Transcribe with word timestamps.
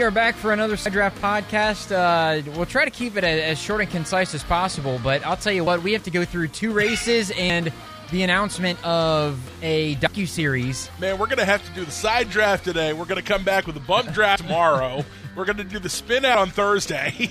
we 0.00 0.06
are 0.06 0.10
back 0.10 0.34
for 0.34 0.50
another 0.50 0.78
Side 0.78 0.94
Draft 0.94 1.20
podcast. 1.20 1.92
Uh, 1.92 2.40
we'll 2.56 2.64
try 2.64 2.86
to 2.86 2.90
keep 2.90 3.18
it 3.18 3.24
as, 3.24 3.60
short 3.60 3.82
and 3.82 3.90
concise 3.90 4.34
as 4.34 4.42
possible, 4.42 4.98
but 5.04 5.26
I'll 5.26 5.36
tell 5.36 5.52
you 5.52 5.62
what, 5.62 5.82
we 5.82 5.92
have 5.92 6.04
to 6.04 6.10
go 6.10 6.24
through 6.24 6.48
two 6.48 6.72
races 6.72 7.30
and 7.32 7.70
the 8.10 8.22
announcement 8.22 8.82
of 8.82 9.38
a 9.60 9.96
docu 9.96 10.26
series. 10.26 10.88
Man, 11.00 11.18
we're 11.18 11.26
gonna 11.26 11.44
have 11.44 11.62
to 11.66 11.74
do 11.74 11.84
the 11.84 11.90
side 11.90 12.30
draft 12.30 12.64
today. 12.64 12.94
We're 12.94 13.04
gonna 13.04 13.20
come 13.20 13.44
back 13.44 13.66
with 13.66 13.76
a 13.76 13.80
bump 13.80 14.14
draft 14.14 14.42
tomorrow. 14.46 15.04
we're 15.36 15.44
gonna 15.44 15.64
do 15.64 15.78
the 15.78 15.90
spin 15.90 16.24
out 16.24 16.38
on 16.38 16.48
Thursday. 16.48 17.28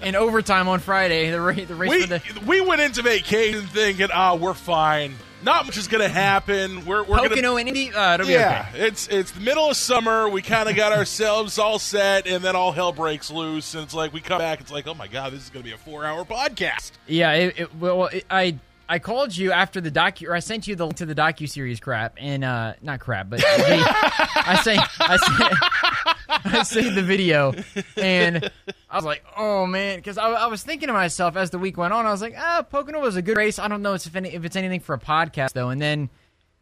and 0.00 0.16
overtime 0.16 0.66
on 0.66 0.80
Friday. 0.80 1.30
The, 1.30 1.40
ra- 1.42 1.52
the 1.52 1.74
race 1.74 1.90
we, 1.90 2.06
the 2.06 2.22
we 2.46 2.62
went 2.62 2.80
into 2.80 3.02
vacation 3.02 3.66
thinking, 3.66 4.08
ah, 4.14 4.34
we're 4.34 4.54
fine. 4.54 5.14
Not 5.42 5.66
much 5.66 5.76
is 5.76 5.86
gonna 5.86 6.08
happen. 6.08 6.84
We're, 6.86 7.04
we're 7.04 7.18
Pocono 7.18 7.34
gonna, 7.34 7.56
and 7.56 7.68
Indy. 7.68 7.92
Uh, 7.92 8.14
it'll 8.14 8.26
be 8.26 8.32
yeah, 8.32 8.66
okay. 8.72 8.86
it's 8.86 9.06
it's 9.08 9.30
the 9.32 9.40
middle 9.40 9.70
of 9.70 9.76
summer. 9.76 10.28
We 10.28 10.42
kind 10.42 10.68
of 10.68 10.74
got 10.76 10.92
ourselves 10.92 11.58
all 11.58 11.78
set, 11.78 12.26
and 12.26 12.42
then 12.42 12.56
all 12.56 12.72
hell 12.72 12.92
breaks 12.92 13.30
loose. 13.30 13.74
And 13.74 13.84
it's 13.84 13.94
like 13.94 14.12
we 14.12 14.20
come 14.20 14.38
back. 14.38 14.60
It's 14.60 14.72
like, 14.72 14.86
oh 14.86 14.94
my 14.94 15.08
god, 15.08 15.32
this 15.32 15.44
is 15.44 15.50
going 15.50 15.62
to 15.62 15.68
be 15.68 15.74
a 15.74 15.78
four-hour 15.78 16.24
podcast. 16.24 16.92
Yeah, 17.06 17.32
it, 17.32 17.60
it, 17.60 17.76
well, 17.76 18.06
it, 18.06 18.24
I 18.30 18.58
I 18.88 18.98
called 18.98 19.36
you 19.36 19.52
after 19.52 19.80
the 19.80 19.90
docu, 19.90 20.28
or 20.28 20.34
I 20.34 20.38
sent 20.38 20.66
you 20.66 20.76
the 20.76 20.88
to 20.88 21.06
the 21.06 21.14
docu 21.14 21.48
series 21.48 21.80
crap, 21.80 22.14
and 22.18 22.44
uh, 22.44 22.74
not 22.82 23.00
crap, 23.00 23.28
but 23.28 23.40
the, 23.40 23.44
I 23.46 24.60
sent 24.62 24.80
I 25.00 25.16
sent 25.16 26.54
I 26.54 26.62
sent 26.62 26.94
the 26.94 27.02
video, 27.02 27.52
and 27.96 28.50
I 28.88 28.96
was 28.96 29.04
like, 29.04 29.24
oh 29.36 29.66
man, 29.66 29.98
because 29.98 30.18
I, 30.18 30.30
I 30.30 30.46
was 30.46 30.62
thinking 30.62 30.86
to 30.86 30.92
myself 30.92 31.36
as 31.36 31.50
the 31.50 31.58
week 31.58 31.76
went 31.76 31.92
on, 31.92 32.06
I 32.06 32.10
was 32.12 32.22
like, 32.22 32.34
ah, 32.38 32.62
Pocono 32.62 33.00
was 33.00 33.16
a 33.16 33.22
good 33.22 33.36
race. 33.36 33.58
I 33.58 33.66
don't 33.68 33.82
know 33.82 33.94
if 33.94 34.14
any, 34.14 34.32
if 34.32 34.44
it's 34.44 34.56
anything 34.56 34.80
for 34.80 34.94
a 34.94 35.00
podcast 35.00 35.52
though, 35.52 35.70
and 35.70 35.80
then 35.80 36.10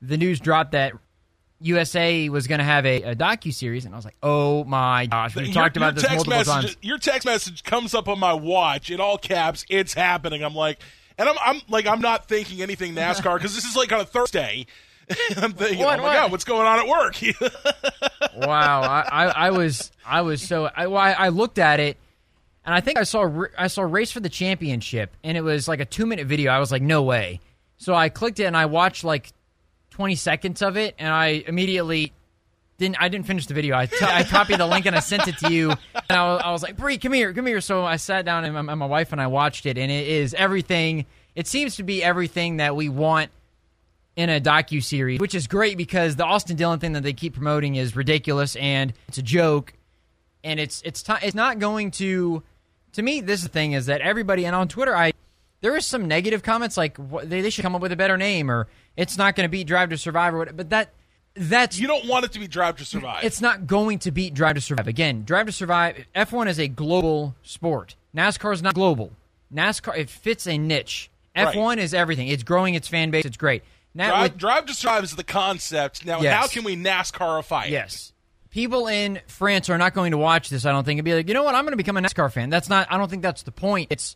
the 0.00 0.16
news 0.16 0.40
dropped 0.40 0.72
that. 0.72 0.92
USA 1.60 2.28
was 2.28 2.46
going 2.46 2.58
to 2.58 2.64
have 2.64 2.84
a, 2.84 3.02
a 3.02 3.14
docu 3.14 3.54
series, 3.54 3.86
and 3.86 3.94
I 3.94 3.96
was 3.96 4.04
like, 4.04 4.16
"Oh 4.22 4.64
my 4.64 5.06
gosh!" 5.06 5.34
We've 5.34 5.46
Your- 5.46 5.54
talked 5.54 5.78
about 5.78 5.94
this 5.94 6.06
multiple 6.06 6.30
message, 6.30 6.52
times. 6.52 6.76
Your 6.82 6.98
text 6.98 7.24
message 7.24 7.62
comes 7.62 7.94
up 7.94 8.06
on 8.06 8.18
my 8.18 8.34
watch 8.34 8.90
in 8.90 9.00
all 9.00 9.16
caps. 9.16 9.64
It's 9.70 9.94
happening. 9.94 10.44
I'm 10.44 10.54
like, 10.54 10.80
and 11.18 11.28
I'm, 11.28 11.36
I'm 11.44 11.60
like, 11.68 11.86
I'm 11.86 12.00
not 12.00 12.28
thinking 12.28 12.62
anything 12.62 12.94
NASCAR 12.94 13.36
because 13.36 13.54
this 13.54 13.64
is 13.64 13.76
like 13.76 13.92
on 13.92 14.00
a 14.00 14.04
Thursday. 14.04 14.66
I'm 15.36 15.52
thinking, 15.52 15.80
What, 15.84 15.98
oh 15.98 16.02
my 16.02 16.08
what? 16.08 16.14
god, 16.14 16.30
what's 16.32 16.44
going 16.44 16.66
on 16.66 16.78
at 16.78 16.88
work? 16.88 17.16
wow, 18.36 18.80
I, 18.82 19.00
I, 19.10 19.24
I 19.26 19.50
was 19.50 19.92
I 20.04 20.22
was 20.22 20.42
so 20.42 20.70
I, 20.74 20.86
well, 20.86 20.98
I 20.98 21.12
I 21.12 21.28
looked 21.28 21.58
at 21.58 21.78
it, 21.80 21.98
and 22.64 22.74
I 22.74 22.80
think 22.80 22.98
I 22.98 23.02
saw 23.02 23.44
I 23.58 23.66
saw 23.66 23.82
race 23.82 24.10
for 24.10 24.20
the 24.20 24.28
championship, 24.30 25.14
and 25.22 25.36
it 25.36 25.42
was 25.42 25.68
like 25.68 25.80
a 25.80 25.84
two 25.84 26.06
minute 26.06 26.26
video. 26.26 26.50
I 26.50 26.58
was 26.58 26.72
like, 26.72 26.82
no 26.82 27.02
way. 27.02 27.40
So 27.76 27.94
I 27.94 28.08
clicked 28.08 28.40
it 28.40 28.44
and 28.44 28.56
I 28.56 28.66
watched 28.66 29.04
like 29.04 29.32
twenty 29.90 30.14
seconds 30.14 30.62
of 30.62 30.76
it, 30.76 30.94
and 30.98 31.12
I 31.12 31.44
immediately 31.46 32.12
didn't 32.78 32.96
I 33.00 33.08
didn't 33.08 33.26
finish 33.26 33.46
the 33.46 33.54
video. 33.54 33.76
I, 33.76 33.86
t- 33.86 33.96
I 34.02 34.24
copied 34.24 34.58
the 34.58 34.66
link 34.66 34.86
and 34.86 34.96
I 34.96 35.00
sent 35.00 35.28
it 35.28 35.38
to 35.38 35.52
you, 35.52 35.70
and 35.70 35.78
I 36.10 36.32
was, 36.32 36.42
I 36.44 36.50
was 36.52 36.62
like, 36.62 36.76
Bree, 36.76 36.98
come 36.98 37.12
here, 37.12 37.32
come 37.32 37.46
here. 37.46 37.60
So 37.60 37.84
I 37.84 37.96
sat 37.96 38.24
down 38.24 38.44
and 38.44 38.54
my, 38.54 38.74
my 38.74 38.86
wife 38.86 39.12
and 39.12 39.20
I 39.20 39.28
watched 39.28 39.66
it, 39.66 39.78
and 39.78 39.90
it 39.90 40.08
is 40.08 40.34
everything. 40.34 41.06
It 41.34 41.46
seems 41.46 41.76
to 41.76 41.82
be 41.82 42.02
everything 42.02 42.58
that 42.58 42.76
we 42.76 42.88
want 42.88 43.30
in 44.16 44.30
a 44.30 44.40
docu 44.40 44.82
series, 44.82 45.20
which 45.20 45.34
is 45.34 45.46
great 45.46 45.76
because 45.76 46.16
the 46.16 46.24
Austin 46.24 46.56
Dillon 46.56 46.78
thing 46.78 46.92
that 46.92 47.02
they 47.02 47.12
keep 47.12 47.34
promoting 47.34 47.74
is 47.74 47.96
ridiculous 47.96 48.54
and 48.56 48.92
it's 49.08 49.18
a 49.18 49.22
joke, 49.22 49.72
and 50.42 50.58
it's 50.58 50.82
it's 50.82 51.02
ti 51.02 51.14
it's 51.22 51.34
not 51.34 51.58
going 51.58 51.90
to. 51.92 52.42
To 52.92 53.02
me, 53.02 53.20
this 53.20 53.40
is 53.40 53.46
the 53.46 53.52
thing 53.52 53.72
is 53.72 53.86
that 53.86 54.00
everybody 54.00 54.46
and 54.46 54.54
on 54.54 54.68
Twitter, 54.68 54.96
I 54.96 55.12
there 55.60 55.76
is 55.76 55.86
some 55.86 56.06
negative 56.06 56.42
comments 56.42 56.76
like 56.76 56.96
they, 57.24 57.40
they 57.40 57.50
should 57.50 57.62
come 57.62 57.74
up 57.74 57.80
with 57.80 57.90
a 57.90 57.96
better 57.96 58.18
name 58.18 58.50
or 58.50 58.68
it's 58.96 59.16
not 59.16 59.34
going 59.34 59.46
to 59.46 59.50
be 59.50 59.64
Drive 59.64 59.88
to 59.90 59.98
Survive 59.98 60.34
or 60.34 60.38
what, 60.38 60.56
but 60.56 60.70
that 60.70 60.92
that's 61.36 61.78
you 61.78 61.86
don't 61.86 62.06
want 62.06 62.24
it 62.24 62.32
to 62.32 62.38
be 62.38 62.46
Drive 62.46 62.76
to 62.76 62.84
Survive. 62.84 63.24
it's 63.24 63.40
not 63.40 63.66
going 63.66 63.98
to 64.00 64.10
beat 64.10 64.34
Drive 64.34 64.54
to 64.54 64.60
Survive. 64.60 64.86
Again, 64.88 65.24
Drive 65.24 65.46
to 65.46 65.52
Survive, 65.52 66.04
F1 66.14 66.48
is 66.48 66.58
a 66.58 66.68
global 66.68 67.34
sport. 67.42 67.96
NASCAR 68.16 68.52
is 68.54 68.62
not 68.62 68.74
global. 68.74 69.10
NASCAR, 69.52 69.96
it 69.96 70.08
fits 70.10 70.46
a 70.46 70.56
niche. 70.58 71.10
F1 71.36 71.78
is 71.78 71.92
everything. 71.94 72.28
It's 72.28 72.44
growing 72.44 72.74
its 72.74 72.86
fan 72.86 73.10
base. 73.10 73.24
It's 73.24 73.36
great. 73.36 73.62
Now, 73.94 74.10
Drive, 74.10 74.22
with- 74.32 74.38
Drive 74.38 74.66
to 74.66 74.74
Survive 74.74 75.04
is 75.04 75.16
the 75.16 75.24
concept. 75.24 76.04
Now, 76.06 76.20
Yes. 76.20 76.34
how 76.40 76.46
can 76.48 76.64
we 76.64 76.76
NASCARify 76.76 77.66
it? 77.66 77.70
yes. 77.70 78.12
People 78.50 78.86
in 78.86 79.20
France 79.26 79.68
are 79.68 79.78
not 79.78 79.94
going 79.94 80.12
to 80.12 80.18
watch 80.18 80.48
this, 80.48 80.64
I 80.64 80.70
don't 80.70 80.84
think, 80.84 80.98
and 80.98 81.04
be 81.04 81.12
like, 81.14 81.26
you 81.26 81.34
know 81.34 81.42
what, 81.42 81.56
I'm 81.56 81.64
going 81.64 81.72
to 81.72 81.76
become 81.76 81.96
a 81.96 82.00
NASCAR 82.00 82.32
fan. 82.32 82.50
That's 82.50 82.68
not, 82.68 82.86
I 82.88 82.96
don't 82.98 83.10
think 83.10 83.22
that's 83.22 83.42
the 83.42 83.50
point. 83.50 83.88
It's, 83.90 84.14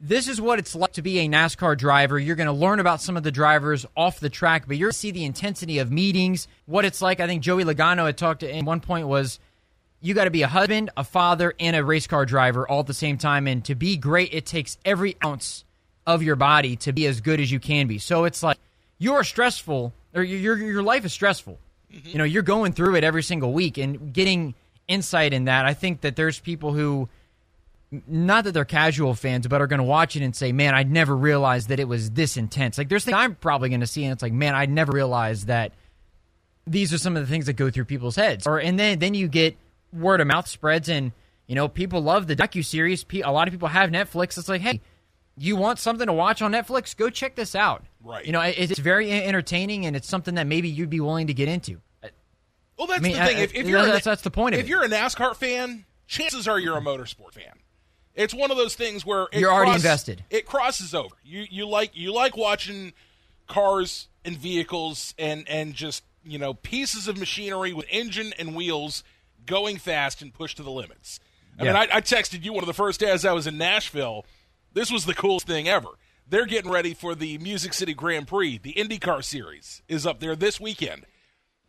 this 0.00 0.28
is 0.28 0.40
what 0.40 0.58
it's 0.58 0.74
like 0.74 0.92
to 0.92 1.02
be 1.02 1.18
a 1.18 1.28
NASCAR 1.28 1.76
driver. 1.76 2.18
You're 2.18 2.36
going 2.36 2.46
to 2.46 2.52
learn 2.52 2.80
about 2.80 3.00
some 3.00 3.16
of 3.16 3.22
the 3.22 3.32
drivers 3.32 3.84
off 3.96 4.20
the 4.20 4.30
track, 4.30 4.64
but 4.66 4.76
you're 4.76 4.86
going 4.86 4.92
to 4.92 4.98
see 4.98 5.10
the 5.10 5.24
intensity 5.24 5.78
of 5.78 5.90
meetings, 5.90 6.46
what 6.66 6.84
it's 6.84 7.02
like. 7.02 7.20
I 7.20 7.26
think 7.26 7.42
Joey 7.42 7.64
Logano 7.64 8.06
had 8.06 8.16
talked 8.16 8.40
to, 8.40 8.62
one 8.62 8.80
point 8.80 9.08
was, 9.08 9.40
you 10.00 10.14
got 10.14 10.24
to 10.24 10.30
be 10.30 10.42
a 10.42 10.48
husband, 10.48 10.90
a 10.96 11.02
father, 11.02 11.54
and 11.58 11.74
a 11.74 11.82
race 11.82 12.06
car 12.06 12.24
driver 12.24 12.68
all 12.68 12.80
at 12.80 12.86
the 12.86 12.94
same 12.94 13.18
time. 13.18 13.48
And 13.48 13.64
to 13.64 13.74
be 13.74 13.96
great, 13.96 14.32
it 14.32 14.46
takes 14.46 14.78
every 14.84 15.16
ounce 15.24 15.64
of 16.06 16.22
your 16.22 16.36
body 16.36 16.76
to 16.76 16.92
be 16.92 17.06
as 17.06 17.20
good 17.20 17.40
as 17.40 17.50
you 17.50 17.58
can 17.58 17.88
be. 17.88 17.98
So 17.98 18.24
it's 18.24 18.42
like 18.42 18.58
you're 18.98 19.24
stressful, 19.24 19.92
or 20.14 20.22
your 20.22 20.56
your 20.56 20.82
life 20.84 21.04
is 21.04 21.12
stressful. 21.12 21.58
Mm-hmm. 21.92 22.08
You 22.08 22.18
know, 22.18 22.24
you're 22.24 22.42
going 22.44 22.72
through 22.72 22.94
it 22.94 23.02
every 23.02 23.24
single 23.24 23.52
week, 23.52 23.76
and 23.76 24.12
getting 24.12 24.54
insight 24.86 25.32
in 25.32 25.46
that. 25.46 25.66
I 25.66 25.74
think 25.74 26.02
that 26.02 26.14
there's 26.14 26.38
people 26.38 26.72
who, 26.72 27.08
not 28.06 28.44
that 28.44 28.52
they're 28.52 28.64
casual 28.66 29.14
fans, 29.14 29.46
but 29.46 29.60
are 29.62 29.66
going 29.66 29.78
to 29.78 29.84
watch 29.84 30.14
it 30.16 30.22
and 30.22 30.34
say, 30.36 30.52
"Man, 30.52 30.74
I 30.74 30.82
never 30.82 31.16
realized 31.16 31.68
that 31.70 31.80
it 31.80 31.88
was 31.88 32.10
this 32.10 32.36
intense." 32.36 32.76
Like 32.78 32.88
there's 32.88 33.04
things 33.04 33.16
I'm 33.16 33.34
probably 33.34 33.68
going 33.70 33.80
to 33.80 33.86
see, 33.86 34.04
and 34.04 34.12
it's 34.12 34.22
like, 34.22 34.32
"Man, 34.32 34.54
I 34.54 34.66
never 34.66 34.92
realized 34.92 35.46
that." 35.46 35.72
these 36.70 36.92
are 36.92 36.98
some 36.98 37.16
of 37.16 37.22
the 37.22 37.30
things 37.32 37.46
that 37.46 37.54
go 37.54 37.70
through 37.70 37.86
people's 37.86 38.14
heads. 38.16 38.46
Or 38.46 38.58
and 38.60 38.78
then 38.78 38.98
then 38.98 39.14
you 39.14 39.26
get 39.26 39.56
word 39.90 40.20
of 40.20 40.26
mouth 40.26 40.46
spreads, 40.46 40.90
and 40.90 41.12
you 41.46 41.54
know 41.54 41.66
people 41.66 42.02
love 42.02 42.26
the 42.26 42.36
docu 42.36 42.62
series. 42.62 43.06
A 43.24 43.32
lot 43.32 43.48
of 43.48 43.52
people 43.52 43.68
have 43.68 43.88
Netflix. 43.88 44.36
It's 44.36 44.50
like, 44.50 44.60
hey, 44.60 44.82
you 45.38 45.56
want 45.56 45.78
something 45.78 46.06
to 46.06 46.12
watch 46.12 46.42
on 46.42 46.52
Netflix? 46.52 46.94
Go 46.94 47.08
check 47.08 47.36
this 47.36 47.54
out. 47.54 47.84
Right. 48.04 48.26
You 48.26 48.32
know, 48.32 48.42
it's 48.42 48.78
very 48.78 49.10
entertaining, 49.10 49.86
and 49.86 49.96
it's 49.96 50.06
something 50.06 50.34
that 50.34 50.46
maybe 50.46 50.68
you'd 50.68 50.90
be 50.90 51.00
willing 51.00 51.28
to 51.28 51.32
get 51.34 51.48
into. 51.48 51.80
Well, 52.78 52.86
that's 52.86 53.00
I 53.00 53.02
mean, 53.02 53.12
the 53.16 53.24
thing. 53.24 53.36
I- 53.38 53.40
if, 53.40 53.54
if 53.54 53.66
you're 53.66 53.78
a- 53.80 53.84
that's- 53.86 54.04
that's 54.04 54.22
the 54.22 54.30
point 54.30 54.54
of 54.54 54.60
If 54.60 54.66
it. 54.66 54.68
you're 54.68 54.84
a 54.84 54.88
NASCAR 54.88 55.34
fan, 55.34 55.86
chances 56.06 56.46
are 56.46 56.58
you're 56.60 56.76
a 56.76 56.82
motorsport 56.82 57.32
fan. 57.32 57.54
It's 58.18 58.34
one 58.34 58.50
of 58.50 58.56
those 58.56 58.74
things 58.74 59.06
where 59.06 59.28
it 59.32 59.40
You're 59.40 59.52
already 59.52 59.72
invested. 59.72 60.24
It 60.28 60.44
crosses 60.44 60.94
over. 60.94 61.14
You 61.24 61.46
you 61.48 61.66
like 61.66 61.96
you 61.96 62.12
like 62.12 62.36
watching 62.36 62.92
cars 63.46 64.08
and 64.24 64.36
vehicles 64.36 65.14
and 65.18 65.48
and 65.48 65.72
just 65.72 66.04
you 66.24 66.38
know 66.38 66.52
pieces 66.52 67.08
of 67.08 67.16
machinery 67.16 67.72
with 67.72 67.86
engine 67.90 68.34
and 68.38 68.54
wheels 68.54 69.04
going 69.46 69.78
fast 69.78 70.20
and 70.20 70.34
pushed 70.34 70.58
to 70.58 70.62
the 70.62 70.70
limits. 70.70 71.20
I 71.60 71.64
mean, 71.64 71.74
I, 71.74 71.88
I 71.92 72.00
texted 72.00 72.44
you 72.44 72.52
one 72.52 72.62
of 72.62 72.68
the 72.68 72.74
first 72.74 73.00
days 73.00 73.24
I 73.24 73.32
was 73.32 73.48
in 73.48 73.58
Nashville. 73.58 74.24
This 74.74 74.92
was 74.92 75.06
the 75.06 75.14
coolest 75.14 75.46
thing 75.46 75.66
ever. 75.66 75.88
They're 76.28 76.46
getting 76.46 76.70
ready 76.70 76.94
for 76.94 77.16
the 77.16 77.38
Music 77.38 77.72
City 77.72 77.94
Grand 77.94 78.28
Prix. 78.28 78.58
The 78.58 78.74
IndyCar 78.74 79.24
series 79.24 79.82
is 79.88 80.06
up 80.06 80.20
there 80.20 80.36
this 80.36 80.60
weekend 80.60 81.04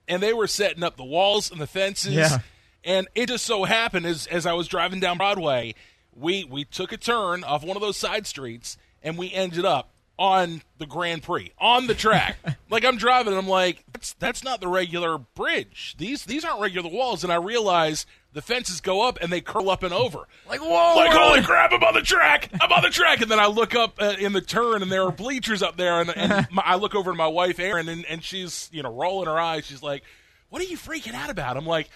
and 0.09 0.21
they 0.21 0.33
were 0.33 0.47
setting 0.47 0.83
up 0.83 0.97
the 0.97 1.05
walls 1.05 1.51
and 1.51 1.61
the 1.61 1.67
fences. 1.67 2.13
Yeah. 2.13 2.39
And 2.83 3.07
it 3.15 3.27
just 3.29 3.45
so 3.45 3.63
happened 3.63 4.05
as 4.05 4.27
as 4.27 4.45
I 4.45 4.53
was 4.53 4.67
driving 4.67 4.99
down 4.99 5.17
Broadway, 5.17 5.75
we 6.15 6.43
we 6.43 6.65
took 6.65 6.91
a 6.91 6.97
turn 6.97 7.43
off 7.43 7.63
one 7.63 7.77
of 7.77 7.81
those 7.81 7.97
side 7.97 8.27
streets 8.27 8.77
and 9.01 9.17
we 9.17 9.31
ended 9.33 9.65
up 9.65 9.89
on 10.17 10.61
the 10.77 10.85
Grand 10.85 11.23
Prix 11.23 11.51
on 11.59 11.87
the 11.87 11.95
track. 11.95 12.37
like 12.69 12.83
I'm 12.83 12.97
driving, 12.97 13.33
and 13.33 13.41
I'm 13.41 13.47
like, 13.47 13.85
that's 13.93 14.13
that's 14.13 14.43
not 14.43 14.59
the 14.59 14.67
regular 14.67 15.17
bridge. 15.17 15.95
These 15.97 16.25
these 16.25 16.43
aren't 16.43 16.61
regular 16.61 16.89
walls. 16.89 17.23
And 17.23 17.31
I 17.31 17.37
realize 17.37 18.05
the 18.33 18.41
fences 18.41 18.81
go 18.81 19.07
up 19.07 19.17
and 19.21 19.31
they 19.31 19.41
curl 19.41 19.69
up 19.69 19.81
and 19.81 19.93
over. 19.93 20.27
Like, 20.47 20.59
whoa! 20.59 20.95
Like, 20.97 21.11
holy 21.11 21.41
crap, 21.41 21.71
I'm 21.71 21.81
on 21.83 21.93
the 21.93 22.01
track. 22.01 22.49
I'm 22.59 22.71
on 22.71 22.83
the 22.83 22.89
track. 22.89 23.21
And 23.21 23.31
then 23.31 23.39
I 23.39 23.47
look 23.47 23.73
up 23.73 23.95
uh, 23.99 24.15
in 24.19 24.33
the 24.33 24.41
turn, 24.41 24.81
and 24.81 24.91
there 24.91 25.03
are 25.03 25.11
bleachers 25.11 25.63
up 25.63 25.77
there. 25.77 26.01
And, 26.01 26.15
and 26.15 26.47
my, 26.51 26.63
I 26.65 26.75
look 26.75 26.95
over 26.95 27.11
to 27.11 27.17
my 27.17 27.27
wife, 27.27 27.59
Erin, 27.59 27.87
and, 27.87 28.05
and 28.05 28.23
she's, 28.23 28.69
you 28.73 28.83
know, 28.83 28.93
rolling 28.93 29.27
her 29.27 29.39
eyes. 29.39 29.65
She's 29.65 29.81
like, 29.81 30.03
what 30.49 30.61
are 30.61 30.65
you 30.65 30.77
freaking 30.77 31.13
out 31.13 31.29
about? 31.29 31.57
I'm 31.57 31.65
like, 31.65 31.89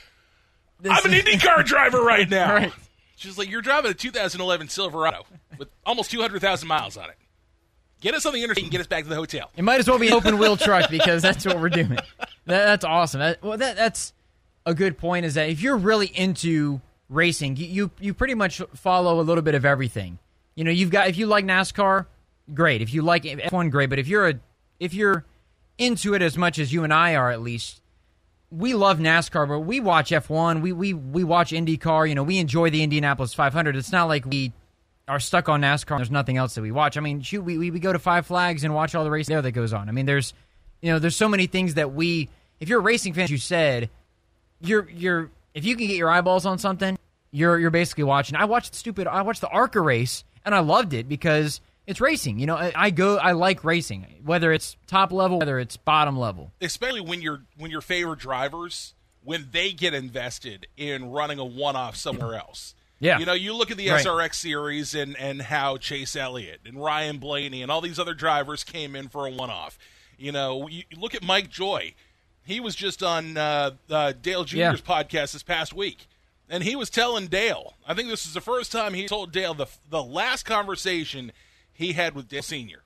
I'm 0.83 1.05
an 1.05 1.11
IndyCar 1.11 1.65
driver 1.65 2.01
right 2.01 2.29
now. 2.29 2.55
Right. 2.55 2.73
She's 3.15 3.37
like, 3.37 3.49
you're 3.49 3.61
driving 3.61 3.91
a 3.91 3.93
2011 3.93 4.69
Silverado 4.69 5.25
with 5.57 5.69
almost 5.85 6.11
200,000 6.11 6.67
miles 6.67 6.97
on 6.97 7.09
it. 7.09 7.17
Get 8.01 8.15
us 8.15 8.25
on 8.25 8.33
the 8.33 8.43
interstate 8.43 8.65
and 8.65 8.71
get 8.71 8.81
us 8.81 8.87
back 8.87 9.03
to 9.03 9.09
the 9.09 9.15
hotel. 9.15 9.49
It 9.55 9.63
might 9.63 9.79
as 9.79 9.87
well 9.87 9.97
be 9.97 10.07
an 10.07 10.13
open 10.13 10.37
wheel 10.37 10.57
truck 10.57 10.89
because 10.89 11.21
that's 11.21 11.45
what 11.45 11.59
we're 11.59 11.69
doing. 11.69 11.97
That, 12.45 12.65
that's 12.65 12.83
awesome. 12.83 13.21
That, 13.21 13.41
well, 13.41 13.57
that, 13.57 13.77
that's 13.77 14.11
a 14.65 14.73
good 14.73 14.97
point. 14.97 15.25
Is 15.25 15.35
that 15.35 15.47
if 15.49 15.61
you're 15.61 15.77
really 15.77 16.07
into 16.07 16.81
racing, 17.07 17.55
you, 17.55 17.65
you 17.65 17.91
you 18.01 18.13
pretty 18.13 18.33
much 18.33 18.61
follow 18.75 19.21
a 19.21 19.23
little 19.23 19.41
bit 19.41 19.55
of 19.55 19.63
everything. 19.63 20.19
You 20.55 20.65
know, 20.65 20.71
you've 20.71 20.89
got 20.89 21.07
if 21.07 21.17
you 21.17 21.27
like 21.27 21.45
NASCAR, 21.45 22.07
great. 22.53 22.81
If 22.81 22.93
you 22.93 23.01
like 23.01 23.23
F1, 23.23 23.71
great. 23.71 23.89
But 23.89 23.99
if 23.99 24.09
you're 24.09 24.27
a 24.27 24.33
if 24.81 24.93
you're 24.93 25.23
into 25.77 26.13
it 26.13 26.21
as 26.21 26.37
much 26.37 26.59
as 26.59 26.73
you 26.73 26.83
and 26.83 26.93
I 26.93 27.15
are, 27.15 27.31
at 27.31 27.41
least, 27.41 27.81
we 28.53 28.75
love 28.75 28.99
NASCAR, 28.99 29.47
but 29.47 29.61
we 29.61 29.79
watch 29.79 30.11
F1. 30.11 30.61
We 30.61 30.71
we 30.73 30.93
we 30.93 31.23
watch 31.23 31.51
IndyCar. 31.51 32.07
You 32.07 32.15
know, 32.15 32.23
we 32.23 32.37
enjoy 32.37 32.69
the 32.69 32.83
Indianapolis 32.83 33.33
500. 33.33 33.75
It's 33.75 33.91
not 33.91 34.07
like 34.07 34.25
we 34.25 34.53
are 35.07 35.19
stuck 35.19 35.49
on 35.49 35.61
NASCAR. 35.61 35.97
There's 35.97 36.11
nothing 36.11 36.37
else 36.37 36.53
that 36.55 36.61
we 36.61 36.71
watch. 36.71 36.95
I 36.95 37.01
mean, 37.01 37.21
shoot, 37.21 37.41
we, 37.41 37.57
we 37.57 37.71
we 37.71 37.79
go 37.79 37.91
to 37.91 37.99
Five 37.99 38.27
Flags 38.27 38.63
and 38.63 38.75
watch 38.75 38.93
all 38.93 39.03
the 39.03 39.09
races 39.09 39.29
there 39.29 39.41
that 39.41 39.51
goes 39.51 39.73
on. 39.73 39.89
I 39.89 39.91
mean, 39.91 40.05
there's 40.05 40.33
you 40.81 40.91
know, 40.91 40.99
there's 40.99 41.15
so 41.15 41.27
many 41.27 41.47
things 41.47 41.73
that 41.75 41.93
we. 41.93 42.29
If 42.59 42.69
you're 42.69 42.79
a 42.79 42.83
racing 42.83 43.13
fan, 43.13 43.27
you 43.29 43.37
said, 43.37 43.89
you're 44.61 44.87
you're 44.89 45.31
if 45.55 45.65
you 45.65 45.75
can 45.75 45.87
get 45.87 45.97
your 45.97 46.09
eyeballs 46.09 46.45
on 46.45 46.59
something, 46.59 46.97
you're 47.31 47.57
you're 47.57 47.71
basically 47.71 48.03
watching. 48.03 48.35
I 48.35 48.45
watched 48.45 48.73
the 48.73 48.77
stupid. 48.77 49.07
I 49.07 49.23
watched 49.23 49.41
the 49.41 49.49
ARCA 49.49 49.81
race, 49.81 50.23
and 50.45 50.53
I 50.53 50.59
loved 50.59 50.93
it 50.93 51.09
because 51.09 51.59
it's 51.87 51.99
racing. 52.01 52.39
You 52.39 52.45
know, 52.47 52.55
I, 52.55 52.71
I 52.75 52.89
go. 52.89 53.17
I 53.17 53.31
like 53.33 53.63
racing, 53.63 54.05
whether 54.23 54.51
it's 54.51 54.77
top 54.87 55.11
level, 55.11 55.39
whether 55.39 55.59
it's 55.59 55.77
bottom 55.77 56.17
level. 56.17 56.51
especially 56.61 57.01
when 57.01 57.21
your 57.21 57.43
when 57.57 57.71
your 57.71 57.81
favorite 57.81 58.19
drivers 58.19 58.93
when 59.23 59.47
they 59.51 59.71
get 59.71 59.93
invested 59.93 60.67
in 60.75 61.09
running 61.11 61.39
a 61.39 61.45
one 61.45 61.75
off 61.75 61.95
somewhere 61.95 62.35
else. 62.35 62.75
Yeah. 62.99 63.19
You 63.19 63.25
know, 63.25 63.33
you 63.33 63.53
look 63.53 63.69
at 63.71 63.77
the 63.77 63.89
Right. 63.89 64.05
SRX 64.05 64.35
series 64.35 64.95
and 64.95 65.17
and 65.17 65.41
how 65.41 65.77
Chase 65.77 66.15
Elliott 66.15 66.61
and 66.65 66.81
Ryan 66.81 67.17
Blaney 67.19 67.61
and 67.61 67.71
all 67.71 67.81
these 67.81 67.99
other 67.99 68.13
drivers 68.13 68.63
came 68.63 68.95
in 68.95 69.07
for 69.09 69.25
a 69.27 69.31
one 69.31 69.49
off. 69.49 69.77
You 70.17 70.31
know, 70.31 70.67
you 70.67 70.83
you 70.89 70.97
look 70.99 71.15
at 71.15 71.23
Mike 71.23 71.49
Joy. 71.49 71.93
He 72.45 72.59
was 72.59 72.75
just 72.75 73.01
on 73.01 73.37
uh, 73.37 73.71
uh, 73.89 74.11
Dale 74.21 74.43
Jr.'s 74.43 74.57
Yeah. 74.57 74.73
podcast 74.73 75.31
this 75.33 75.43
past 75.43 75.73
week. 75.73 76.07
And 76.49 76.61
he 76.63 76.75
was 76.75 76.89
telling 76.89 77.27
Dale, 77.27 77.75
I 77.87 77.93
think 77.93 78.09
this 78.09 78.25
is 78.25 78.33
the 78.33 78.41
first 78.41 78.71
time 78.71 78.93
he 78.93 79.07
told 79.07 79.31
Dale 79.31 79.53
the 79.53 79.67
the 79.89 80.03
last 80.03 80.43
conversation 80.43 81.31
he 81.73 81.93
had 81.93 82.15
with 82.15 82.27
Dale 82.27 82.43
Sr. 82.43 82.83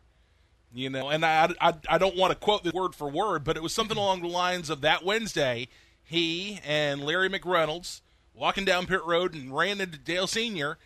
You 0.74 0.90
know, 0.90 1.10
and 1.10 1.26
I, 1.26 1.54
I, 1.62 1.74
I 1.90 1.98
don't 1.98 2.18
want 2.18 2.32
to 2.32 2.36
quote 2.36 2.64
this 2.64 2.74
word 2.74 2.94
for 2.94 3.10
word, 3.10 3.44
but 3.44 3.56
it 3.56 3.64
was 3.64 3.74
something 3.74 3.98
along 3.98 4.22
the 4.22 4.28
lines 4.28 4.70
of 4.70 4.82
that 4.82 5.04
Wednesday, 5.04 5.68
he 6.04 6.60
and 6.66 7.02
Larry 7.02 7.30
McReynolds 7.30 8.02
walking 8.34 8.66
down 8.66 8.86
pit 8.86 9.04
road 9.06 9.34
and 9.34 9.56
ran 9.56 9.82
into 9.82 9.98
Dale 9.98 10.28
Sr. 10.28 10.78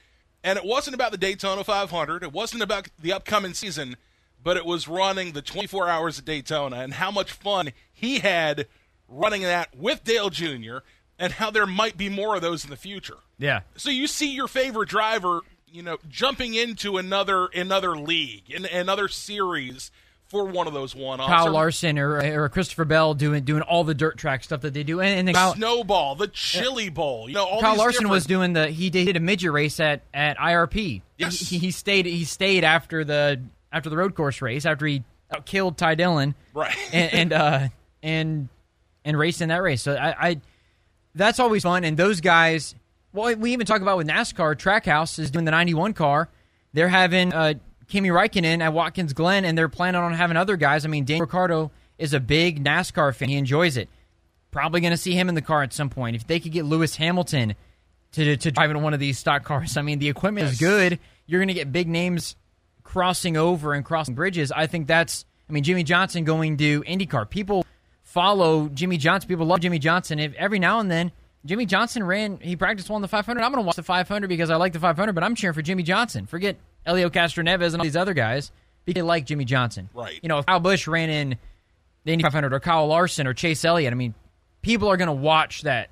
And 0.43 0.57
it 0.57 0.65
wasn't 0.65 0.95
about 0.95 1.11
the 1.11 1.17
Daytona 1.17 1.63
500. 1.63 2.23
It 2.23 2.31
wasn't 2.31 2.63
about 2.63 2.87
the 2.99 3.13
upcoming 3.13 3.53
season, 3.53 3.97
but 4.43 4.57
it 4.57 4.65
was 4.65 4.87
running 4.87 5.33
the 5.33 5.41
24 5.41 5.87
hours 5.87 6.17
of 6.17 6.25
Daytona 6.25 6.77
and 6.77 6.93
how 6.93 7.11
much 7.11 7.31
fun 7.31 7.71
he 7.91 8.19
had 8.19 8.67
running 9.07 9.41
that 9.41 9.75
with 9.75 10.03
Dale 10.03 10.29
Jr. 10.29 10.77
and 11.19 11.33
how 11.33 11.51
there 11.51 11.67
might 11.67 11.97
be 11.97 12.09
more 12.09 12.35
of 12.35 12.41
those 12.41 12.63
in 12.63 12.69
the 12.69 12.77
future. 12.77 13.17
Yeah. 13.37 13.61
So 13.75 13.89
you 13.89 14.07
see 14.07 14.31
your 14.33 14.47
favorite 14.47 14.89
driver, 14.89 15.41
you 15.71 15.83
know, 15.83 15.97
jumping 16.09 16.53
into 16.53 16.97
another 16.97 17.47
another 17.47 17.97
league, 17.97 18.49
in 18.49 18.65
another 18.65 19.07
series 19.07 19.91
for 20.27 20.45
one 20.45 20.65
of 20.65 20.73
those 20.73 20.95
one 20.95 21.19
offs. 21.19 21.29
Kyle 21.29 21.51
Larson 21.51 21.99
or, 21.99 22.43
or 22.43 22.47
Christopher 22.49 22.85
Bell 22.85 23.13
doing 23.13 23.43
doing 23.43 23.61
all 23.61 23.83
the 23.83 23.93
dirt 23.93 24.17
track 24.17 24.43
stuff 24.43 24.61
that 24.61 24.73
they 24.73 24.83
do, 24.83 25.01
and, 25.01 25.19
and 25.19 25.27
then 25.27 25.35
Kyle, 25.35 25.53
Snowball, 25.55 26.15
the 26.15 26.27
Chili 26.27 26.89
Bowl, 26.89 27.27
you 27.27 27.35
know, 27.35 27.45
all 27.45 27.61
Kyle 27.61 27.75
Larson 27.75 28.07
was 28.07 28.25
doing 28.25 28.53
the 28.53 28.67
he 28.67 28.89
did 28.89 29.17
a 29.17 29.19
midget 29.19 29.51
race 29.51 29.79
at 29.79 30.01
at 30.13 30.37
IRP. 30.37 31.01
Yes. 31.17 31.37
he, 31.37 31.57
he 31.57 31.71
stayed 31.71 32.05
he 32.05 32.23
stayed 32.23 32.63
after 32.63 33.03
the 33.03 33.41
after 33.71 33.89
the 33.89 33.97
road 33.97 34.15
course 34.15 34.41
race 34.41 34.65
after 34.65 34.85
he 34.85 35.03
killed 35.45 35.77
Ty 35.77 35.95
Dillon, 35.95 36.35
Right. 36.53 36.75
and 36.93 37.13
and 37.13 37.33
uh, 37.33 37.67
and 38.01 38.49
and 39.03 39.17
raced 39.17 39.41
in 39.41 39.49
that 39.49 39.61
race. 39.61 39.81
So 39.81 39.95
I, 39.95 40.29
I 40.29 40.41
that's 41.13 41.39
always 41.39 41.63
fun, 41.63 41.83
and 41.83 41.97
those 41.97 42.21
guys. 42.21 42.75
Well, 43.13 43.35
we 43.35 43.53
even 43.53 43.65
talk 43.65 43.81
about 43.81 43.97
with 43.97 44.07
NASCAR. 44.07 44.55
Trackhouse 44.55 45.19
is 45.19 45.31
doing 45.31 45.45
the 45.45 45.51
'91 45.51 45.93
car. 45.93 46.29
They're 46.73 46.87
having 46.87 47.33
uh, 47.33 47.55
Kimi 47.87 48.09
Räikkönen 48.09 48.61
at 48.61 48.73
Watkins 48.73 49.13
Glen, 49.13 49.43
and 49.43 49.57
they're 49.57 49.69
planning 49.69 50.01
on 50.01 50.13
having 50.13 50.37
other 50.37 50.55
guys. 50.55 50.85
I 50.85 50.87
mean, 50.87 51.03
Daniel 51.03 51.25
Ricciardo 51.25 51.71
is 51.97 52.13
a 52.13 52.19
big 52.19 52.63
NASCAR 52.63 53.13
fan. 53.13 53.29
He 53.29 53.35
enjoys 53.35 53.75
it. 53.75 53.89
Probably 54.49 54.81
going 54.81 54.91
to 54.91 54.97
see 54.97 55.13
him 55.13 55.29
in 55.29 55.35
the 55.35 55.41
car 55.41 55.61
at 55.63 55.73
some 55.73 55.89
point. 55.89 56.15
If 56.15 56.25
they 56.27 56.39
could 56.39 56.51
get 56.51 56.65
Lewis 56.65 56.95
Hamilton 56.95 57.55
to 58.13 58.37
to 58.37 58.51
drive 58.51 58.71
in 58.71 58.81
one 58.81 58.93
of 58.93 58.99
these 58.99 59.17
stock 59.17 59.43
cars, 59.43 59.75
I 59.75 59.81
mean, 59.81 59.99
the 59.99 60.09
equipment 60.09 60.47
is 60.47 60.59
good. 60.59 60.99
You're 61.25 61.39
going 61.39 61.49
to 61.49 61.53
get 61.53 61.71
big 61.71 61.87
names 61.87 62.35
crossing 62.83 63.37
over 63.37 63.73
and 63.73 63.83
crossing 63.83 64.15
bridges. 64.15 64.51
I 64.51 64.67
think 64.67 64.87
that's. 64.87 65.25
I 65.49 65.53
mean, 65.53 65.63
Jimmie 65.63 65.83
Johnson 65.83 66.23
going 66.23 66.55
to 66.57 66.81
IndyCar. 66.83 67.29
People 67.29 67.65
follow 68.03 68.69
Jimmie 68.69 68.97
Johnson. 68.97 69.27
People 69.27 69.45
love 69.47 69.59
Jimmie 69.59 69.79
Johnson. 69.79 70.17
If 70.17 70.33
every 70.35 70.59
now 70.59 70.79
and 70.79 70.89
then 70.89 71.11
Jimmie 71.45 71.65
Johnson 71.65 72.03
ran, 72.03 72.37
he 72.39 72.55
practiced 72.55 72.89
won 72.89 73.01
the 73.01 73.07
500. 73.07 73.41
I'm 73.41 73.51
going 73.51 73.63
to 73.63 73.65
watch 73.65 73.75
the 73.75 73.83
500 73.83 74.27
because 74.27 74.49
I 74.49 74.55
like 74.55 74.73
the 74.73 74.79
500. 74.79 75.13
But 75.13 75.23
I'm 75.23 75.35
cheering 75.35 75.53
for 75.53 75.61
Jimmie 75.61 75.83
Johnson. 75.83 76.27
Forget 76.27 76.57
Helio 76.85 77.09
Castroneves 77.09 77.67
and 77.67 77.77
all 77.77 77.83
these 77.83 77.95
other 77.95 78.13
guys 78.13 78.51
because 78.85 78.99
they 78.99 79.01
like 79.01 79.25
Jimmy 79.25 79.45
Johnson. 79.45 79.89
Right. 79.93 80.19
You 80.21 80.29
know, 80.29 80.39
if 80.39 80.45
Kyle 80.45 80.59
Busch 80.59 80.87
ran 80.87 81.09
in 81.09 81.37
the 82.03 82.13
Indy 82.13 82.23
500 82.23 82.53
or 82.53 82.59
Kyle 82.59 82.87
Larson 82.87 83.27
or 83.27 83.33
Chase 83.33 83.65
Elliott, 83.65 83.91
I 83.91 83.95
mean, 83.95 84.13
people 84.61 84.87
are 84.87 84.97
going 84.97 85.07
to 85.07 85.13
watch 85.13 85.63
that 85.63 85.89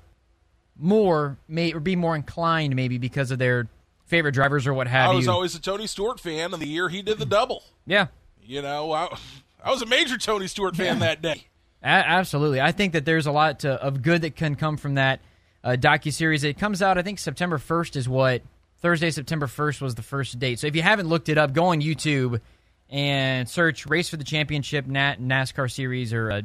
more, 0.78 1.36
may 1.48 1.72
or 1.72 1.80
be 1.80 1.96
more 1.96 2.14
inclined 2.14 2.76
maybe 2.76 2.98
because 2.98 3.30
of 3.30 3.38
their 3.38 3.68
favorite 4.06 4.32
drivers 4.32 4.66
or 4.66 4.74
what 4.74 4.86
have 4.86 5.06
you. 5.06 5.12
I 5.12 5.16
was 5.16 5.26
you. 5.26 5.32
always 5.32 5.54
a 5.54 5.60
Tony 5.60 5.86
Stewart 5.86 6.20
fan, 6.20 6.52
and 6.52 6.62
the 6.62 6.66
year 6.66 6.88
he 6.88 7.02
did 7.02 7.18
the 7.18 7.26
double, 7.26 7.62
yeah. 7.86 8.06
you 8.42 8.62
know, 8.62 8.92
I, 8.92 9.16
I 9.64 9.70
was 9.70 9.82
a 9.82 9.86
major 9.86 10.16
Tony 10.16 10.46
Stewart 10.46 10.76
fan 10.76 11.00
that 11.00 11.22
day. 11.22 11.46
A- 11.82 11.86
absolutely. 11.86 12.60
I 12.60 12.72
think 12.72 12.92
that 12.92 13.04
there's 13.04 13.26
a 13.26 13.32
lot 13.32 13.60
to, 13.60 13.72
of 13.72 14.02
good 14.02 14.22
that 14.22 14.36
can 14.36 14.54
come 14.54 14.76
from 14.76 14.94
that 14.94 15.20
uh, 15.64 15.70
docu 15.70 16.12
series. 16.12 16.44
It 16.44 16.58
comes 16.58 16.82
out, 16.82 16.98
I 16.98 17.02
think 17.02 17.18
September 17.18 17.58
1st 17.58 17.96
is 17.96 18.08
what 18.08 18.42
Thursday, 18.80 19.10
September 19.10 19.46
1st 19.46 19.80
was 19.80 19.94
the 19.94 20.02
first 20.02 20.38
date. 20.38 20.58
So 20.58 20.66
if 20.66 20.74
you 20.74 20.82
haven't 20.82 21.08
looked 21.08 21.28
it 21.28 21.38
up, 21.38 21.52
go 21.52 21.66
on 21.66 21.80
YouTube 21.80 22.40
and 22.88 23.48
search 23.48 23.86
"Race 23.86 24.08
for 24.08 24.16
the 24.16 24.24
Championship" 24.24 24.86
Nat- 24.86 25.20
NASCAR 25.20 25.70
series 25.70 26.12
or 26.12 26.30
uh, 26.30 26.42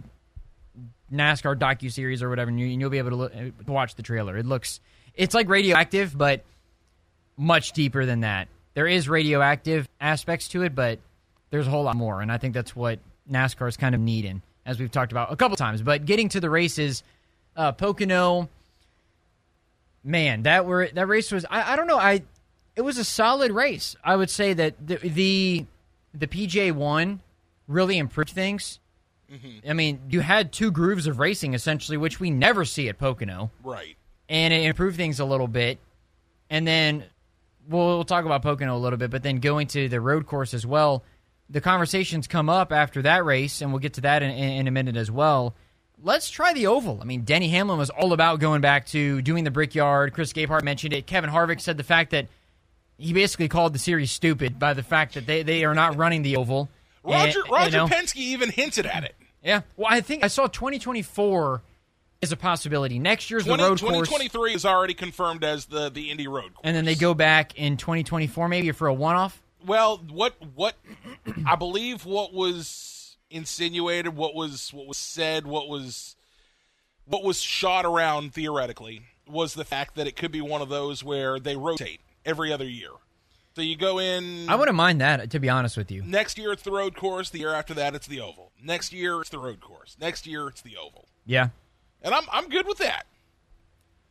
NASCAR 1.12 1.58
docu 1.58 1.92
series 1.92 2.22
or 2.22 2.30
whatever, 2.30 2.50
and, 2.50 2.60
you, 2.60 2.68
you'll 2.68 2.90
be 2.90 2.98
able 2.98 3.12
to, 3.12 3.16
look, 3.16 3.34
to 3.34 3.72
watch 3.72 3.96
the 3.96 4.04
trailer. 4.04 4.38
It 4.38 4.46
looks, 4.46 4.80
it's 5.16 5.34
like 5.34 5.50
radioactive, 5.50 6.18
but 6.18 6.44
much 7.38 7.72
deeper 7.72 8.06
than 8.06 8.22
that. 8.22 8.48
There 8.74 8.88
is 8.88 9.08
radioactive 9.08 9.88
aspects 10.02 10.50
to 10.50 10.64
it, 10.64 10.76
but 10.76 11.00
there's 11.50 11.68
a 11.68 11.70
whole 11.70 11.84
lot 11.84 11.96
more, 11.96 12.22
and 12.22 12.32
I 12.32 12.38
think 12.38 12.54
that's 12.54 12.76
what 12.76 13.00
NASCAR 13.32 13.70
is 13.70 13.78
kind 13.78 13.96
of 13.96 14.02
needing, 14.02 14.42
as 14.66 14.80
we've 14.80 14.92
talked 14.92 15.12
about 15.12 15.32
a 15.32 15.36
couple 15.36 15.56
times. 15.56 15.82
But 15.82 16.06
getting 16.06 16.30
to 16.30 16.40
the 16.40 16.50
races, 16.50 17.04
uh, 17.56 17.72
Pocono, 17.72 18.50
man, 20.06 20.44
that 20.44 20.66
were 20.66 20.88
that 20.94 21.08
race 21.08 21.32
was 21.32 21.46
I, 21.50 21.74
I 21.74 21.76
don't 21.76 21.88
know 21.88 21.98
I 21.98 22.24
it 22.76 22.82
was 22.82 22.98
a 22.98 23.04
solid 23.04 23.52
race. 23.52 23.96
I 24.04 24.16
would 24.16 24.30
say 24.30 24.54
that 24.54 24.76
the 24.86 24.98
the, 24.98 25.66
the 26.14 26.28
PJ 26.28 26.72
one 26.74 27.22
really 27.68 27.98
improved 27.98 28.30
things. 28.30 28.80
Mm-hmm. 29.32 29.70
I 29.70 29.74
mean, 29.74 30.02
you 30.10 30.20
had 30.20 30.52
two 30.54 30.72
grooves 30.72 31.08
of 31.08 31.18
racing 31.20 31.56
essentially, 31.56 31.98
which 31.98 32.20
we 32.20 32.30
never 32.30 32.64
see 32.64 32.88
at 32.90 33.00
Pocono 33.00 33.50
Right. 33.64 33.98
and 34.30 34.54
it 34.54 34.64
improved 34.64 34.98
things 34.98 35.20
a 35.20 35.26
little 35.26 35.48
bit. 35.48 35.80
And 36.50 36.68
then 36.68 37.06
we'll, 37.68 37.88
we'll 37.88 38.04
talk 38.04 38.24
about 38.26 38.44
Pocono 38.44 38.78
a 38.78 38.78
little 38.78 38.98
bit, 38.98 39.10
but 39.10 39.24
then 39.24 39.40
going 39.40 39.66
to 39.70 39.90
the 39.90 40.00
road 40.00 40.28
course 40.28 40.54
as 40.54 40.64
well, 40.64 41.04
the 41.50 41.60
conversations 41.60 42.28
come 42.28 42.50
up 42.50 42.72
after 42.72 43.02
that 43.02 43.26
race, 43.26 43.62
and 43.62 43.72
we'll 43.72 43.80
get 43.80 43.94
to 43.94 44.02
that 44.02 44.22
in, 44.22 44.30
in, 44.30 44.52
in 44.60 44.68
a 44.68 44.72
minute 44.72 44.96
as 44.96 45.10
well. 45.10 45.56
Let's 46.04 46.30
try 46.30 46.54
the 46.54 46.68
oval. 46.68 47.00
I 47.02 47.06
mean, 47.06 47.22
Denny 47.22 47.50
Hamlin 47.50 47.78
was 47.78 47.90
all 47.90 48.14
about 48.14 48.40
going 48.40 48.62
back 48.62 48.86
to 48.88 49.22
doing 49.22 49.44
the 49.44 49.52
Brickyard. 49.52 50.14
Chris 50.14 50.34
Gabehart 50.34 50.64
mentioned 50.64 50.94
it. 50.94 51.08
Kevin 51.08 51.30
Harvick 51.30 51.62
said 51.62 51.78
the 51.78 51.84
fact 51.84 52.12
that 52.12 52.28
he 52.98 53.12
basically 53.14 53.48
called 53.48 53.74
the 53.74 53.80
series 53.80 54.12
stupid 54.12 54.60
by 54.60 54.74
the 54.74 54.84
fact 54.84 55.16
that 55.16 55.26
they, 55.26 55.42
they 55.44 55.66
are 55.66 55.74
not 55.74 55.96
running 55.98 56.22
the 56.22 56.36
oval. 56.38 56.70
Roger 57.04 57.42
And, 57.42 57.52
Roger 57.52 57.66
you 57.72 57.78
know, 57.78 57.88
Penske 57.88 58.16
even 58.18 58.50
hinted 58.52 58.86
at 58.86 59.04
it. 59.04 59.16
Yeah. 59.44 59.62
Well, 59.78 59.88
I 59.90 60.02
think 60.02 60.24
I 60.24 60.28
saw 60.28 60.48
2024 60.48 61.62
is 62.22 62.32
a 62.32 62.38
possibility. 62.38 62.98
Next 62.98 63.30
year's 63.30 63.46
20, 63.46 63.62
the 63.62 63.70
road 63.70 63.80
course. 63.80 64.08
2023 64.10 64.54
is 64.54 64.66
already 64.66 64.94
confirmed 64.96 65.44
as 65.44 65.66
the 65.66 65.90
the 65.90 66.10
Indy 66.10 66.28
Road 66.28 66.54
course. 66.56 66.62
and 66.64 66.76
then 66.76 66.86
they 66.86 66.96
go 66.96 67.14
back 67.14 67.54
in 67.60 67.78
2024 67.78 68.48
maybe 68.48 68.72
for 68.72 68.88
a 68.88 68.94
one-off 68.94 69.40
Well, 69.66 69.98
what 70.10 70.34
what 70.56 70.76
I 71.46 71.56
believe 71.56 72.06
what 72.06 72.34
was 72.34 72.68
insinuated, 73.36 74.16
what 74.16 74.34
was 74.34 74.72
what 74.74 74.88
was 74.88 74.98
said, 74.98 75.46
what 75.46 75.68
was 75.68 76.16
what 77.06 77.24
was 77.24 77.40
shot 77.42 77.86
around 77.86 78.34
theoretically 78.34 79.02
was 79.28 79.54
the 79.54 79.66
fact 79.66 79.96
that 79.96 80.08
it 80.08 80.16
could 80.16 80.32
be 80.32 80.42
one 80.42 80.62
of 80.62 80.70
those 80.70 81.04
where 81.04 81.40
they 81.40 81.56
rotate 81.56 82.00
every 82.26 82.52
other 82.52 82.66
year. 82.68 82.90
So 83.56 83.62
you 83.62 83.78
go 83.78 84.00
in 84.00 84.50
i 84.50 84.56
wouldn't 84.56 84.76
mind 84.76 85.00
that 85.02 85.30
to 85.32 85.40
be 85.40 85.48
honest 85.50 85.78
with 85.78 85.90
you 85.90 86.02
next 86.04 86.38
year 86.38 86.52
it's 86.52 86.64
the 86.64 86.72
road 86.72 86.96
course, 86.96 87.30
the 87.30 87.40
year 87.40 87.54
after 87.54 87.74
that 87.76 87.96
it's 87.96 88.08
the 88.08 88.20
oval. 88.22 88.52
Next 88.62 88.92
year 88.92 89.22
it's 89.22 89.30
the 89.30 89.40
road 89.40 89.62
course. 89.62 89.96
Next 90.00 90.26
year 90.28 90.48
it's 90.48 90.62
the 90.62 90.76
oval. 90.78 91.06
yeah 91.26 91.50
And 92.02 92.14
I'm 92.14 92.24
I'm 92.32 92.50
good 92.50 92.68
with 92.68 92.80
that. 92.80 93.06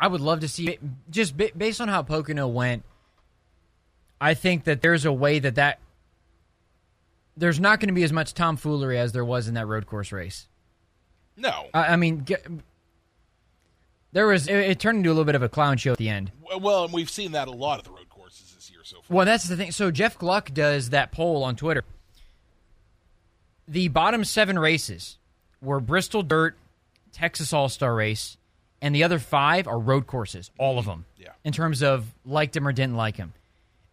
i 0.01 0.07
would 0.09 0.21
love 0.23 0.41
to 0.41 0.49
see 0.49 0.69
it 0.71 0.81
just 1.11 1.37
based 1.37 1.81
on 1.81 1.89
how 1.89 2.03
pocono 2.03 2.47
went 2.49 2.85
i 4.21 4.33
think 4.35 4.65
that 4.65 4.81
there's 4.81 5.05
a 5.05 5.13
way 5.13 5.39
that 5.39 5.57
that 5.57 5.79
there's 7.37 7.59
not 7.61 7.81
going 7.81 7.89
to 7.89 7.95
be 7.95 8.05
as 8.05 8.13
much 8.13 8.35
tomfoolery 8.35 8.99
as 8.99 9.13
there 9.13 9.25
was 9.25 9.49
in 9.49 9.55
that 9.55 9.67
road 9.67 9.87
course 9.87 10.13
race 10.13 10.47
No. 11.37 11.67
i, 11.75 11.89
I 11.89 11.97
mean 11.97 12.19
get, 12.21 12.47
there 14.13 14.27
was 14.27 14.47
it, 14.49 14.55
it 14.57 14.79
turned 14.81 14.99
into 14.99 15.09
a 15.09 15.13
little 15.13 15.25
bit 15.25 15.35
of 15.35 15.43
a 15.43 15.49
clown 15.49 15.77
show 15.77 15.93
at 15.93 15.99
the 15.99 16.09
end 16.09 16.31
well, 16.61 16.85
and 16.85 16.93
we've 16.93 17.11
seen 17.11 17.33
that 17.33 17.49
a 17.49 17.51
lot 17.51 17.79
of 17.81 17.85
the 17.85 17.91
road 17.91 18.09
courses 18.09 18.53
this 18.55 18.71
year 18.71 18.81
so 18.85 18.99
far. 19.03 19.17
Well, 19.17 19.27
that's 19.27 19.45
the 19.49 19.57
thing. 19.57 19.73
So 19.73 19.91
Jeff 19.91 20.17
Gluck 20.19 20.55
does 20.55 20.91
that 20.91 21.11
poll 21.11 21.43
on 21.43 21.57
Twitter. 21.57 21.83
The 23.67 23.89
bottom 23.89 24.25
seven 24.25 24.59
races 24.59 25.19
were 25.61 25.81
Bristol 25.81 26.23
Dirt, 26.23 26.57
Texas 27.13 27.53
All 27.53 27.69
Star 27.69 27.95
Race, 27.95 28.37
and 28.83 28.95
the 28.95 29.03
other 29.03 29.19
five 29.19 29.67
are 29.67 29.79
road 29.79 30.07
courses. 30.07 30.51
All 30.59 30.79
of 30.79 30.85
them. 30.85 31.07
Yeah. 31.17 31.31
In 31.43 31.53
terms 31.53 31.83
of 31.83 32.07
liked 32.25 32.55
him 32.57 32.69
or 32.69 32.73
didn't 32.73 32.97
like 32.97 33.17
him, 33.17 33.33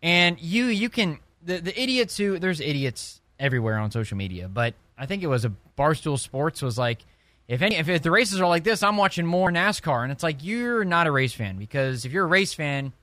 and 0.04 0.40
you 0.40 0.66
you 0.66 0.90
can 0.90 1.20
the 1.42 1.60
the 1.60 1.82
idiots 1.82 2.18
who 2.18 2.38
there's 2.38 2.60
idiots 2.60 3.21
everywhere 3.42 3.78
on 3.78 3.92
social 3.92 4.16
media, 4.18 4.48
but 4.48 4.74
I 4.98 5.06
think 5.06 5.24
it 5.24 5.28
was 5.28 5.44
a 5.44 5.52
Barstool 5.78 6.18
Sports 6.20 6.62
was 6.62 6.78
like. 6.78 7.00
If 7.48 7.62
any, 7.62 7.76
if, 7.76 7.90
if 7.90 8.02
the 8.02 8.12
races 8.12 8.40
are 8.40 8.48
like 8.48 8.64
this, 8.64 8.82
I'm 8.82 8.96
watching 8.96 9.26
more 9.26 9.52
NASCAR, 9.52 10.04
and 10.04 10.12
it's 10.14 10.24
like 10.24 10.38
you're 10.42 10.86
not 10.86 11.06
a 11.06 11.12
race 11.12 11.34
fan 11.34 11.58
because 11.58 12.06
if 12.06 12.14
you're 12.14 12.24
a 12.24 12.28
race 12.28 12.54
fan, 12.54 12.94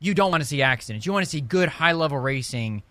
you 0.00 0.12
don't 0.12 0.30
want 0.30 0.42
to 0.42 0.46
see 0.46 0.60
accidents. 0.60 1.06
You 1.06 1.14
want 1.14 1.24
to 1.24 1.30
see 1.30 1.40
good 1.40 1.70
high 1.70 1.92
level 1.92 2.18
racing. 2.18 2.82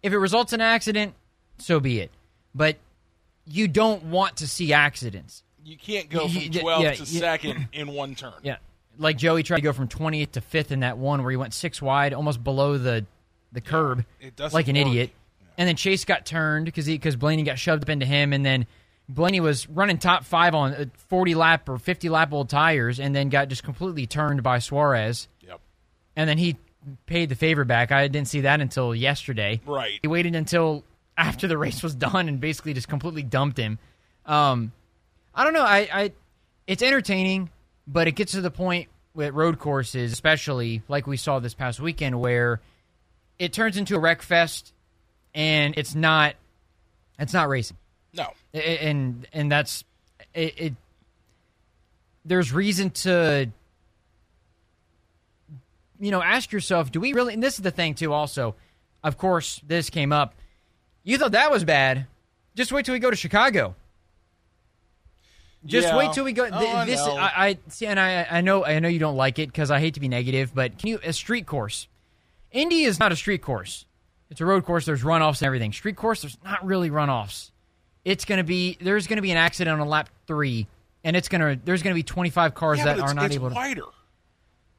If 0.00 0.12
it 0.12 0.18
results 0.18 0.52
in 0.52 0.60
an 0.60 0.66
accident, 0.68 1.14
so 1.58 1.80
be 1.80 1.98
it. 1.98 2.12
But 2.54 2.76
you 3.46 3.66
don't 3.66 4.04
want 4.04 4.36
to 4.36 4.46
see 4.46 4.72
accidents. 4.72 5.42
You 5.64 5.76
can't 5.76 6.08
go 6.08 6.28
from 6.28 6.36
You- 6.36 6.40
you- 6.42 6.60
12th 6.60 6.82
yeah, 6.82 6.92
to 6.92 6.98
you- 7.00 7.18
second 7.18 7.68
in 7.72 7.88
one 7.88 8.14
turn. 8.14 8.34
Yeah, 8.44 8.58
like 8.96 9.16
Joey 9.16 9.42
tried 9.42 9.56
to 9.56 9.62
go 9.62 9.72
from 9.72 9.88
20th 9.88 10.32
to 10.32 10.40
fifth 10.40 10.70
in 10.70 10.80
that 10.80 10.98
one 10.98 11.22
where 11.22 11.32
he 11.32 11.36
went 11.36 11.52
six 11.52 11.82
wide, 11.82 12.14
almost 12.14 12.44
below 12.44 12.78
the 12.78 13.06
the 13.50 13.60
curb, 13.60 14.04
it 14.20 14.36
doesn't 14.36 14.54
like 14.54 14.68
an 14.68 14.76
work. 14.76 14.86
idiot. 14.86 15.10
And 15.56 15.68
then 15.68 15.76
Chase 15.76 16.04
got 16.04 16.26
turned 16.26 16.64
because 16.66 16.86
because 16.86 17.16
Blaney 17.16 17.42
got 17.44 17.58
shoved 17.58 17.82
up 17.84 17.88
into 17.88 18.06
him, 18.06 18.32
and 18.32 18.44
then 18.44 18.66
Blaney 19.08 19.40
was 19.40 19.68
running 19.68 19.98
top 19.98 20.24
five 20.24 20.54
on 20.54 20.74
uh, 20.74 20.84
40 21.08 21.34
lap 21.34 21.68
or 21.68 21.78
50 21.78 22.08
lap 22.08 22.32
old 22.32 22.48
tires, 22.48 22.98
and 22.98 23.14
then 23.14 23.28
got 23.28 23.48
just 23.48 23.62
completely 23.62 24.06
turned 24.06 24.42
by 24.42 24.58
Suarez, 24.58 25.28
Yep. 25.46 25.60
and 26.16 26.28
then 26.28 26.38
he 26.38 26.56
paid 27.06 27.28
the 27.28 27.34
favor 27.34 27.64
back. 27.64 27.92
I 27.92 28.08
didn't 28.08 28.28
see 28.28 28.42
that 28.42 28.60
until 28.60 28.94
yesterday. 28.94 29.60
Right. 29.64 30.00
He 30.02 30.08
waited 30.08 30.34
until 30.34 30.84
after 31.16 31.46
the 31.46 31.56
race 31.56 31.82
was 31.82 31.94
done 31.94 32.28
and 32.28 32.40
basically 32.40 32.74
just 32.74 32.88
completely 32.88 33.22
dumped 33.22 33.56
him. 33.56 33.78
Um, 34.26 34.72
I 35.34 35.44
don't 35.44 35.52
know. 35.54 35.62
I, 35.64 35.88
I 35.92 36.12
it's 36.66 36.82
entertaining, 36.82 37.48
but 37.86 38.06
it 38.08 38.12
gets 38.12 38.32
to 38.32 38.40
the 38.40 38.50
point 38.50 38.88
with 39.14 39.32
road 39.32 39.58
courses, 39.60 40.12
especially 40.12 40.82
like 40.88 41.06
we 41.06 41.16
saw 41.16 41.38
this 41.38 41.54
past 41.54 41.78
weekend, 41.80 42.20
where 42.20 42.60
it 43.38 43.52
turns 43.52 43.76
into 43.76 43.94
a 43.96 43.98
wreck 43.98 44.20
fest, 44.22 44.72
and 45.34 45.74
it's 45.76 45.94
not 45.94 46.34
it's 47.18 47.32
not 47.32 47.48
racing, 47.48 47.76
No. 48.12 48.24
I- 48.54 48.58
I- 48.58 48.60
and 48.60 49.26
and 49.32 49.50
that's 49.52 49.84
it. 50.34 50.54
it 50.58 50.74
there's 52.24 52.52
reason 52.52 52.90
to 52.90 53.50
you 56.00 56.10
know 56.10 56.22
ask 56.22 56.52
yourself 56.52 56.90
do 56.90 57.00
we 57.00 57.12
really 57.12 57.34
and 57.34 57.42
this 57.42 57.54
is 57.54 57.60
the 57.62 57.70
thing 57.70 57.94
too 57.94 58.12
also 58.12 58.54
of 59.02 59.16
course 59.18 59.60
this 59.66 59.90
came 59.90 60.12
up 60.12 60.34
you 61.02 61.16
thought 61.18 61.32
that 61.32 61.50
was 61.50 61.64
bad 61.64 62.06
just 62.56 62.72
wait 62.72 62.84
till 62.84 62.92
we 62.94 62.98
go 62.98 63.10
to 63.10 63.16
chicago 63.16 63.74
just 65.66 65.88
Yeah. 65.88 65.96
wait 65.96 66.12
till 66.12 66.24
we 66.24 66.32
go. 66.34 66.44
Oh, 66.44 66.60
th- 66.60 66.74
I 66.74 66.84
this 66.84 67.00
know. 67.06 67.16
I, 67.16 67.46
I 67.48 67.58
see, 67.68 67.86
and 67.86 67.98
I 67.98 68.26
I 68.30 68.40
know 68.42 68.66
I 68.66 68.80
know 68.80 68.88
you 68.88 68.98
don't 68.98 69.16
like 69.16 69.38
it 69.38 69.46
because 69.46 69.70
I 69.70 69.80
hate 69.80 69.94
to 69.94 70.00
be 70.00 70.08
negative, 70.08 70.52
but 70.54 70.76
can 70.78 70.90
you 70.90 70.98
a 71.02 71.10
street 71.14 71.46
course? 71.46 71.88
Indy 72.52 72.82
is 72.84 72.98
not 73.00 73.12
a 73.12 73.16
street 73.16 73.40
course. 73.40 73.86
It's 74.30 74.40
a 74.40 74.46
road 74.46 74.64
course. 74.64 74.86
There's 74.86 75.02
runoffs 75.02 75.40
and 75.40 75.46
everything. 75.46 75.72
Street 75.72 75.96
course, 75.96 76.22
there's 76.22 76.38
not 76.44 76.64
really 76.64 76.90
runoffs. 76.90 77.50
It's 78.04 78.24
gonna 78.24 78.44
be 78.44 78.76
there's 78.80 79.06
gonna 79.06 79.22
be 79.22 79.30
an 79.30 79.36
accident 79.36 79.80
on 79.80 79.88
lap 79.88 80.08
three, 80.26 80.66
and 81.04 81.16
it's 81.16 81.28
gonna 81.28 81.58
there's 81.64 81.82
gonna 81.82 81.94
be 81.94 82.02
25 82.02 82.54
cars 82.54 82.78
Yeah, 82.78 82.84
that 82.86 83.00
are 83.00 83.14
not 83.14 83.26
it's 83.26 83.34
able 83.36 83.50
to. 83.50 83.52
It's 83.52 83.56
wider. 83.56 83.84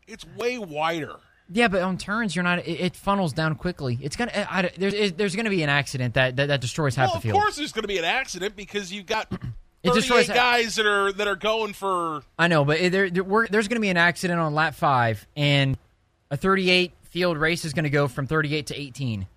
It's 0.08 0.26
way 0.38 0.58
wider. 0.58 1.16
Yeah, 1.52 1.68
but 1.68 1.82
on 1.84 1.98
turns, 1.98 2.36
you're 2.36 2.44
not. 2.44 2.60
It, 2.60 2.80
it 2.80 2.96
funnels 2.96 3.32
down 3.34 3.56
quickly. 3.56 4.00
It's 4.02 4.16
gonna. 4.16 4.32
I, 4.50 4.72
there's 4.78 4.94
it, 4.94 5.18
there's 5.18 5.36
gonna 5.36 5.50
be 5.52 5.64
an 5.64 5.70
accident 5.70 6.16
that 6.16 6.36
that, 6.36 6.48
that 6.48 6.62
destroys 6.62 6.96
half 6.96 7.10
Well, 7.10 7.16
the 7.16 7.22
field. 7.22 7.36
of 7.38 7.42
course, 7.44 7.56
there's 7.56 7.72
going 7.72 7.84
to 7.84 7.88
be 7.88 7.98
an 8.00 8.04
accident 8.06 8.56
because 8.56 8.92
you've 8.92 9.06
got 9.06 9.28
It 9.84 9.90
38 9.90 9.94
destroys- 9.94 10.28
guys 10.28 10.76
that 10.76 10.88
are 10.88 11.12
that 11.14 11.28
are 11.28 11.36
going 11.36 11.74
for. 11.74 12.24
I 12.40 12.48
know, 12.48 12.66
but 12.66 12.92
there, 12.92 13.10
there, 13.12 13.24
we're, 13.24 13.48
there's 13.48 13.68
going 13.68 13.76
to 13.76 13.82
be 13.82 13.90
an 13.90 13.98
accident 13.98 14.40
on 14.40 14.56
lap 14.56 14.74
five, 14.74 15.28
and 15.36 15.78
a 16.32 16.38
38 16.38 16.92
field 17.04 17.38
race 17.38 17.64
is 17.66 17.74
going 17.74 17.84
to 17.84 17.90
go 17.92 18.08
from 18.08 18.26
38 18.26 18.66
to 18.68 18.80
18 18.80 19.28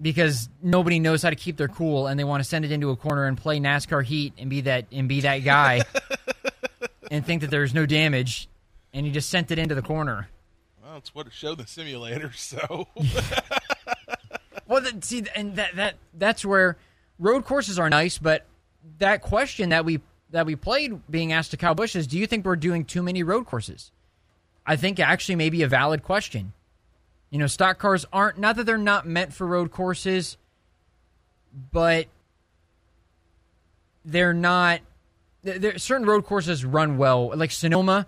because 0.00 0.48
nobody 0.62 0.98
knows 0.98 1.22
how 1.22 1.30
to 1.30 1.36
keep 1.36 1.56
their 1.56 1.68
cool, 1.68 2.06
and 2.06 2.18
they 2.18 2.24
want 2.24 2.42
to 2.42 2.48
send 2.48 2.64
it 2.64 2.72
into 2.72 2.90
a 2.90 2.96
corner 2.96 3.26
and 3.26 3.36
play 3.36 3.58
NASCAR 3.60 4.04
heat 4.04 4.34
and 4.38 4.48
be 4.50 4.62
that 4.62 4.86
and 4.92 5.08
be 5.08 5.20
that 5.20 5.38
guy, 5.38 5.82
and 7.10 7.24
think 7.24 7.42
that 7.42 7.50
there's 7.50 7.74
no 7.74 7.86
damage, 7.86 8.48
and 8.92 9.06
you 9.06 9.12
just 9.12 9.30
sent 9.30 9.50
it 9.50 9.58
into 9.58 9.74
the 9.74 9.82
corner. 9.82 10.28
Well, 10.82 10.96
it's 10.96 11.14
what 11.14 11.26
it 11.26 11.32
showed 11.32 11.58
the 11.58 11.66
simulator. 11.66 12.32
So 12.32 12.88
Well, 14.70 14.82
the, 14.82 14.96
see, 15.02 15.24
and 15.34 15.56
that 15.56 15.74
that 15.74 15.94
that's 16.14 16.44
where 16.44 16.76
road 17.18 17.44
courses 17.44 17.76
are 17.76 17.90
nice, 17.90 18.18
but 18.18 18.46
that 18.98 19.20
question 19.20 19.70
that 19.70 19.84
we 19.84 20.00
that 20.30 20.46
we 20.46 20.54
played 20.54 21.00
being 21.10 21.32
asked 21.32 21.50
to 21.50 21.56
Kyle 21.56 21.74
Busch 21.74 21.96
is, 21.96 22.06
do 22.06 22.16
you 22.16 22.28
think 22.28 22.44
we're 22.44 22.54
doing 22.54 22.84
too 22.84 23.02
many 23.02 23.24
road 23.24 23.46
courses? 23.46 23.90
I 24.64 24.76
think 24.76 25.00
actually 25.00 25.34
maybe 25.34 25.64
a 25.64 25.66
valid 25.66 26.04
question. 26.04 26.52
You 27.30 27.38
know, 27.38 27.46
stock 27.46 27.78
cars 27.78 28.04
aren't 28.12 28.38
not 28.38 28.56
that 28.56 28.64
they're 28.64 28.76
not 28.78 29.06
meant 29.06 29.32
for 29.32 29.46
road 29.46 29.70
courses, 29.70 30.36
but 31.72 32.06
they're 34.04 34.34
not. 34.34 34.80
There, 35.42 35.78
certain 35.78 36.06
road 36.06 36.26
courses 36.26 36.64
run 36.64 36.98
well, 36.98 37.32
like 37.34 37.50
Sonoma. 37.50 38.06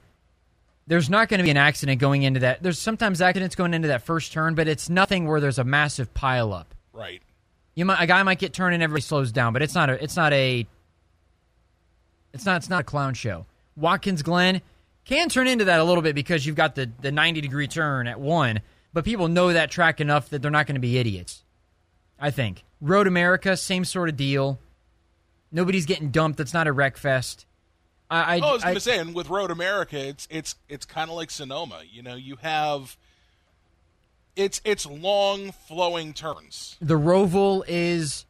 There's 0.86 1.08
not 1.08 1.28
going 1.28 1.38
to 1.38 1.44
be 1.44 1.50
an 1.50 1.56
accident 1.56 2.00
going 2.00 2.24
into 2.24 2.40
that. 2.40 2.62
There's 2.62 2.78
sometimes 2.78 3.20
accidents 3.20 3.54
going 3.54 3.72
into 3.72 3.88
that 3.88 4.02
first 4.02 4.32
turn, 4.32 4.54
but 4.54 4.66
it's 4.66 4.90
nothing 4.90 5.26
where 5.26 5.40
there's 5.40 5.58
a 5.58 5.64
massive 5.64 6.12
pile 6.12 6.52
up. 6.52 6.74
right, 6.92 7.22
You 7.74 7.84
might 7.84 8.02
a 8.02 8.06
guy 8.06 8.22
might 8.24 8.38
get 8.40 8.52
turned 8.52 8.74
and 8.74 8.82
everybody 8.82 9.02
slows 9.02 9.30
down, 9.32 9.52
but 9.52 9.62
it's 9.62 9.74
not 9.74 9.88
a 9.88 10.02
it's 10.02 10.16
not 10.16 10.32
a 10.32 10.66
it's 12.34 12.44
not 12.44 12.56
it's 12.56 12.68
not 12.68 12.80
a 12.80 12.84
clown 12.84 13.14
show. 13.14 13.46
Watkins 13.76 14.22
Glen 14.22 14.60
can 15.04 15.28
turn 15.28 15.46
into 15.46 15.66
that 15.66 15.80
a 15.80 15.84
little 15.84 16.02
bit 16.02 16.14
because 16.14 16.44
you've 16.44 16.56
got 16.56 16.74
the 16.74 16.90
the 17.00 17.12
90 17.12 17.40
degree 17.40 17.68
turn 17.68 18.06
at 18.06 18.20
one, 18.20 18.60
but 18.92 19.04
people 19.04 19.28
know 19.28 19.52
that 19.52 19.70
track 19.70 20.00
enough 20.00 20.28
that 20.30 20.42
they're 20.42 20.50
not 20.50 20.66
going 20.66 20.74
to 20.76 20.80
be 20.80 20.98
idiots. 20.98 21.44
I 22.18 22.30
think 22.30 22.64
Road 22.80 23.06
America, 23.06 23.56
same 23.56 23.84
sort 23.84 24.08
of 24.08 24.16
deal. 24.16 24.58
Nobody's 25.50 25.86
getting 25.86 26.10
dumped. 26.10 26.38
That's 26.38 26.54
not 26.54 26.66
a 26.66 26.72
wreck 26.72 26.96
fest. 26.96 27.46
I, 28.10 28.36
I, 28.36 28.40
Oh, 28.40 28.48
I 28.48 28.52
was 28.52 28.62
going 28.62 28.74
to 28.74 28.80
say, 28.80 28.98
and 28.98 29.14
with 29.14 29.28
Road 29.28 29.50
America, 29.50 29.98
it's 29.98 30.28
it's 30.30 30.54
it's 30.68 30.84
kind 30.86 31.10
of 31.10 31.16
like 31.16 31.30
Sonoma. 31.30 31.82
You 31.90 32.02
know, 32.02 32.14
you 32.14 32.36
have 32.36 32.96
it's 34.36 34.60
it's 34.64 34.86
long 34.86 35.52
flowing 35.52 36.12
turns. 36.14 36.76
the 36.80 36.98
Roval 36.98 37.64
is, 37.66 38.24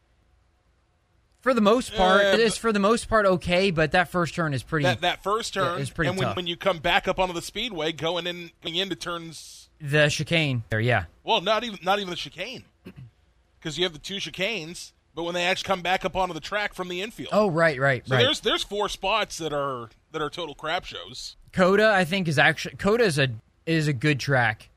for 1.40 1.54
the 1.54 1.60
most 1.60 1.94
part, 1.94 2.20
Uh, 2.24 2.28
it 2.28 2.40
is 2.40 2.56
for 2.56 2.72
the 2.72 2.78
most 2.80 3.08
part 3.08 3.26
okay, 3.26 3.70
but 3.70 3.92
that 3.92 4.08
first 4.08 4.34
turn 4.34 4.54
is 4.54 4.62
pretty. 4.62 4.84
That 4.84 5.00
that 5.02 5.22
first 5.22 5.54
turn, 5.54 5.80
it's 5.80 5.90
pretty 5.90 6.08
and 6.10 6.18
when, 6.18 6.28
tough. 6.28 6.36
when 6.36 6.46
you 6.46 6.56
come 6.56 6.78
back 6.78 7.06
up 7.08 7.18
onto 7.18 7.34
the 7.34 7.42
speedway, 7.42 7.92
going 7.92 8.26
in 8.26 8.50
going 8.62 8.76
into 8.76 8.94
turns, 8.96 9.61
the 9.82 10.08
chicane 10.08 10.62
there, 10.70 10.80
yeah. 10.80 11.04
well, 11.24 11.40
not 11.40 11.64
even 11.64 11.78
not 11.82 11.98
even 11.98 12.10
the 12.10 12.16
chicane, 12.16 12.64
because 13.58 13.76
you 13.76 13.84
have 13.84 13.92
the 13.92 13.98
two 13.98 14.16
chicanes. 14.16 14.92
But 15.14 15.24
when 15.24 15.34
they 15.34 15.44
actually 15.44 15.66
come 15.66 15.82
back 15.82 16.06
up 16.06 16.16
onto 16.16 16.32
the 16.32 16.40
track 16.40 16.72
from 16.72 16.88
the 16.88 17.02
infield, 17.02 17.28
Oh, 17.32 17.50
right, 17.50 17.78
right, 17.78 18.06
so 18.08 18.14
right. 18.14 18.22
there's 18.22 18.40
there's 18.40 18.62
four 18.62 18.88
spots 18.88 19.36
that 19.38 19.52
are 19.52 19.90
that 20.12 20.22
are 20.22 20.30
total 20.30 20.54
crap 20.54 20.84
shows. 20.86 21.36
COTA, 21.52 21.90
I 21.92 22.04
think, 22.06 22.28
is 22.28 22.38
actually 22.38 22.76
COTA 22.76 23.04
is 23.04 23.18
a 23.18 23.28
is 23.66 23.88
a 23.88 23.92
good 23.92 24.18
track. 24.20 24.70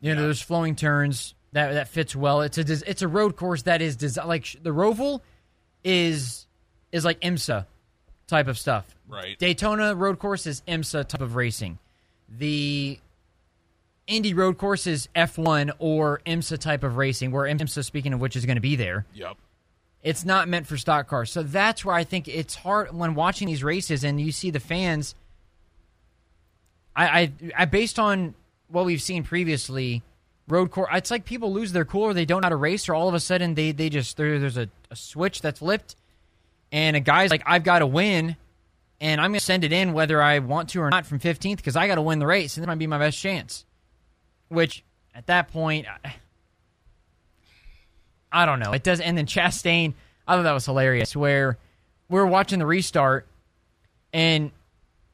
You 0.00 0.14
know, 0.14 0.20
Yeah. 0.20 0.26
there's 0.26 0.40
flowing 0.42 0.74
turns 0.74 1.34
that 1.52 1.74
that 1.74 1.88
fits 1.88 2.16
well. 2.16 2.40
It's 2.40 2.58
a 2.58 2.62
it's 2.90 3.02
a 3.02 3.08
road 3.08 3.36
course 3.36 3.62
that 3.62 3.80
is 3.82 3.96
desi- 3.96 4.26
like 4.26 4.56
the 4.62 4.70
Roval 4.70 5.20
is 5.84 6.46
is 6.90 7.04
like 7.04 7.20
IMSA 7.20 7.66
type 8.26 8.48
of 8.48 8.58
stuff. 8.58 8.84
Right. 9.08 9.38
Daytona 9.38 9.94
road 9.94 10.18
course 10.18 10.46
is 10.46 10.62
IMSA 10.66 11.06
type 11.06 11.20
of 11.20 11.36
racing. 11.36 11.78
The 12.28 12.98
Indy 14.08 14.34
road 14.34 14.58
courses, 14.58 15.08
F1 15.14 15.70
or 15.78 16.20
IMSA 16.26 16.58
type 16.58 16.82
of 16.82 16.96
racing, 16.96 17.30
where 17.30 17.44
IMSA, 17.44 17.84
speaking 17.84 18.14
of 18.14 18.20
which, 18.20 18.34
is 18.34 18.46
going 18.46 18.56
to 18.56 18.62
be 18.62 18.74
there. 18.74 19.06
Yep. 19.14 19.36
It's 20.02 20.24
not 20.24 20.48
meant 20.48 20.66
for 20.66 20.76
stock 20.76 21.08
cars. 21.08 21.30
So 21.30 21.42
that's 21.42 21.84
where 21.84 21.94
I 21.94 22.04
think 22.04 22.26
it's 22.26 22.54
hard 22.54 22.94
when 22.96 23.14
watching 23.14 23.46
these 23.46 23.62
races 23.62 24.04
and 24.04 24.20
you 24.20 24.32
see 24.32 24.50
the 24.50 24.60
fans. 24.60 25.14
I, 26.96 27.20
I, 27.20 27.32
I 27.58 27.64
based 27.66 27.98
on 27.98 28.34
what 28.68 28.86
we've 28.86 29.02
seen 29.02 29.22
previously, 29.22 30.02
road 30.48 30.70
course. 30.70 30.88
It's 30.94 31.10
like 31.10 31.24
people 31.24 31.52
lose 31.52 31.72
their 31.72 31.84
cool 31.84 32.04
or 32.04 32.14
they 32.14 32.24
don't 32.24 32.40
know 32.40 32.46
how 32.46 32.50
to 32.50 32.56
race, 32.56 32.88
or 32.88 32.94
all 32.94 33.08
of 33.08 33.14
a 33.14 33.20
sudden 33.20 33.54
they 33.54 33.72
they 33.72 33.90
just 33.90 34.16
there's 34.16 34.56
a, 34.56 34.68
a 34.90 34.96
switch 34.96 35.42
that's 35.42 35.58
flipped, 35.58 35.96
and 36.72 36.96
a 36.96 37.00
guy's 37.00 37.30
like, 37.30 37.42
I've 37.44 37.64
got 37.64 37.80
to 37.80 37.86
win, 37.86 38.36
and 39.00 39.20
I'm 39.20 39.30
going 39.30 39.40
to 39.40 39.44
send 39.44 39.64
it 39.64 39.72
in 39.72 39.92
whether 39.92 40.22
I 40.22 40.38
want 40.38 40.70
to 40.70 40.80
or 40.80 40.90
not 40.90 41.06
from 41.06 41.18
15th 41.18 41.56
because 41.56 41.76
I 41.76 41.86
got 41.86 41.96
to 41.96 42.02
win 42.02 42.18
the 42.18 42.26
race, 42.26 42.56
and 42.56 42.62
that 42.62 42.68
might 42.68 42.78
be 42.78 42.86
my 42.86 42.98
best 42.98 43.18
chance. 43.18 43.64
Which 44.48 44.84
at 45.14 45.26
that 45.26 45.52
point. 45.52 45.86
I, 46.04 46.14
I 48.30 48.46
don't 48.46 48.60
know. 48.60 48.72
It 48.72 48.82
does. 48.82 49.00
And 49.00 49.16
then 49.16 49.26
Chastain, 49.26 49.94
I 50.26 50.36
thought 50.36 50.42
that 50.42 50.52
was 50.52 50.66
hilarious. 50.66 51.16
Where 51.16 51.58
we 52.08 52.18
were 52.18 52.26
watching 52.26 52.58
the 52.58 52.66
restart, 52.66 53.26
and 54.12 54.50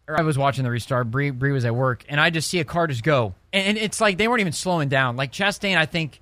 I 0.09 0.23
was 0.23 0.37
watching 0.37 0.65
the 0.65 0.71
restart. 0.71 1.11
Bree, 1.11 1.31
Bree 1.31 1.53
was 1.53 1.65
at 1.65 1.75
work, 1.75 2.05
and 2.09 2.21
I 2.21 2.31
just 2.31 2.49
see 2.49 2.61
a 2.61 2.65
car 2.65 2.87
just 2.87 3.03
go, 3.03 3.35
and, 3.53 3.69
and 3.69 3.79
it's 3.79 4.01
like 4.01 4.19
they 4.19 4.29
weren't 4.29 4.41
even 4.41 4.53
slowing 4.53 4.89
down. 4.89 5.17
Like 5.17 5.33
Chastain, 5.33 5.77
I 5.77 5.87
think 5.87 6.21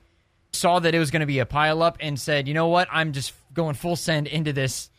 saw 0.52 0.78
that 0.78 0.94
it 0.94 0.98
was 0.98 1.10
going 1.10 1.20
to 1.20 1.26
be 1.26 1.38
a 1.38 1.46
pile 1.46 1.82
up 1.82 1.98
and 2.00 2.18
said, 2.18 2.48
"You 2.48 2.54
know 2.54 2.68
what? 2.68 2.88
I'm 2.90 3.12
just 3.12 3.32
going 3.52 3.74
full 3.74 3.96
send 3.96 4.26
into 4.26 4.52
this, 4.52 4.90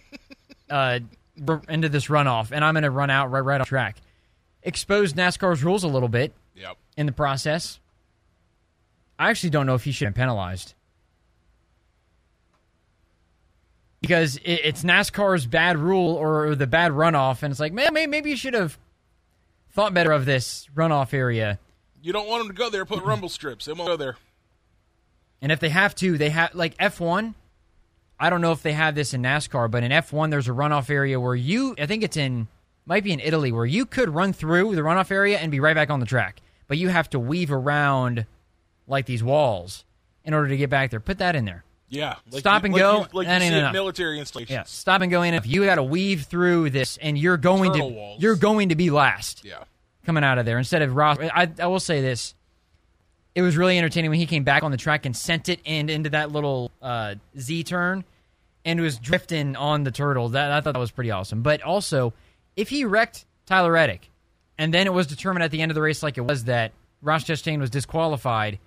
uh, 0.70 1.00
into 1.68 1.88
this 1.88 2.06
runoff, 2.06 2.50
and 2.52 2.64
I'm 2.64 2.74
going 2.74 2.82
to 2.84 2.90
run 2.90 3.10
out 3.10 3.30
right 3.30 3.40
right 3.40 3.60
off 3.60 3.68
track." 3.68 3.96
Exposed 4.62 5.16
NASCAR's 5.16 5.64
rules 5.64 5.82
a 5.82 5.88
little 5.88 6.08
bit. 6.08 6.32
In 6.96 7.06
the 7.06 7.12
process. 7.12 7.78
I 9.18 9.30
actually 9.30 9.50
don't 9.50 9.66
know 9.66 9.74
if 9.74 9.84
he 9.84 9.92
should 9.92 10.06
have 10.06 10.14
been 10.14 10.22
penalized. 10.22 10.74
because 14.02 14.38
it's 14.44 14.82
NASCAR's 14.82 15.46
bad 15.46 15.78
rule 15.78 16.14
or 16.16 16.56
the 16.56 16.66
bad 16.66 16.90
runoff, 16.90 17.44
and 17.44 17.52
it's 17.52 17.60
like, 17.60 17.72
man, 17.72 17.94
maybe, 17.94 18.10
maybe 18.10 18.30
you 18.30 18.36
should 18.36 18.52
have 18.52 18.76
thought 19.70 19.94
better 19.94 20.10
of 20.10 20.26
this 20.26 20.68
runoff 20.74 21.14
area. 21.14 21.60
You 22.02 22.12
don't 22.12 22.28
want 22.28 22.40
them 22.40 22.48
to 22.48 22.54
go 22.54 22.68
there. 22.68 22.84
Put 22.84 23.04
rumble 23.04 23.28
strips. 23.28 23.64
They 23.64 23.72
won't 23.72 23.86
go 23.86 23.96
there. 23.96 24.16
And 25.40 25.52
if 25.52 25.60
they 25.60 25.68
have 25.68 25.94
to, 25.96 26.18
they 26.18 26.30
have 26.30 26.52
like 26.52 26.76
F1. 26.78 27.34
I 28.18 28.28
don't 28.28 28.40
know 28.40 28.52
if 28.52 28.62
they 28.62 28.72
have 28.72 28.96
this 28.96 29.14
in 29.14 29.22
NASCAR, 29.22 29.70
but 29.70 29.84
in 29.84 29.92
F1 29.92 30.30
there's 30.30 30.48
a 30.48 30.52
runoff 30.52 30.90
area 30.90 31.18
where 31.18 31.34
you 31.34 31.76
I 31.78 31.86
think 31.86 32.02
it's 32.02 32.16
in 32.16 32.48
might 32.86 33.04
be 33.04 33.12
in 33.12 33.20
Italy 33.20 33.52
where 33.52 33.64
you 33.64 33.86
could 33.86 34.10
run 34.10 34.32
through 34.32 34.74
the 34.74 34.82
runoff 34.82 35.12
area 35.12 35.38
and 35.38 35.52
be 35.52 35.60
right 35.60 35.74
back 35.74 35.90
on 35.90 36.00
the 36.00 36.06
track. 36.06 36.40
But 36.72 36.78
you 36.78 36.88
have 36.88 37.10
to 37.10 37.18
weave 37.18 37.52
around 37.52 38.24
like 38.86 39.04
these 39.04 39.22
walls 39.22 39.84
in 40.24 40.32
order 40.32 40.48
to 40.48 40.56
get 40.56 40.70
back 40.70 40.88
there. 40.90 41.00
Put 41.00 41.18
that 41.18 41.36
in 41.36 41.44
there. 41.44 41.64
Yeah. 41.90 42.14
Like 42.30 42.40
Stop 42.40 42.62
you- 42.62 42.66
and 42.68 42.72
like 42.72 42.80
go, 42.80 42.92
You, 43.00 43.06
like 43.12 43.26
that 43.26 43.40
you 43.42 43.46
ain't 43.48 43.54
enough. 43.56 43.74
military 43.74 44.18
installations. 44.18 44.50
Yeah, 44.54 44.62
stop 44.62 45.02
and 45.02 45.10
go 45.10 45.20
in. 45.20 45.34
If 45.34 45.46
you 45.46 45.66
got 45.66 45.74
to 45.74 45.82
weave 45.82 46.22
through 46.22 46.70
this, 46.70 46.96
and 46.96 47.18
you're 47.18 47.36
going 47.36 47.74
to 47.74 47.84
walls. 47.84 48.22
you're 48.22 48.36
going 48.36 48.70
to 48.70 48.74
be 48.74 48.88
last 48.88 49.44
Yeah. 49.44 49.64
coming 50.06 50.24
out 50.24 50.38
of 50.38 50.46
there 50.46 50.56
instead 50.56 50.80
of 50.80 50.96
Ross. 50.96 51.18
I, 51.20 51.50
I 51.60 51.66
will 51.66 51.78
say 51.78 52.00
this: 52.00 52.34
it 53.34 53.42
was 53.42 53.58
really 53.58 53.76
entertaining 53.76 54.08
when 54.08 54.18
he 54.18 54.24
came 54.24 54.42
back 54.44 54.62
on 54.62 54.70
the 54.70 54.78
track 54.78 55.04
and 55.04 55.14
sent 55.14 55.50
it 55.50 55.60
in 55.66 55.90
into 55.90 56.08
that 56.08 56.32
little 56.32 56.70
uh, 56.80 57.16
Z 57.38 57.64
turn, 57.64 58.02
and 58.64 58.80
was 58.80 58.96
drifting 58.96 59.56
on 59.56 59.84
the 59.84 59.90
turtle. 59.90 60.30
That 60.30 60.50
I 60.50 60.62
thought 60.62 60.72
that 60.72 60.80
was 60.80 60.90
pretty 60.90 61.10
awesome. 61.10 61.42
But 61.42 61.60
also, 61.60 62.14
if 62.56 62.70
he 62.70 62.86
wrecked 62.86 63.26
Tyler 63.44 63.72
Reddick, 63.72 64.08
and 64.62 64.72
then 64.72 64.86
it 64.86 64.92
was 64.92 65.06
determined 65.08 65.42
at 65.42 65.50
the 65.50 65.60
end 65.60 65.70
of 65.70 65.74
the 65.74 65.82
race, 65.82 66.02
like 66.02 66.16
it 66.18 66.22
was 66.22 66.44
that 66.44 66.70
Ross 67.00 67.24
Chastain 67.24 67.58
was 67.58 67.68
disqualified, 67.70 68.58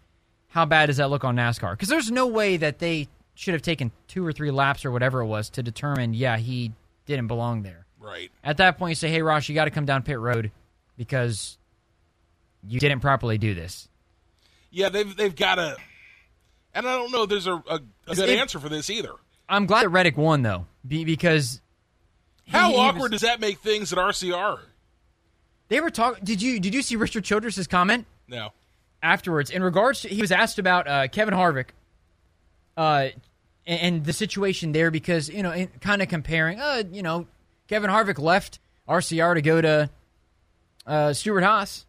how 0.49 0.65
bad 0.65 0.87
does 0.87 0.97
that 0.97 1.09
look 1.09 1.23
on 1.23 1.35
NASCAR? 1.37 1.71
Because 1.71 1.87
there's 1.89 2.11
no 2.11 2.27
way 2.27 2.57
that 2.57 2.79
they 2.79 3.07
should 3.33 3.53
have 3.53 3.61
taken 3.61 3.91
two 4.07 4.25
or 4.25 4.33
three 4.33 4.51
laps 4.51 4.83
or 4.83 4.91
whatever 4.91 5.21
it 5.21 5.25
was 5.27 5.49
to 5.51 5.63
determine, 5.63 6.13
yeah, 6.13 6.35
he 6.37 6.73
didn't 7.05 7.27
belong 7.27 7.63
there. 7.63 7.85
Right. 7.99 8.29
At 8.43 8.57
that 8.57 8.77
point, 8.77 8.91
you 8.91 8.95
say, 8.95 9.09
hey, 9.09 9.21
Ross, 9.21 9.47
you 9.47 9.55
got 9.55 9.65
to 9.65 9.71
come 9.71 9.85
down 9.85 10.03
pit 10.03 10.19
road 10.19 10.51
because 10.97 11.57
you 12.67 12.79
didn't 12.79 12.99
properly 12.99 13.37
do 13.37 13.53
this. 13.53 13.87
Yeah, 14.71 14.89
they've 14.89 15.15
they've 15.15 15.35
got 15.35 15.55
to. 15.55 15.77
And 16.73 16.85
I 16.87 16.97
don't 16.97 17.11
know. 17.11 17.23
if 17.23 17.29
There's 17.29 17.47
a, 17.47 17.53
a, 17.53 17.79
a 18.07 18.15
good 18.15 18.29
it- 18.29 18.39
answer 18.39 18.59
for 18.59 18.67
this 18.69 18.89
either. 18.89 19.11
I'm 19.47 19.65
glad 19.65 19.83
that 19.83 19.89
Reddick 19.89 20.17
won, 20.17 20.41
though, 20.41 20.65
be, 20.85 21.05
because 21.05 21.61
How 22.49 22.67
he- 22.69 22.73
he 22.75 22.79
awkward 22.79 23.11
was- 23.11 23.21
does 23.21 23.21
that 23.21 23.39
make 23.39 23.59
things 23.59 23.93
at 23.93 23.99
RCR? 23.99 24.59
They 25.67 25.79
were 25.81 25.89
talking. 25.89 26.23
Did 26.23 26.41
you 26.41 26.59
did 26.59 26.73
you 26.73 26.81
see 26.81 26.95
Richard 26.95 27.23
Childress' 27.23 27.65
comment 27.67 28.05
No. 28.27 28.49
afterwards 29.01 29.49
in 29.49 29.63
regards 29.63 30.01
to 30.01 30.09
he 30.09 30.21
was 30.21 30.31
asked 30.31 30.59
about 30.59 30.87
uh, 30.87 31.07
Kevin 31.07 31.33
Harvick, 31.33 31.69
uh, 32.77 33.07
and, 33.65 33.81
and 33.81 34.05
the 34.05 34.13
situation 34.13 34.71
there 34.71 34.91
because 34.91 35.29
you 35.29 35.41
know, 35.43 35.67
kind 35.81 36.01
of 36.01 36.07
comparing, 36.07 36.59
uh, 36.59 36.83
you 36.91 37.01
know, 37.01 37.25
Kevin 37.67 37.89
Harvick 37.89 38.19
left 38.19 38.59
RCR 38.87 39.33
to 39.35 39.41
go 39.41 39.59
to 39.61 39.89
uh, 40.85 41.13
Stewart-Haas, 41.13 41.85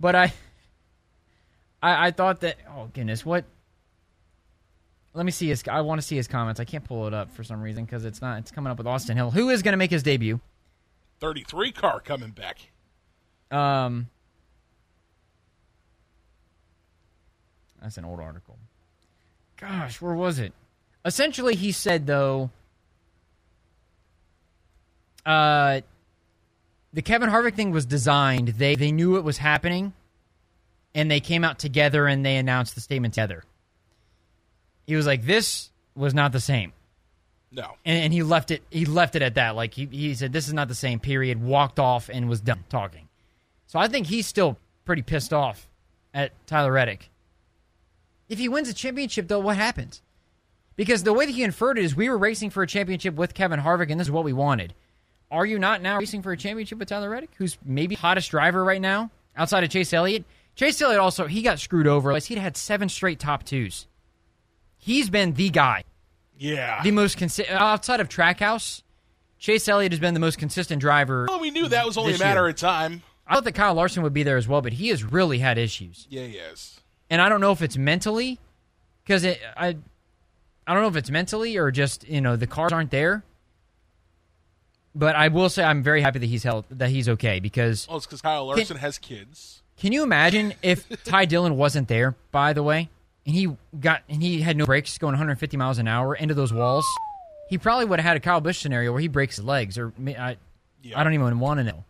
but 0.00 0.14
I, 0.16 0.32
I, 1.82 2.06
I 2.06 2.10
thought 2.10 2.40
that 2.40 2.56
oh 2.74 2.88
goodness, 2.94 3.24
what? 3.26 3.44
Let 5.12 5.26
me 5.26 5.32
see 5.32 5.48
his. 5.48 5.64
I 5.68 5.80
want 5.80 6.00
to 6.00 6.06
see 6.06 6.14
his 6.16 6.28
comments. 6.28 6.60
I 6.60 6.64
can't 6.64 6.84
pull 6.84 7.06
it 7.08 7.12
up 7.12 7.32
for 7.32 7.42
some 7.42 7.60
reason 7.60 7.84
because 7.84 8.04
it's 8.04 8.22
not. 8.22 8.38
It's 8.38 8.50
coming 8.52 8.70
up 8.70 8.78
with 8.78 8.86
Austin 8.86 9.16
Hill, 9.16 9.30
who 9.32 9.50
is 9.50 9.60
going 9.62 9.72
to 9.72 9.76
make 9.76 9.90
his 9.90 10.02
debut. 10.04 10.40
33 11.20 11.72
car 11.72 12.00
coming 12.00 12.30
back. 12.30 12.58
Um, 13.50 14.08
that's 17.80 17.98
an 17.98 18.04
old 18.04 18.20
article. 18.20 18.56
Gosh, 19.56 20.00
where 20.00 20.14
was 20.14 20.38
it? 20.38 20.52
Essentially, 21.04 21.54
he 21.54 21.72
said 21.72 22.06
though, 22.06 22.50
uh, 25.26 25.80
the 26.92 27.02
Kevin 27.02 27.30
Harvick 27.30 27.54
thing 27.54 27.70
was 27.70 27.86
designed. 27.86 28.48
They 28.48 28.74
they 28.74 28.92
knew 28.92 29.16
it 29.16 29.24
was 29.24 29.38
happening, 29.38 29.92
and 30.94 31.10
they 31.10 31.20
came 31.20 31.44
out 31.44 31.58
together 31.58 32.06
and 32.06 32.24
they 32.24 32.36
announced 32.36 32.74
the 32.74 32.80
statement 32.80 33.14
together. 33.14 33.44
He 34.86 34.96
was 34.96 35.06
like, 35.06 35.24
"This 35.24 35.70
was 35.94 36.14
not 36.14 36.32
the 36.32 36.40
same." 36.40 36.72
No. 37.52 37.76
and, 37.84 38.04
and 38.04 38.12
he 38.12 38.22
left 38.22 38.50
it 38.50 38.62
he 38.70 38.84
left 38.84 39.16
it 39.16 39.22
at 39.22 39.34
that. 39.34 39.56
Like 39.56 39.74
he, 39.74 39.86
he 39.86 40.14
said 40.14 40.32
this 40.32 40.46
is 40.46 40.54
not 40.54 40.68
the 40.68 40.74
same 40.74 41.00
period 41.00 41.42
walked 41.42 41.80
off 41.80 42.08
and 42.08 42.28
was 42.28 42.40
done 42.40 42.64
talking. 42.68 43.08
So 43.66 43.78
i 43.78 43.88
think 43.88 44.06
he's 44.06 44.26
still 44.26 44.56
pretty 44.84 45.02
pissed 45.02 45.32
off 45.32 45.68
at 46.14 46.32
tyler 46.46 46.72
reddick. 46.72 47.10
If 48.28 48.38
he 48.38 48.48
wins 48.48 48.68
a 48.68 48.74
championship 48.74 49.26
though 49.26 49.40
what 49.40 49.56
happens? 49.56 50.02
Because 50.76 51.02
the 51.02 51.12
way 51.12 51.26
that 51.26 51.32
he 51.32 51.42
inferred 51.42 51.76
it 51.76 51.84
is 51.84 51.94
we 51.96 52.08
were 52.08 52.16
racing 52.16 52.50
for 52.50 52.62
a 52.62 52.66
championship 52.66 53.16
with 53.16 53.34
kevin 53.34 53.60
harvick 53.60 53.90
and 53.90 53.98
this 53.98 54.06
is 54.06 54.12
what 54.12 54.24
we 54.24 54.32
wanted. 54.32 54.72
Are 55.30 55.46
you 55.46 55.58
not 55.58 55.82
now 55.82 55.98
racing 55.98 56.22
for 56.22 56.32
a 56.32 56.36
championship 56.36 56.78
with 56.78 56.88
tyler 56.88 57.10
reddick 57.10 57.30
who's 57.36 57.58
maybe 57.64 57.96
hottest 57.96 58.30
driver 58.30 58.64
right 58.64 58.80
now 58.80 59.10
outside 59.36 59.64
of 59.64 59.70
chase 59.70 59.92
elliott? 59.92 60.24
Chase 60.54 60.80
elliott 60.80 61.00
also 61.00 61.26
he 61.26 61.42
got 61.42 61.58
screwed 61.58 61.88
over. 61.88 62.16
He'd 62.16 62.38
had 62.38 62.56
seven 62.56 62.88
straight 62.88 63.18
top 63.18 63.42
twos. 63.42 63.88
He's 64.78 65.10
been 65.10 65.34
the 65.34 65.50
guy 65.50 65.82
Yeah. 66.40 66.82
the 66.82 66.90
most 66.90 67.18
consi- 67.18 67.48
outside 67.50 68.00
of 68.00 68.08
Trackhouse, 68.08 68.82
Chase 69.38 69.68
Elliott 69.68 69.92
has 69.92 70.00
been 70.00 70.14
the 70.14 70.20
most 70.20 70.38
consistent 70.38 70.80
driver. 70.80 71.26
well, 71.28 71.38
we 71.38 71.50
knew 71.50 71.68
that 71.68 71.86
was 71.86 71.96
only 71.98 72.14
a 72.14 72.18
matter 72.18 72.40
year. 72.40 72.48
of 72.48 72.56
time. 72.56 73.02
I 73.26 73.34
thought 73.34 73.44
that 73.44 73.52
Kyle 73.52 73.74
Larson 73.74 74.02
would 74.02 74.12
be 74.14 74.22
there 74.24 74.36
as 74.38 74.48
well, 74.48 74.60
but 74.62 74.72
he 74.72 74.88
has 74.88 75.04
really 75.04 75.38
had 75.38 75.56
issues, 75.58 76.06
Yeah, 76.10 76.22
yes. 76.24 76.80
and 77.10 77.20
I 77.22 77.28
don't 77.28 77.40
know 77.40 77.52
if 77.52 77.62
it's 77.62 77.76
mentally 77.76 78.38
because 79.04 79.24
I 79.24 79.76
I 80.66 80.72
don't 80.74 80.82
know 80.82 80.88
if 80.88 80.96
it's 80.96 81.10
mentally 81.10 81.56
or 81.56 81.70
just 81.70 82.08
you 82.08 82.20
know 82.20 82.36
the 82.36 82.46
cars 82.46 82.72
aren't 82.72 82.90
there. 82.90 83.22
But 84.94 85.14
I 85.14 85.28
will 85.28 85.48
say 85.48 85.62
I'm 85.62 85.82
very 85.84 86.00
happy 86.02 86.18
that 86.18 86.26
he's 86.26 86.42
held 86.42 86.64
that 86.70 86.90
he's 86.90 87.08
okay 87.10 87.38
because 87.38 87.86
Well, 87.88 87.98
it's 87.98 88.06
because 88.06 88.20
Kyle 88.22 88.46
Larson 88.46 88.76
has 88.78 88.98
kids. 88.98 89.62
Can 89.76 89.92
you 89.92 90.02
imagine 90.02 90.52
if 90.62 90.86
Ty 91.04 91.26
Dillon 91.26 91.56
wasn't 91.56 91.86
there, 91.88 92.16
by 92.32 92.52
the 92.52 92.62
way, 92.62 92.88
and 93.26 93.34
he 93.34 93.56
got 93.78 94.02
and 94.08 94.22
he 94.22 94.40
had 94.40 94.56
no 94.56 94.66
brakes 94.66 94.96
going 94.98 95.12
150 95.12 95.56
miles 95.56 95.78
an 95.78 95.88
hour 95.88 96.14
into 96.14 96.34
those 96.34 96.52
walls? 96.52 96.86
He 97.48 97.58
probably 97.58 97.84
would 97.84 97.98
have 97.98 98.06
had 98.06 98.16
a 98.16 98.20
Kyle 98.20 98.40
Busch 98.40 98.58
scenario 98.58 98.92
where 98.92 99.00
he 99.00 99.08
breaks 99.08 99.36
his 99.36 99.44
legs, 99.44 99.76
or 99.78 99.92
I, 100.06 100.36
Yeah. 100.82 100.98
I 101.00 101.04
don't 101.04 101.14
even 101.14 101.40
want 101.40 101.58
to 101.58 101.64
know. 101.64 101.84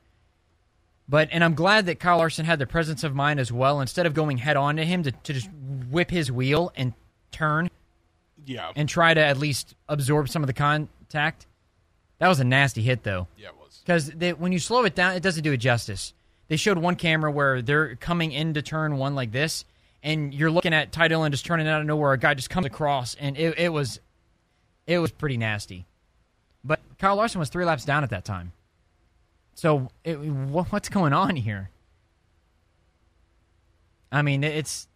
But 1.08 1.28
and 1.32 1.42
I'm 1.42 1.54
glad 1.54 1.86
that 1.86 1.98
Kyle 1.98 2.18
Larson 2.18 2.46
had 2.46 2.58
the 2.58 2.66
presence 2.66 3.02
of 3.04 3.14
mind 3.14 3.40
as 3.40 3.50
well. 3.52 3.80
Instead 3.80 4.06
of 4.06 4.14
going 4.14 4.38
head 4.38 4.56
on 4.56 4.76
to 4.76 4.84
him 4.84 5.02
to, 5.02 5.10
to 5.12 5.32
just 5.32 5.48
whip 5.90 6.10
his 6.10 6.30
wheel 6.30 6.72
and 6.76 6.92
turn 7.32 7.68
Yeah. 8.46 8.70
and 8.76 8.88
try 8.88 9.12
to 9.14 9.20
at 9.24 9.36
least 9.36 9.74
absorb 9.88 10.28
some 10.28 10.42
of 10.42 10.46
the 10.46 10.52
contact. 10.52 11.46
That 12.18 12.28
was 12.28 12.38
a 12.40 12.44
nasty 12.44 12.82
hit, 12.82 13.02
though 13.02 13.26
yeah, 13.36 13.48
it 13.48 13.56
was. 13.58 13.80
because 13.84 14.12
when 14.38 14.52
you 14.52 14.58
slow 14.58 14.84
it 14.84 14.94
down, 14.94 15.14
it 15.14 15.22
doesn't 15.22 15.42
do 15.42 15.52
it 15.52 15.56
justice. 15.58 16.12
They 16.48 16.56
showed 16.56 16.78
one 16.78 16.96
camera 16.96 17.30
where 17.30 17.62
they're 17.62 17.94
coming 17.96 18.32
into 18.32 18.60
turn 18.62 18.96
one 18.98 19.14
like 19.14 19.32
this, 19.32 19.64
and 20.02 20.32
you're 20.34 20.50
looking 20.50 20.72
at 20.72 20.92
Ty 20.92 21.08
Dillon 21.08 21.32
just 21.32 21.44
turning 21.44 21.68
out 21.68 21.80
of 21.80 21.86
nowhere. 21.86 22.12
A 22.12 22.18
guy 22.18 22.34
just 22.34 22.50
comes 22.50 22.66
across, 22.66 23.14
and 23.16 23.36
it, 23.36 23.58
it 23.58 23.72
was, 23.72 24.00
it 24.86 24.98
was 24.98 25.10
pretty 25.10 25.36
nasty. 25.36 25.86
But 26.64 26.80
Kyle 26.98 27.16
Larson 27.16 27.38
was 27.38 27.48
three 27.48 27.64
laps 27.64 27.84
down 27.84 28.04
at 28.04 28.10
that 28.10 28.24
time. 28.24 28.52
So 29.54 29.90
it, 30.04 30.18
what, 30.18 30.72
what's 30.72 30.88
going 30.88 31.12
on 31.12 31.36
here? 31.36 31.70
I 34.12 34.22
mean, 34.22 34.42
it's 34.42 34.88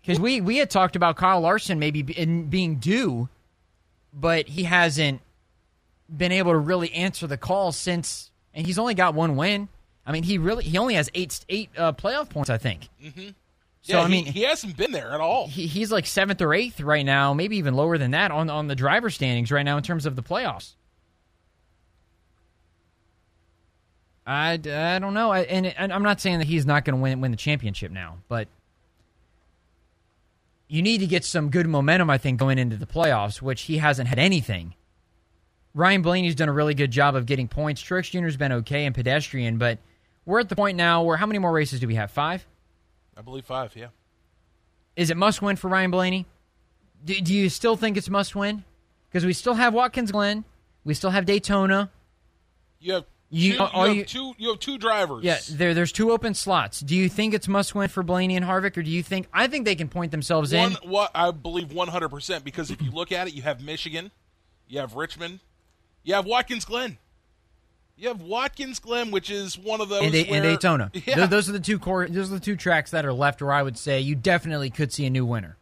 because 0.00 0.20
we 0.20 0.40
we 0.40 0.56
had 0.56 0.70
talked 0.70 0.96
about 0.96 1.16
Kyle 1.16 1.40
Larson 1.40 1.78
maybe 1.78 2.00
in 2.00 2.48
being 2.48 2.76
due, 2.76 3.28
but 4.12 4.48
he 4.48 4.64
hasn't 4.64 5.20
been 6.14 6.32
able 6.32 6.52
to 6.52 6.58
really 6.58 6.92
answer 6.92 7.26
the 7.26 7.36
call 7.36 7.72
since, 7.72 8.30
and 8.54 8.66
he's 8.66 8.78
only 8.78 8.94
got 8.94 9.14
one 9.14 9.36
win. 9.36 9.68
I 10.06 10.12
mean, 10.12 10.22
he 10.22 10.38
really 10.38 10.64
he 10.64 10.78
only 10.78 10.94
has 10.94 11.10
eight 11.14 11.44
eight 11.48 11.70
uh, 11.76 11.92
playoff 11.92 12.28
points, 12.28 12.50
I 12.50 12.58
think. 12.58 12.88
Mm-hmm. 13.02 13.28
So 13.82 13.98
yeah, 13.98 14.02
I 14.02 14.08
mean, 14.08 14.24
he, 14.26 14.32
he 14.32 14.42
hasn't 14.42 14.76
been 14.76 14.92
there 14.92 15.12
at 15.12 15.20
all. 15.20 15.46
he, 15.46 15.66
he's 15.66 15.92
like 15.92 16.06
seventh 16.06 16.40
or 16.40 16.54
eighth 16.54 16.80
right 16.80 17.04
now, 17.04 17.34
maybe 17.34 17.58
even 17.58 17.74
lower 17.74 17.98
than 17.98 18.12
that 18.12 18.30
on 18.30 18.50
on 18.50 18.68
the 18.68 18.74
driver 18.74 19.10
standings 19.10 19.50
right 19.50 19.62
now 19.62 19.76
in 19.76 19.82
terms 19.82 20.06
of 20.06 20.16
the 20.16 20.22
playoffs. 20.22 20.74
I, 24.26 24.52
I 24.52 24.98
don't 25.00 25.12
know, 25.12 25.30
I, 25.30 25.40
and, 25.40 25.66
and 25.66 25.92
I'm 25.92 26.02
not 26.02 26.18
saying 26.18 26.38
that 26.38 26.46
he's 26.46 26.64
not 26.64 26.86
going 26.86 26.96
to 26.96 27.02
win 27.02 27.20
win 27.20 27.30
the 27.30 27.36
championship 27.36 27.92
now, 27.92 28.16
but 28.28 28.48
you 30.66 30.80
need 30.80 30.98
to 30.98 31.06
get 31.06 31.24
some 31.24 31.50
good 31.50 31.66
momentum, 31.66 32.08
I 32.08 32.16
think, 32.16 32.38
going 32.38 32.58
into 32.58 32.76
the 32.76 32.86
playoffs, 32.86 33.42
which 33.42 33.62
he 33.62 33.78
hasn't 33.78 34.08
had 34.08 34.18
anything. 34.18 34.74
Ryan 35.74 36.02
Blaney's 36.02 36.34
done 36.34 36.48
a 36.48 36.52
really 36.52 36.74
good 36.74 36.90
job 36.90 37.16
of 37.16 37.26
getting 37.26 37.48
points. 37.48 37.82
Truex 37.82 38.10
Jr.'s 38.10 38.36
been 38.36 38.52
okay 38.52 38.86
and 38.86 38.94
pedestrian, 38.94 39.58
but 39.58 39.78
we're 40.26 40.40
at 40.40 40.48
the 40.48 40.56
point 40.56 40.76
now 40.76 41.02
where 41.02 41.16
how 41.16 41.26
many 41.26 41.38
more 41.38 41.52
races 41.52 41.80
do 41.80 41.86
we 41.86 41.94
have? 41.96 42.10
Five? 42.10 42.46
I 43.16 43.22
believe 43.22 43.44
five. 43.44 43.74
Yeah. 43.76 43.88
Is 44.96 45.10
it 45.10 45.16
must 45.16 45.42
win 45.42 45.56
for 45.56 45.68
Ryan 45.68 45.90
Blaney? 45.90 46.26
Do, 47.04 47.20
do 47.20 47.34
you 47.34 47.48
still 47.48 47.76
think 47.76 47.96
it's 47.96 48.08
must 48.08 48.34
win? 48.34 48.64
Because 49.08 49.26
we 49.26 49.32
still 49.32 49.54
have 49.54 49.74
Watkins 49.74 50.10
Glen, 50.12 50.44
we 50.84 50.94
still 50.94 51.10
have 51.10 51.24
Daytona. 51.24 51.90
You 52.80 52.94
have 52.94 53.04
You, 53.30 53.54
Two, 53.54 53.62
uh, 53.62 53.70
are 53.72 53.86
you, 53.88 53.92
you, 53.94 53.98
have 54.00 54.06
two. 54.08 54.32
You 54.38 54.48
have 54.50 54.58
two 54.60 54.78
drivers. 54.78 55.24
yeah, 55.24 55.38
there, 55.50 55.74
there's 55.74 55.92
two 55.92 56.10
open 56.12 56.34
slots. 56.34 56.80
Do 56.80 56.94
you 56.96 57.08
think 57.08 57.34
it's 57.34 57.48
must 57.48 57.74
win 57.74 57.88
for 57.88 58.02
Blaney 58.02 58.36
and 58.36 58.44
Harvick, 58.44 58.76
or 58.76 58.82
do 58.82 58.90
you 58.90 59.02
think 59.02 59.26
I 59.32 59.46
think 59.46 59.64
they 59.64 59.74
can 59.74 59.88
point 59.88 60.10
themselves 60.12 60.52
One, 60.52 60.76
in? 60.82 60.90
what 60.90 61.10
I 61.14 61.30
believe 61.30 61.72
one 61.72 61.88
hundred 61.88 62.08
percent 62.10 62.44
because 62.44 62.70
if 62.70 62.80
you 62.82 62.90
look 62.90 63.12
at 63.12 63.26
it, 63.28 63.34
you 63.34 63.42
have 63.42 63.62
Michigan, 63.62 64.10
you 64.68 64.78
have 64.80 64.94
Richmond, 64.94 65.40
you 66.02 66.14
have 66.14 66.26
Watkins 66.26 66.64
Glen. 66.64 66.98
You 67.96 68.08
have 68.08 68.20
Watkins 68.22 68.80
Glen, 68.80 69.10
which 69.12 69.30
is 69.30 69.56
one 69.56 69.80
of 69.80 69.88
those 69.88 70.02
And, 70.02 70.12
where, 70.12 70.24
and 70.34 70.42
Daytona. 70.42 70.90
Yeah, 71.06 71.14
Th- 71.14 71.30
Those 71.30 71.48
are 71.48 71.52
the 71.52 71.60
two 71.60 71.78
core. 71.78 72.08
Those 72.08 72.30
are 72.30 72.34
the 72.34 72.40
two 72.44 72.56
tracks 72.56 72.90
that 72.90 73.04
are 73.06 73.12
left, 73.12 73.40
where 73.40 73.52
I 73.52 73.62
would 73.62 73.78
say 73.78 74.00
you 74.00 74.14
definitely 74.16 74.70
could 74.70 74.92
see 74.92 75.06
a 75.06 75.10
new 75.10 75.24
winner. 75.24 75.56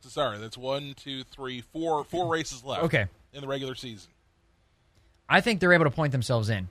sorry, 0.00 0.38
that's 0.38 0.56
one, 0.56 0.94
two, 0.94 1.22
three, 1.24 1.60
four, 1.60 2.02
four 2.04 2.32
races 2.32 2.64
left. 2.64 2.84
Okay. 2.84 3.06
in 3.34 3.42
the 3.42 3.46
regular 3.46 3.74
season. 3.74 4.10
I 5.28 5.42
think 5.42 5.60
they're 5.60 5.74
able 5.74 5.84
to 5.84 5.90
point 5.90 6.12
themselves 6.12 6.48
in. 6.48 6.68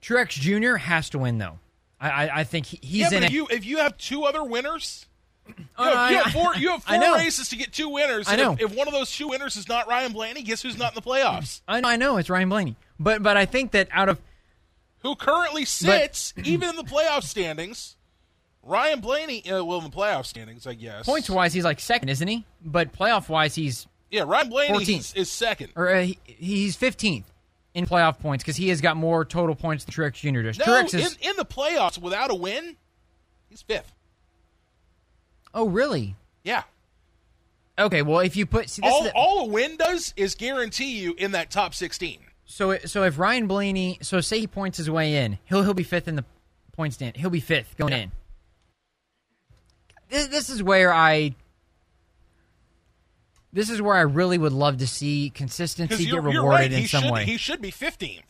Truex 0.00 0.28
Jr. 0.30 0.76
has 0.76 1.10
to 1.10 1.18
win 1.18 1.38
though. 1.38 1.58
I 2.00 2.10
I, 2.10 2.40
I 2.40 2.44
think 2.44 2.66
he, 2.66 2.78
he's 2.82 3.10
yeah, 3.10 3.18
in 3.18 3.24
if 3.24 3.32
you 3.32 3.48
if 3.50 3.64
you 3.64 3.78
have 3.78 3.96
two 3.98 4.24
other 4.24 4.44
winners, 4.44 5.06
you 5.58 5.64
have, 5.76 6.10
you 6.10 6.16
have 6.18 6.32
four. 6.32 6.54
You 6.56 6.70
have 6.70 6.84
I 6.88 6.98
four 6.98 7.06
know. 7.08 7.14
races 7.16 7.48
to 7.50 7.56
get 7.56 7.72
two 7.72 7.88
winners. 7.88 8.28
I 8.28 8.36
know. 8.36 8.52
If, 8.52 8.62
if 8.62 8.74
one 8.74 8.88
of 8.88 8.94
those 8.94 9.10
two 9.10 9.28
winners 9.28 9.56
is 9.56 9.68
not 9.68 9.86
Ryan 9.88 10.12
Blaney, 10.12 10.42
guess 10.42 10.62
who's 10.62 10.78
not 10.78 10.92
in 10.92 10.94
the 10.94 11.02
playoffs? 11.08 11.60
I 11.68 11.80
know, 11.80 11.88
I 11.88 11.96
know 11.96 12.16
it's 12.16 12.30
Ryan 12.30 12.48
Blaney, 12.48 12.76
but 12.98 13.22
but 13.22 13.36
I 13.36 13.44
think 13.46 13.72
that 13.72 13.88
out 13.90 14.08
of 14.08 14.20
Who 15.00 15.14
currently 15.16 15.64
sits 15.64 16.32
even 16.42 16.70
in 16.70 16.76
the 16.76 16.84
playoff 16.84 17.22
standings? 17.24 17.96
Ryan 18.62 19.00
Blaney, 19.00 19.50
uh, 19.50 19.62
well, 19.62 19.78
in 19.78 19.84
the 19.84 19.90
playoff 19.90 20.24
standings, 20.24 20.66
I 20.66 20.72
guess. 20.72 21.04
points 21.04 21.28
wise, 21.28 21.52
he's 21.52 21.64
like 21.64 21.80
second, 21.80 22.08
isn't 22.08 22.26
he? 22.26 22.46
But 22.64 22.92
playoff 22.94 23.28
wise, 23.28 23.54
he's 23.54 23.86
Yeah, 24.10 24.22
Ryan 24.26 24.48
Blaney 24.48 24.82
is, 24.96 25.12
is 25.14 25.30
second. 25.30 25.72
or 25.76 25.94
uh, 25.94 26.02
he, 26.04 26.18
he's 26.24 26.74
fifteenth 26.76 27.30
in 27.74 27.84
playoff 27.86 28.18
points 28.20 28.42
because 28.42 28.56
he 28.56 28.68
has 28.70 28.80
got 28.80 28.96
more 28.96 29.24
total 29.26 29.54
points 29.54 29.84
than 29.84 29.92
Truex 29.92 30.14
Jr. 30.14 30.40
does. 30.42 30.58
No, 30.58 30.64
Truex 30.64 30.94
is 30.94 31.16
in, 31.20 31.30
in 31.30 31.36
the 31.36 31.44
playoffs 31.44 31.98
without 31.98 32.30
a 32.30 32.34
win, 32.34 32.76
he's 33.50 33.60
fifth. 33.60 33.92
Oh 35.54 35.68
really? 35.68 36.16
Yeah. 36.42 36.64
Okay, 37.78 38.02
well 38.02 38.20
if 38.20 38.36
you 38.36 38.44
put 38.46 38.68
see, 38.68 38.82
this 38.82 38.92
All, 38.92 39.02
the- 39.04 39.12
all 39.14 39.40
a 39.46 39.48
win 39.48 39.76
does 39.76 40.12
is 40.16 40.34
guarantee 40.34 40.98
you 41.00 41.14
in 41.16 41.30
that 41.32 41.50
top 41.50 41.74
16. 41.74 42.20
so 42.44 42.76
so 42.84 43.02
if 43.04 43.18
Ryan 43.18 43.46
Blaney, 43.46 43.98
so 44.02 44.20
say 44.20 44.38
he 44.40 44.46
points 44.46 44.76
his 44.78 44.90
way 44.90 45.16
in, 45.24 45.38
he'll 45.46 45.62
he'll 45.62 45.72
be 45.74 45.82
fifth 45.82 46.06
in 46.08 46.16
the 46.16 46.24
point 46.72 46.92
stand. 46.94 47.16
He'll 47.16 47.30
be 47.30 47.40
fifth 47.40 47.76
going 47.76 47.92
Yeah. 47.92 47.98
in. 48.00 48.12
This, 50.10 50.26
this 50.28 50.50
is 50.50 50.62
where 50.62 50.92
I. 50.92 51.34
This 53.52 53.70
is 53.70 53.80
where 53.80 53.94
I 53.94 54.00
really 54.00 54.36
would 54.36 54.52
love 54.52 54.78
to 54.78 54.86
see 54.86 55.30
consistency 55.32 56.06
get 56.06 56.22
rewarded 56.22 56.42
right. 56.42 56.72
in 56.72 56.80
he 56.80 56.86
some 56.88 57.04
should, 57.04 57.12
way. 57.12 57.24
He 57.24 57.36
should 57.36 57.60
be 57.60 57.70
15th. 57.70 58.22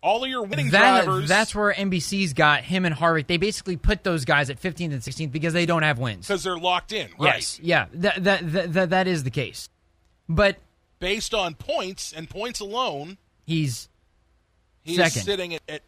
All 0.00 0.22
of 0.22 0.30
your 0.30 0.44
winning 0.44 0.70
That, 0.70 1.04
drivers. 1.04 1.28
that's 1.28 1.54
where 1.54 1.72
NBC's 1.74 2.32
got 2.32 2.62
him 2.62 2.84
and 2.84 2.94
Harvick. 2.94 3.26
They 3.26 3.36
basically 3.36 3.76
put 3.76 4.04
those 4.04 4.24
guys 4.24 4.48
at 4.48 4.60
15th 4.60 4.92
and 4.92 5.02
16th 5.02 5.32
because 5.32 5.52
they 5.52 5.66
don't 5.66 5.82
have 5.82 5.98
wins. 5.98 6.26
because 6.28 6.44
they're 6.44 6.56
locked 6.56 6.92
in, 6.92 7.08
right? 7.18 7.34
Yes, 7.36 7.58
yeah, 7.60 7.86
that, 7.94 8.22
that 8.24 8.72
that 8.72 8.90
that 8.90 9.06
is 9.08 9.24
the 9.24 9.30
case. 9.30 9.68
But 10.28 10.56
Based 11.00 11.32
on 11.34 11.54
points 11.54 12.12
and 12.12 12.28
points 12.30 12.60
alone, 12.60 13.18
he's 13.44 13.88
he's 14.82 14.96
Second. 14.96 15.22
sitting 15.22 15.54
at, 15.54 15.62
at 15.68 15.82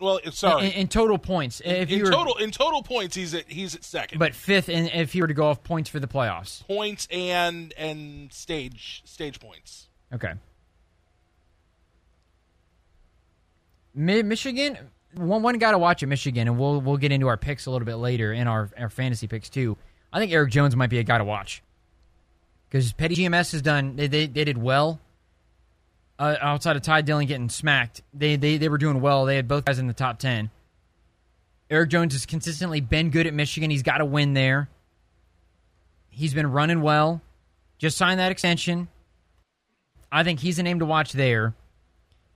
well, 0.00 0.18
sorry. 0.32 0.66
in, 0.66 0.72
in 0.72 0.88
total 0.88 1.18
points. 1.18 1.62
If 1.64 1.90
in 1.90 1.98
you 1.98 2.04
were, 2.04 2.10
total, 2.10 2.36
in 2.36 2.50
total 2.50 2.82
points, 2.82 3.14
he's 3.14 3.32
at 3.34 3.44
he's 3.50 3.74
at 3.74 3.84
second. 3.84 4.18
but 4.18 4.34
fifth, 4.34 4.68
in, 4.68 4.86
if 4.88 5.14
you 5.14 5.22
were 5.22 5.28
to 5.28 5.34
go 5.34 5.46
off 5.46 5.62
points 5.62 5.88
for 5.88 6.00
the 6.00 6.06
playoffs. 6.06 6.66
points 6.66 7.06
and 7.10 7.72
and 7.78 8.32
stage 8.32 9.02
stage 9.04 9.38
points. 9.40 9.88
Okay. 10.12 10.32
Mi- 13.94 14.22
Michigan, 14.22 14.78
one 15.14 15.42
one 15.42 15.58
got 15.58 15.72
to 15.72 15.78
watch 15.78 16.02
at 16.02 16.08
Michigan, 16.08 16.48
and 16.48 16.58
we'll 16.58 16.80
we'll 16.80 16.96
get 16.96 17.12
into 17.12 17.28
our 17.28 17.36
picks 17.36 17.66
a 17.66 17.70
little 17.70 17.86
bit 17.86 17.96
later 17.96 18.32
in 18.32 18.46
our 18.48 18.70
our 18.78 18.90
fantasy 18.90 19.26
picks 19.26 19.48
too. 19.48 19.76
I 20.12 20.18
think 20.18 20.32
Erik 20.32 20.50
Jones 20.50 20.76
might 20.76 20.90
be 20.90 20.98
a 20.98 21.04
guy 21.04 21.18
to 21.18 21.24
watch 21.24 21.62
because 22.68 22.92
Petty 22.92 23.16
GMS 23.16 23.52
has 23.52 23.62
done 23.62 23.96
they 23.96 24.06
they, 24.06 24.26
they 24.26 24.44
did 24.44 24.58
well. 24.58 25.00
Uh, 26.16 26.36
outside 26.40 26.76
of 26.76 26.82
Ty 26.82 27.02
Dillon 27.02 27.26
getting 27.26 27.48
smacked, 27.48 28.02
they, 28.12 28.36
they 28.36 28.56
they 28.56 28.68
were 28.68 28.78
doing 28.78 29.00
well. 29.00 29.24
They 29.24 29.36
had 29.36 29.48
both 29.48 29.64
guys 29.64 29.80
in 29.80 29.88
the 29.88 29.94
top 29.94 30.18
ten. 30.18 30.50
Erik 31.70 31.90
Jones 31.90 32.12
has 32.12 32.24
consistently 32.26 32.80
been 32.80 33.10
good 33.10 33.26
at 33.26 33.34
Michigan. 33.34 33.70
He's 33.70 33.82
got 33.82 33.98
to 33.98 34.04
win 34.04 34.34
there. 34.34 34.68
He's 36.10 36.32
been 36.32 36.50
running 36.52 36.82
well. 36.82 37.20
Just 37.78 37.96
signed 37.96 38.20
that 38.20 38.30
extension. 38.30 38.86
I 40.12 40.22
think 40.22 40.38
he's 40.38 40.60
a 40.60 40.62
name 40.62 40.78
to 40.78 40.86
watch 40.86 41.12
there. 41.12 41.54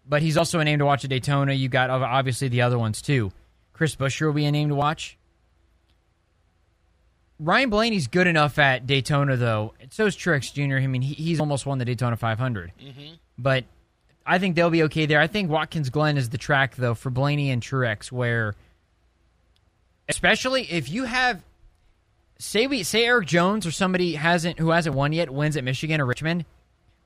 But 0.08 0.22
he's 0.22 0.36
also 0.36 0.58
a 0.58 0.64
name 0.64 0.78
to 0.78 0.86
watch 0.86 1.04
at 1.04 1.10
Daytona. 1.10 1.52
You 1.52 1.68
got 1.68 1.90
obviously 1.90 2.48
the 2.48 2.62
other 2.62 2.78
ones 2.78 3.02
too. 3.02 3.30
Chris 3.72 3.94
Buescher 3.94 4.26
will 4.26 4.32
be 4.32 4.46
a 4.46 4.52
name 4.52 4.70
to 4.70 4.74
watch. 4.74 5.18
Ryan 7.40 7.70
Blaney's 7.70 8.08
good 8.08 8.26
enough 8.26 8.58
at 8.58 8.86
Daytona, 8.86 9.36
though. 9.36 9.74
So 9.90 10.06
is 10.06 10.16
Truex 10.16 10.52
Jr. 10.52 10.78
I 10.78 10.86
mean, 10.88 11.02
he, 11.02 11.14
he's 11.14 11.38
almost 11.38 11.66
won 11.66 11.78
the 11.78 11.84
Daytona 11.84 12.16
500. 12.16 12.72
Mm-hmm. 12.80 13.14
But 13.38 13.64
I 14.26 14.38
think 14.38 14.56
they'll 14.56 14.70
be 14.70 14.82
okay 14.84 15.06
there. 15.06 15.20
I 15.20 15.28
think 15.28 15.48
Watkins 15.48 15.90
Glen 15.90 16.16
is 16.18 16.30
the 16.30 16.38
track, 16.38 16.74
though, 16.74 16.94
for 16.94 17.10
Blaney 17.10 17.50
and 17.50 17.62
Truex, 17.62 18.10
where, 18.10 18.56
especially 20.08 20.64
if 20.64 20.90
you 20.90 21.04
have, 21.04 21.40
say 22.40 22.66
we 22.66 22.82
say 22.82 23.04
Erik 23.04 23.28
Jones 23.28 23.66
or 23.66 23.70
somebody 23.70 24.14
hasn't 24.14 24.58
who 24.58 24.70
hasn't 24.70 24.96
won 24.96 25.12
yet 25.12 25.30
wins 25.30 25.56
at 25.56 25.62
Michigan 25.62 26.00
or 26.00 26.06
Richmond. 26.06 26.44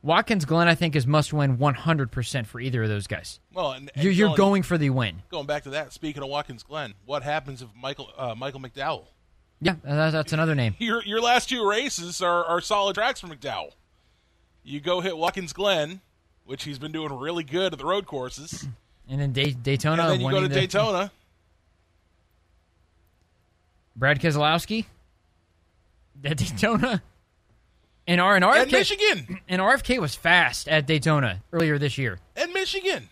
Watkins 0.03 0.45
Glen, 0.45 0.67
I 0.67 0.75
think, 0.75 0.97
is 0.97 1.07
must 1.07 1.33
win 1.33 1.59
100% 1.59 2.47
for 2.47 2.61
either 2.61 2.83
of 2.83 2.89
those 2.89 3.07
guys. 3.07 3.39
Well, 3.55 3.73
and, 3.73 3.91
and 3.95 4.03
You're, 4.03 4.13
you're 4.13 4.29
going, 4.29 4.37
going 4.37 4.63
for 4.65 4.77
the 4.77 4.91
win. 4.91 5.23
going 5.31 5.47
back 5.47 5.63
to 5.65 5.71
that. 5.71 5.93
Speaking 5.93 6.23
of 6.23 6.29
Watkins 6.29 6.65
Glen, 6.65 6.95
what 7.07 7.23
happens 7.23 7.63
if 7.63 7.69
Michael 7.81 8.11
uh, 8.19 8.35
Michael 8.35 8.61
McDowell? 8.61 9.05
Yeah, 9.61 9.77
that- 9.85 10.11
that's 10.11 10.33
another 10.33 10.55
name. 10.57 10.75
Your 10.79 11.05
your 11.05 11.21
last 11.21 11.49
two 11.49 11.67
races 11.69 12.21
are, 12.21 12.45
are 12.45 12.61
solid 12.61 12.95
tracks 12.95 13.21
for 13.21 13.29
McDowell. 13.29 13.71
You 14.65 14.81
go 14.81 15.01
hit 15.01 15.17
Watkins 15.17 15.53
Glen, 15.53 16.01
which 16.45 16.65
he's 16.65 16.79
been 16.81 16.93
doing 16.93 17.13
really 17.17 17.45
good 17.45 17.73
at 17.73 17.79
the 17.79 17.85
road 17.87 18.07
courses, 18.07 18.67
And 19.09 19.21
then 19.21 19.33
Day- 19.33 19.53
Daytona, 19.53 20.03
and 20.03 20.13
then 20.13 20.21
you 20.21 20.31
go 20.31 20.41
to 20.41 20.49
the- 20.49 20.55
Daytona. 20.55 21.13
Brad 23.95 24.21
Keselowski 24.21 24.87
at 26.25 26.37
Daytona. 26.39 27.03
And 28.07 28.21
R 28.21 28.35
and 28.37 28.45
And 28.45 28.55
RFK 28.69 28.73
Michigan, 28.73 29.41
and 29.49 29.61
RFK 29.63 29.99
was 29.99 30.15
fast 30.15 30.69
at 30.69 30.87
Daytona 30.87 31.41
earlier 31.53 31.79
this 31.79 31.99
year. 31.99 32.19
and 32.37 32.53
Michigan. 32.53 33.09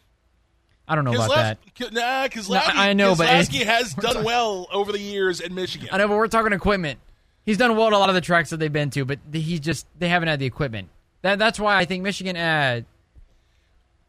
I 0.88 0.96
don't 0.96 1.04
know 1.04 1.12
about 1.12 1.30
that. 1.30 1.58
Nah, 1.92 2.26
Keselowski, 2.26 2.50
No, 2.74 2.80
I 2.80 2.92
know, 2.94 3.14
but 3.14 3.28
Keselowski 3.28 3.62
has 3.64 3.94
done 3.94 4.24
well 4.24 4.66
over 4.72 4.90
the 4.90 4.98
years 4.98 5.40
in 5.40 5.54
Michigan. 5.54 5.88
I 5.92 5.98
know, 5.98 6.08
but 6.08 6.16
we're 6.16 6.26
talking 6.26 6.52
equipment. 6.52 6.98
He's 7.46 7.56
done 7.58 7.76
well 7.76 7.86
at 7.86 7.92
a 7.92 7.98
lot 7.98 8.08
of 8.08 8.16
the 8.16 8.20
tracks 8.20 8.50
that 8.50 8.56
they've 8.56 8.72
been 8.72 8.90
to, 8.90 9.04
but 9.04 9.20
he 9.32 9.60
just 9.60 9.86
they 9.98 10.08
haven't 10.08 10.28
had 10.28 10.40
the 10.40 10.46
equipment. 10.46 10.88
That 11.22 11.38
that's 11.38 11.60
why 11.60 11.76
I 11.76 11.84
think 11.84 12.02
Michigan. 12.02 12.36
Uh, 12.36 12.80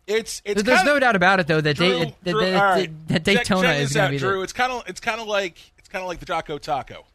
It's 0.08 0.42
it's 0.44 0.64
there's 0.64 0.84
no 0.84 1.00
doubt 1.00 1.16
about 1.16 1.40
it 1.40 1.48
though 1.48 1.62
that 1.62 1.76
Drew, 1.78 1.88
they 2.00 2.16
that, 2.24 2.32
Drew, 2.32 2.42
that- 2.52 2.62
right. 2.62 3.08
that 3.08 3.14
Check- 3.26 3.38
Daytona 3.46 3.68
check 3.68 3.78
is 3.82 3.90
this 3.90 3.96
going 3.96 4.08
to 4.08 4.12
be 4.16 4.18
Drew. 4.18 4.38
the, 4.38 4.42
It's 4.42 4.54
kind 4.54 4.72
of 4.72 4.84
it's 4.88 5.00
kind 5.00 5.22
of 5.22 5.28
like 5.28 5.58
it's 5.78 5.88
kind 5.88 6.02
of 6.02 6.08
like 6.08 6.20
the 6.20 6.26
Choco 6.26 6.58
Taco. 6.58 7.06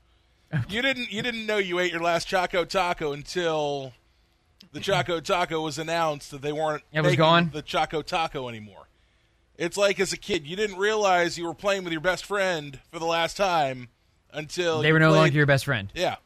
You 0.68 0.82
didn't 0.82 1.12
you 1.12 1.22
didn't 1.22 1.46
know 1.46 1.58
you 1.58 1.78
ate 1.78 1.92
your 1.92 2.02
last 2.02 2.26
Choco 2.28 2.64
Taco 2.64 3.12
until 3.12 3.92
the 4.72 4.80
Choco 4.80 5.20
Taco 5.20 5.60
was 5.60 5.78
announced 5.78 6.30
that 6.30 6.42
they 6.42 6.52
weren't 6.52 6.82
It 6.92 7.00
was 7.02 7.16
gone? 7.16 7.50
the 7.52 7.62
Choco 7.62 8.02
Taco 8.02 8.48
anymore. 8.48 8.88
It's 9.56 9.76
like 9.76 9.98
as 10.00 10.12
a 10.12 10.16
kid, 10.18 10.46
you 10.46 10.54
didn't 10.56 10.76
realize 10.78 11.38
you 11.38 11.46
were 11.46 11.54
playing 11.54 11.84
with 11.84 11.92
your 11.92 12.02
best 12.02 12.24
friend 12.26 12.78
for 12.92 12.98
the 12.98 13.06
last 13.06 13.36
time 13.36 13.88
until 14.32 14.82
they 14.82 14.92
were 14.92 14.98
no 14.98 15.08
played- 15.10 15.18
longer 15.18 15.36
your 15.36 15.46
best 15.46 15.64
friend. 15.64 15.90
Yeah, 15.94 16.16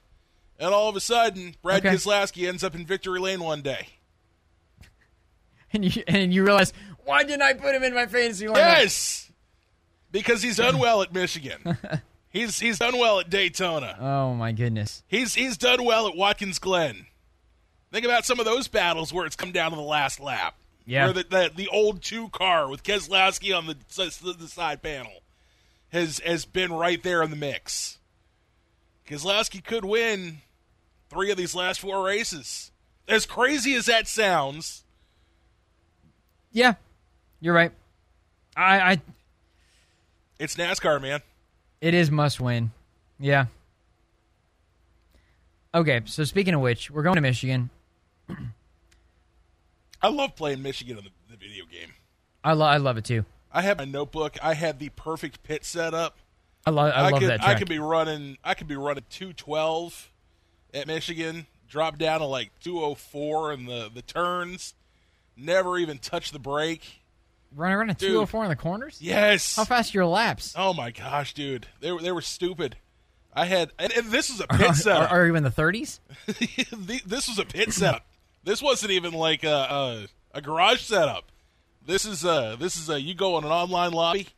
and 0.59 0.75
all 0.75 0.89
of 0.89 0.97
a 0.97 1.01
sudden, 1.01 1.55
Brad 1.63 1.87
Okay. 1.87 1.95
Keselowski 1.95 2.49
ends 2.49 2.65
up 2.65 2.75
in 2.75 2.85
victory 2.85 3.21
lane 3.21 3.41
one 3.41 3.63
day. 3.63 3.89
And 5.73 5.85
you 5.97 6.03
and 6.09 6.35
you 6.35 6.45
realize 6.45 6.73
why 7.05 7.23
didn't 7.23 7.43
I 7.43 7.53
put 7.53 7.75
him 7.77 7.85
in 7.85 7.95
my 7.95 8.07
fantasy 8.07 8.47
lineup? 8.47 8.57
Yes, 8.57 9.31
because 10.11 10.43
he's 10.43 10.59
unwell 10.59 11.01
at 11.03 11.13
Michigan. 11.13 11.79
he's 12.31 12.59
he's 12.59 12.79
done 12.79 12.99
well 12.99 13.21
at 13.21 13.29
Daytona. 13.31 13.97
Oh 14.01 14.35
my 14.35 14.53
goodness. 14.53 15.03
He's 15.09 15.35
he's 15.35 15.57
done 15.57 15.85
well 15.85 16.09
at 16.09 16.17
Watkins 16.17 16.59
Glen. 16.59 17.07
Think 17.93 18.05
about 18.05 18.25
some 18.25 18.39
of 18.39 18.47
those 18.47 18.69
battles 18.69 19.13
where 19.13 19.27
it's 19.27 19.37
come 19.37 19.53
down 19.53 19.71
to 19.71 19.77
the 19.77 19.83
last 19.83 20.21
lap. 20.21 20.55
Yeah. 20.87 21.07
Where 21.07 21.13
the, 21.15 21.25
the, 21.25 21.51
the 21.55 21.69
old 21.69 22.03
two 22.03 22.29
car 22.29 22.69
with 22.69 22.83
Keselowski 22.83 23.57
on 23.57 23.67
the, 23.67 23.77
the 23.97 24.49
side 24.49 24.83
panel 24.83 25.23
has 25.93 26.21
has 26.21 26.45
been 26.45 26.73
right 26.73 27.03
there 27.03 27.23
in 27.23 27.31
the 27.31 27.37
mix. 27.37 27.99
Keselowski 29.09 29.63
could 29.63 29.85
win 29.85 30.39
three 31.09 31.31
of 31.31 31.37
these 31.37 31.55
last 31.55 31.81
four 31.81 32.05
races. 32.05 32.71
As 33.09 33.27
crazy 33.27 33.75
as 33.75 33.87
that 33.87 34.07
sounds, 34.07 34.85
Yeah, 36.53 36.75
you're 37.41 37.55
right. 37.55 37.73
I, 38.57 38.79
I 38.93 39.01
it's 40.39 40.55
NASCAR, 40.57 41.03
man. 41.03 41.21
It 41.81 41.95
is 41.95 42.11
must 42.11 42.41
win. 42.41 42.73
Yeah. 43.19 43.47
Okay, 45.75 46.01
so 46.05 46.25
speaking 46.25 46.55
of 46.55 46.61
which, 46.61 46.91
we're 46.91 47.03
going 47.03 47.17
to 47.17 47.21
Michigan. 47.21 47.71
I 50.03 50.09
love 50.09 50.35
playing 50.35 50.63
Michigan 50.63 50.99
in 50.99 51.05
the, 51.05 51.11
the 51.31 51.37
video 51.37 51.65
game. 51.67 51.93
I, 52.43 52.55
lo- 52.55 52.67
I 52.67 52.79
love 52.79 52.97
it 52.97 53.05
too. 53.05 53.25
I 53.53 53.63
had 53.63 53.79
my 53.79 53.85
notebook. 53.85 54.37
I 54.43 54.55
had 54.55 54.79
the 54.79 54.89
perfect 54.91 55.43
pit 55.43 55.65
setup. 55.65 56.17
I, 56.67 56.71
lo- 56.71 56.89
I, 56.89 57.11
love 57.11 57.21
could 57.21 57.31
that 57.31 57.43
I 57.43 57.55
could 57.55 57.69
be 57.69 57.79
running 57.79 58.37
I 58.45 58.55
could 58.55 58.69
be 58.69 58.77
running 58.77 59.05
two 59.09 59.33
twelve 59.33 60.11
at 60.75 60.87
Michigan, 60.87 61.47
drop 61.69 61.99
down 61.99 62.21
to 62.21 62.27
like 62.27 62.51
two 62.61 62.81
oh 62.81 62.95
four 62.95 63.53
in 63.53 63.67
the, 63.67 63.91
the 63.93 64.03
turns, 64.03 64.75
never 65.37 65.79
even 65.79 65.99
touch 65.99 66.33
the 66.33 66.39
brake. 66.39 67.00
Running 67.55 67.77
around 67.77 67.91
at 67.91 67.99
Dude. 67.99 68.11
204 68.11 68.45
in 68.45 68.49
the 68.51 68.57
corners? 68.57 68.99
Yes. 69.01 69.57
How 69.57 69.65
fast 69.65 69.93
are 69.95 69.99
your 69.99 70.07
laps? 70.07 70.55
Oh 70.57 70.73
my 70.73 70.91
gosh, 70.93 71.35
dude. 71.35 71.67
They 71.81 71.91
were 71.91 72.01
they 72.01 72.13
were 72.13 72.21
stupid. 72.23 72.77
I 73.35 73.47
had 73.47 73.71
and, 73.79 73.93
and 73.93 74.07
this 74.11 74.31
was 74.31 74.41
a 74.41 74.47
pit 74.47 74.61
Are, 74.71 74.75
setup. 74.75 75.11
are 75.13 75.27
you 75.27 75.35
in 75.35 75.43
the 75.43 75.51
30s? 75.51 75.99
This 77.07 77.29
was 77.29 77.39
a 77.39 77.45
pit 77.45 77.73
setup. 77.73 78.05
This 78.45 78.63
wasn't 78.63 78.93
even 78.93 79.13
like 79.13 79.43
a, 79.45 79.49
a, 79.51 80.07
a 80.39 80.41
garage 80.41 80.81
setup. 80.83 81.31
This 81.85 82.05
is 82.05 82.25
a 82.25 82.57
this 82.59 82.77
is 82.77 82.89
a 82.89 83.01
you 83.01 83.15
go 83.15 83.35
on 83.35 83.45
an 83.45 83.51
online 83.51 83.93
lobby. 83.93 84.29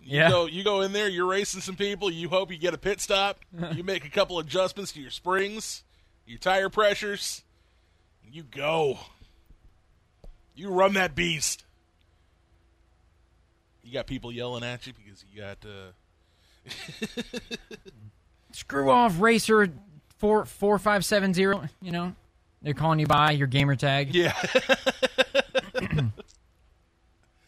You 0.00 0.18
Yeah. 0.18 0.28
go 0.30 0.46
you 0.46 0.64
go 0.64 0.80
in 0.82 0.92
there, 0.92 1.08
you're 1.08 1.26
racing 1.26 1.60
some 1.60 1.76
people, 1.76 2.10
you 2.10 2.28
hope 2.28 2.50
you 2.50 2.58
get 2.58 2.74
a 2.74 2.78
pit 2.78 3.00
stop, 3.00 3.38
you 3.72 3.84
make 3.84 4.04
a 4.04 4.10
couple 4.10 4.38
adjustments 4.40 4.90
to 4.92 5.00
your 5.00 5.10
springs, 5.12 5.84
your 6.26 6.38
tire 6.38 6.68
pressures, 6.70 7.44
and 8.24 8.34
you 8.34 8.42
go. 8.42 8.98
You 10.56 10.70
run 10.70 10.94
that 10.94 11.14
beast. 11.14 11.64
You 13.88 13.94
got 13.94 14.06
people 14.06 14.30
yelling 14.30 14.64
at 14.64 14.86
you 14.86 14.92
because 14.92 15.24
you 15.32 15.40
got 15.40 15.64
uh 15.64 15.92
Screw 18.52 18.90
off, 18.90 19.18
racer 19.18 19.72
four 20.18 20.44
four 20.44 20.78
five 20.78 21.06
seven 21.06 21.32
zero. 21.32 21.62
You 21.80 21.92
know, 21.92 22.14
they're 22.60 22.74
calling 22.74 22.98
you 22.98 23.06
by 23.06 23.30
your 23.30 23.46
gamer 23.46 23.76
tag. 23.76 24.14
yeah. 24.14 24.34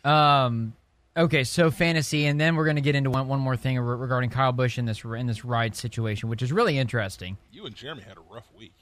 Um, 0.02 0.72
okay, 1.14 1.44
so 1.44 1.70
fantasy, 1.70 2.24
and 2.24 2.40
then 2.40 2.56
we're 2.56 2.64
going 2.64 2.76
to 2.76 2.80
get 2.80 2.94
into 2.94 3.10
one, 3.10 3.28
one 3.28 3.38
more 3.38 3.54
thing 3.54 3.78
re- 3.78 3.96
regarding 3.96 4.30
Kyle 4.30 4.50
Busch 4.50 4.78
in 4.78 4.86
this 4.86 5.04
in 5.04 5.26
this 5.26 5.44
ride 5.44 5.76
situation, 5.76 6.30
which 6.30 6.40
is 6.40 6.52
really 6.52 6.78
interesting. 6.78 7.36
you 7.52 7.66
and 7.66 7.74
Jeremy 7.74 8.00
had 8.00 8.16
a 8.16 8.22
rough 8.34 8.48
week. 8.56 8.72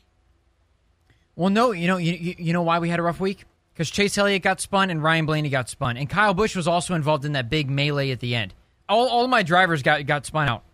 Well, 1.35 1.51
no, 1.51 1.73
you 1.73 1.89
know, 1.89 1.97
you, 1.97 2.37
you 2.39 2.53
know 2.53 2.63
why 2.63 2.79
we 2.79 2.89
had 2.89 3.01
a 3.01 3.03
rough 3.03 3.19
week? 3.19 3.47
Because 3.79 3.93
Chase 3.93 4.19
Elliott 4.19 4.43
got 4.43 4.61
spun 4.61 4.91
and 4.91 5.01
Ryan 5.01 5.25
Blaney 5.25 5.51
got 5.51 5.69
spun, 5.69 5.97
and 5.97 6.11
Kyle 6.11 6.35
Busch 6.35 6.57
was 6.57 6.67
also 6.67 6.95
involved 6.95 7.25
in 7.25 7.35
that 7.35 7.49
big 7.49 7.71
melee 7.71 8.11
at 8.11 8.19
the 8.19 8.35
end. 8.35 8.53
All 8.89 9.09
all 9.09 9.29
my 9.29 9.45
drivers 9.45 9.85
got 9.85 10.05
got 10.05 10.27
spun 10.27 10.49
out. 10.49 10.65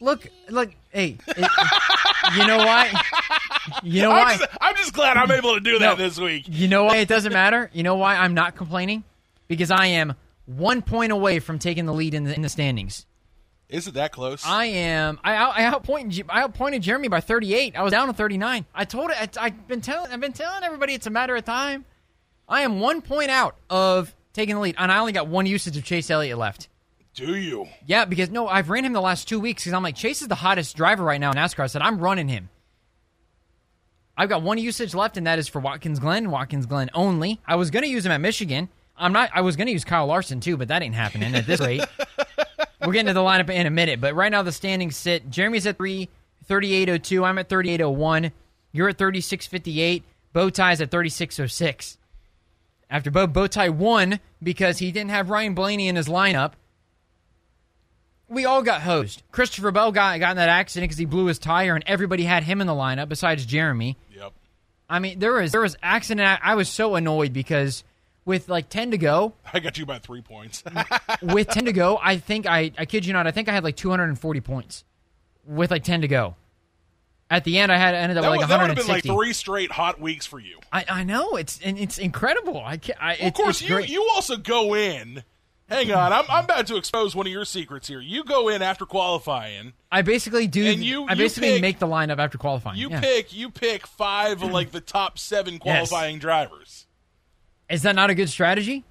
Look, 0.00 0.28
look, 0.48 0.70
hey, 0.90 1.18
it- 1.26 1.50
you 2.36 2.46
know 2.46 2.58
why? 2.58 2.92
You 3.82 4.02
know 4.02 4.10
why? 4.10 4.20
I'm 4.34 4.38
just, 4.38 4.50
I'm 4.60 4.76
just 4.76 4.92
glad 4.94 5.16
I'm 5.16 5.32
able 5.32 5.54
to 5.54 5.60
do 5.60 5.80
that 5.80 5.98
No. 5.98 6.04
this 6.04 6.16
week. 6.18 6.44
You 6.48 6.68
know 6.68 6.84
why 6.84 6.98
it 6.98 7.08
doesn't 7.08 7.32
matter? 7.32 7.68
You 7.72 7.82
know 7.82 7.96
why 7.96 8.14
I'm 8.16 8.32
not 8.32 8.54
complaining? 8.54 9.02
Because 9.48 9.72
I 9.72 9.86
am 9.86 10.14
one 10.46 10.80
point 10.80 11.10
away 11.10 11.40
from 11.40 11.58
taking 11.58 11.86
the 11.86 11.92
lead 11.92 12.14
in 12.14 12.22
the, 12.22 12.34
in 12.34 12.42
the 12.42 12.48
standings. 12.48 13.04
Is 13.70 13.86
it 13.86 13.94
that 13.94 14.12
close? 14.12 14.44
I 14.44 14.66
am. 14.66 15.20
I 15.22 15.36
out, 15.36 15.56
I 15.56 15.64
outpointed. 15.64 16.26
I 16.28 16.42
outpointed 16.42 16.82
Jeremy 16.82 17.08
by 17.08 17.20
38. 17.20 17.76
I 17.76 17.82
was 17.82 17.92
down 17.92 18.08
to 18.08 18.12
39. 18.12 18.66
I 18.74 18.84
told 18.84 19.10
it. 19.10 19.38
I, 19.38 19.46
I've 19.46 19.68
been 19.68 19.80
telling. 19.80 20.10
I've 20.10 20.20
been 20.20 20.32
telling 20.32 20.64
everybody 20.64 20.94
it's 20.94 21.06
a 21.06 21.10
matter 21.10 21.36
of 21.36 21.44
time. 21.44 21.84
I 22.48 22.62
am 22.62 22.80
one 22.80 23.00
point 23.00 23.30
out 23.30 23.56
of 23.70 24.14
taking 24.32 24.56
the 24.56 24.60
lead, 24.60 24.74
and 24.76 24.90
I 24.90 24.98
only 24.98 25.12
got 25.12 25.28
one 25.28 25.46
usage 25.46 25.76
of 25.76 25.84
Chase 25.84 26.10
Elliott 26.10 26.36
left. 26.36 26.68
Do 27.14 27.36
you? 27.36 27.68
Yeah, 27.86 28.04
because 28.04 28.30
no, 28.30 28.48
I've 28.48 28.70
ran 28.70 28.84
him 28.84 28.92
the 28.92 29.00
last 29.00 29.28
two 29.28 29.38
weeks 29.38 29.62
because 29.62 29.72
I'm 29.72 29.82
like 29.82 29.96
Chase 29.96 30.20
is 30.22 30.28
the 30.28 30.34
hottest 30.34 30.76
driver 30.76 31.04
right 31.04 31.20
now 31.20 31.30
in 31.30 31.36
NASCAR. 31.36 31.64
I 31.64 31.66
said 31.66 31.82
I'm 31.82 31.98
running 31.98 32.28
him. 32.28 32.48
I've 34.16 34.28
got 34.28 34.42
one 34.42 34.58
usage 34.58 34.94
left, 34.94 35.16
and 35.16 35.26
that 35.26 35.38
is 35.38 35.48
for 35.48 35.60
Watkins 35.60 35.98
Glen. 35.98 36.30
Watkins 36.30 36.66
Glen 36.66 36.90
only. 36.92 37.40
I 37.46 37.56
was 37.56 37.70
going 37.70 37.84
to 37.84 37.88
use 37.88 38.04
him 38.04 38.12
at 38.12 38.20
Michigan. 38.20 38.68
I'm 38.96 39.12
not. 39.12 39.30
I 39.32 39.40
was 39.40 39.56
going 39.56 39.66
to 39.66 39.72
use 39.72 39.84
Kyle 39.84 40.06
Larson 40.06 40.40
too, 40.40 40.56
but 40.56 40.68
that 40.68 40.82
ain't 40.82 40.94
happening 40.94 41.34
at 41.34 41.46
this 41.46 41.60
rate. 41.66 41.82
We're 42.84 42.92
getting 42.92 43.08
to 43.08 43.12
the 43.12 43.20
lineup 43.20 43.50
in 43.50 43.66
a 43.66 43.70
minute, 43.70 44.00
but 44.00 44.14
right 44.14 44.32
now 44.32 44.42
the 44.42 44.52
standings 44.52 44.96
sit. 44.96 45.30
Jeremy's 45.30 45.66
at 45.66 45.76
three, 45.76 46.08
3802. 46.46 47.24
I'm 47.24 47.38
at 47.38 47.48
3801. 47.48 48.32
You're 48.72 48.88
at 48.88 48.98
3658. 48.98 50.04
Bowtie's 50.32 50.80
at 50.80 50.90
3606. 50.90 51.98
After 52.88 53.10
Bo 53.10 53.26
Bowtie 53.26 53.70
won 53.70 54.18
because 54.42 54.78
he 54.78 54.90
didn't 54.92 55.10
have 55.10 55.30
Ryan 55.30 55.54
Blaney 55.54 55.88
in 55.88 55.96
his 55.96 56.08
lineup, 56.08 56.52
we 58.28 58.44
all 58.44 58.62
got 58.62 58.82
hosed. 58.82 59.22
Christopher 59.32 59.72
Bell 59.72 59.92
got, 59.92 60.18
got 60.20 60.30
in 60.30 60.36
that 60.36 60.48
accident 60.48 60.88
because 60.88 60.98
he 60.98 61.04
blew 61.04 61.26
his 61.26 61.38
tire, 61.38 61.74
and 61.74 61.84
everybody 61.86 62.24
had 62.24 62.44
him 62.44 62.60
in 62.60 62.66
the 62.66 62.72
lineup 62.72 63.08
besides 63.08 63.44
Jeremy. 63.44 63.96
Yep. 64.14 64.32
I 64.88 64.98
mean, 65.00 65.18
there 65.18 65.32
was 65.32 65.52
there 65.52 65.60
was 65.60 65.76
accident. 65.82 66.26
I, 66.26 66.52
I 66.52 66.54
was 66.54 66.68
so 66.68 66.94
annoyed 66.94 67.32
because 67.32 67.84
with 68.24 68.48
like 68.48 68.68
ten 68.68 68.90
to 68.90 68.98
go, 68.98 69.34
I 69.52 69.60
got 69.60 69.78
you 69.78 69.86
by 69.86 69.98
three 69.98 70.22
points. 70.22 70.62
with 71.22 71.48
ten 71.48 71.64
to 71.64 71.72
go, 71.72 71.98
I 72.02 72.18
think 72.18 72.46
I 72.46 72.72
I 72.78 72.84
kid 72.84 73.06
you 73.06 73.12
not, 73.12 73.26
I 73.26 73.30
think 73.30 73.48
I 73.48 73.52
had 73.52 73.64
like 73.64 73.76
two 73.76 73.90
hundred 73.90 74.08
and 74.08 74.18
forty 74.18 74.40
points 74.40 74.84
with 75.46 75.70
like 75.70 75.84
ten 75.84 76.00
to 76.02 76.08
go. 76.08 76.36
At 77.30 77.44
the 77.44 77.58
end, 77.58 77.70
I 77.70 77.76
had 77.76 77.94
ended 77.94 78.18
up 78.18 78.24
that 78.24 78.30
with 78.30 78.40
like 78.40 78.48
that 78.48 78.60
would 78.60 78.68
have 78.70 78.76
been 78.76 78.88
like 78.88 79.04
three 79.04 79.32
straight 79.32 79.70
hot 79.70 80.00
weeks 80.00 80.26
for 80.26 80.40
you. 80.40 80.58
I, 80.72 80.84
I 80.88 81.04
know 81.04 81.36
it's 81.36 81.60
and 81.62 81.78
it's 81.78 81.96
incredible. 81.96 82.60
I 82.64 82.76
can't. 82.76 83.00
I, 83.00 83.14
of 83.14 83.20
it's, 83.20 83.36
course, 83.36 83.62
you 83.62 83.68
great. 83.68 83.88
you 83.88 84.08
also 84.14 84.36
go 84.36 84.74
in. 84.74 85.22
Hang 85.68 85.92
on, 85.92 86.12
I'm 86.12 86.24
I'm 86.28 86.44
about 86.44 86.66
to 86.66 86.76
expose 86.76 87.14
one 87.14 87.28
of 87.28 87.32
your 87.32 87.44
secrets 87.44 87.86
here. 87.86 88.00
You 88.00 88.24
go 88.24 88.48
in 88.48 88.60
after 88.60 88.84
qualifying. 88.84 89.74
I 89.92 90.02
basically 90.02 90.48
do. 90.48 90.66
And 90.66 90.82
you- 90.82 91.04
I 91.04 91.12
you 91.12 91.18
basically 91.18 91.52
pick- 91.52 91.62
make 91.62 91.78
the 91.78 91.86
lineup 91.86 92.18
after 92.18 92.38
qualifying. 92.38 92.76
You 92.76 92.90
yeah. 92.90 93.00
pick 93.00 93.32
you 93.32 93.50
pick 93.50 93.86
five 93.86 94.42
of 94.42 94.50
like 94.50 94.72
the 94.72 94.80
top 94.80 95.16
seven 95.16 95.60
qualifying 95.60 96.18
drivers. 96.18 96.86
Is 97.70 97.82
that 97.82 97.94
not 97.94 98.10
a 98.10 98.14
good 98.14 98.28
strategy? 98.28 98.84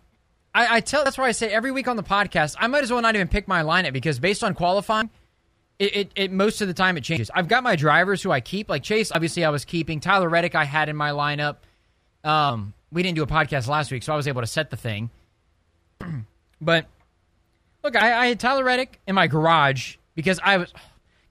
I, 0.56 0.78
I 0.78 0.80
tell. 0.80 1.04
That's 1.04 1.18
why 1.18 1.28
I 1.28 1.32
say 1.32 1.52
every 1.52 1.72
week 1.72 1.88
on 1.88 1.98
the 1.98 2.04
podcast, 2.04 2.56
I 2.58 2.68
might 2.68 2.84
as 2.84 2.92
well 2.92 3.02
not 3.02 3.14
even 3.14 3.28
pick 3.28 3.48
my 3.48 3.62
lineup 3.62 3.94
because 3.94 4.20
based 4.20 4.44
on 4.44 4.56
qualifying, 4.56 5.10
it, 5.78 5.96
it, 5.96 6.12
it 6.16 6.32
most 6.32 6.62
of 6.62 6.68
the 6.68 6.74
time 6.74 6.98
it 6.98 7.04
changes. 7.04 7.30
I've 7.34 7.48
got 7.48 7.62
my 7.62 7.76
drivers 7.76 8.24
who 8.24 8.32
I 8.32 8.40
keep, 8.40 8.70
like 8.70 8.82
Chase. 8.82 9.12
Obviously, 9.12 9.46
I 9.46 9.50
was 9.50 9.66
keeping 9.66 10.00
Tyler 10.00 10.30
Reddick. 10.30 10.56
I 10.56 10.64
had 10.64 10.90
in 10.90 10.96
my 10.96 11.12
lineup. 11.12 11.58
Um, 12.24 12.74
we 12.92 13.04
didn't 13.04 13.16
do 13.16 13.24
a 13.24 13.28
podcast 13.28 13.68
last 13.68 13.92
week, 13.92 14.04
so 14.04 14.14
I 14.14 14.16
was 14.16 14.28
able 14.28 14.42
to 14.42 14.48
set 14.48 14.70
the 14.72 14.78
thing. 14.78 15.10
but 16.62 16.86
look, 17.84 17.96
I, 17.96 18.24
I 18.24 18.28
had 18.28 18.40
Tyler 18.40 18.64
Reddick 18.64 19.00
in 19.08 19.16
my 19.16 19.28
garage 19.28 19.98
because 20.16 20.40
I 20.44 20.58
was 20.58 20.74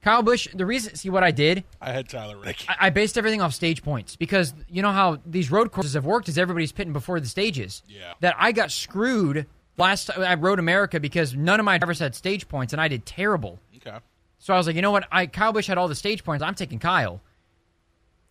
Kyle 0.03 0.23
Busch. 0.23 0.49
The 0.55 0.65
reason, 0.65 0.95
see 0.95 1.11
what 1.11 1.25
I 1.25 1.31
did. 1.31 1.65
I 1.81 1.93
had 1.93 2.09
Tyler 2.09 2.37
Reddick. 2.39 2.65
I, 2.69 2.87
I 2.87 2.91
based 2.91 3.19
everything 3.19 3.41
off 3.43 3.53
stage 3.53 3.83
points 3.83 4.17
because 4.17 4.55
you 4.71 4.83
know 4.83 4.93
how 4.93 5.19
these 5.27 5.51
road 5.51 5.73
courses 5.73 5.95
have 5.95 6.05
worked 6.05 6.29
is 6.29 6.39
everybody's 6.39 6.73
pitting 6.73 6.93
before 6.93 7.21
the 7.21 7.27
stages. 7.27 7.83
Yeah. 7.89 8.15
That 8.21 8.37
I 8.39 8.53
got 8.53 8.71
screwed 8.71 9.47
last 9.77 10.07
time 10.07 10.23
I 10.23 10.35
Road 10.35 10.59
America 10.59 11.01
because 11.01 11.35
none 11.35 11.59
of 11.61 11.65
my 11.65 11.79
drivers 11.79 11.99
had 11.99 12.15
stage 12.15 12.49
points 12.49 12.73
and 12.73 12.81
I 12.81 12.89
did 12.89 13.07
terrible. 13.07 13.59
okay. 13.77 13.99
So 14.39 14.55
I 14.55 14.57
was 14.57 14.67
like, 14.69 14.77
you 14.77 14.83
know 14.83 14.93
what? 14.93 15.07
I 15.11 15.27
Kyle 15.27 15.53
Busch 15.53 15.67
had 15.67 15.79
all 15.79 15.89
the 15.89 15.95
stage 15.97 16.23
points. 16.23 16.45
I'm 16.45 16.55
taking 16.55 16.79
Kyle 16.79 17.21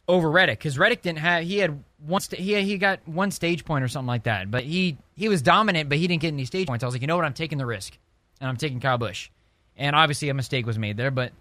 over 0.07 0.31
Reddick 0.31 0.59
because 0.59 0.77
Reddick 0.77 1.01
didn't 1.01 1.19
have. 1.19 1.43
He 1.43 1.57
had 1.57 1.83
one. 2.05 2.21
Sta- 2.21 2.37
he 2.37 2.61
he 2.63 2.77
got 2.77 3.05
one 3.05 3.29
stage 3.31 3.65
point 3.65 3.83
or 3.83 3.87
something 3.89 4.07
like 4.07 4.23
that. 4.23 4.49
But 4.49 4.63
he 4.63 4.97
he 5.15 5.27
was 5.27 5.41
dominant, 5.41 5.89
but 5.89 5.97
he 5.97 6.07
didn't 6.07 6.21
get 6.21 6.29
any 6.29 6.45
stage 6.45 6.67
points. 6.67 6.83
I 6.83 6.87
was 6.87 6.95
like, 6.95 7.01
you 7.01 7.07
know 7.07 7.17
what? 7.17 7.25
I'm 7.25 7.33
taking 7.33 7.57
the 7.57 7.65
risk, 7.65 7.97
and 8.39 8.49
I'm 8.49 8.55
taking 8.57 8.79
Kyle 8.79 8.97
Busch. 8.97 9.29
And 9.75 9.95
obviously, 9.95 10.29
a 10.29 10.33
mistake 10.33 10.65
was 10.65 10.79
made 10.79 10.95
there. 10.97 11.11
But 11.11 11.33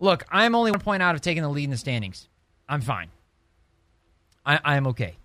look, 0.00 0.24
I'm 0.30 0.54
only 0.54 0.70
one 0.70 0.80
point 0.80 1.02
out 1.02 1.14
of 1.14 1.20
taking 1.20 1.42
the 1.42 1.48
lead 1.48 1.64
in 1.64 1.70
the 1.70 1.76
standings. 1.76 2.28
I'm 2.68 2.80
fine. 2.80 3.08
I 4.44 4.76
am 4.76 4.88
okay. 4.88 5.16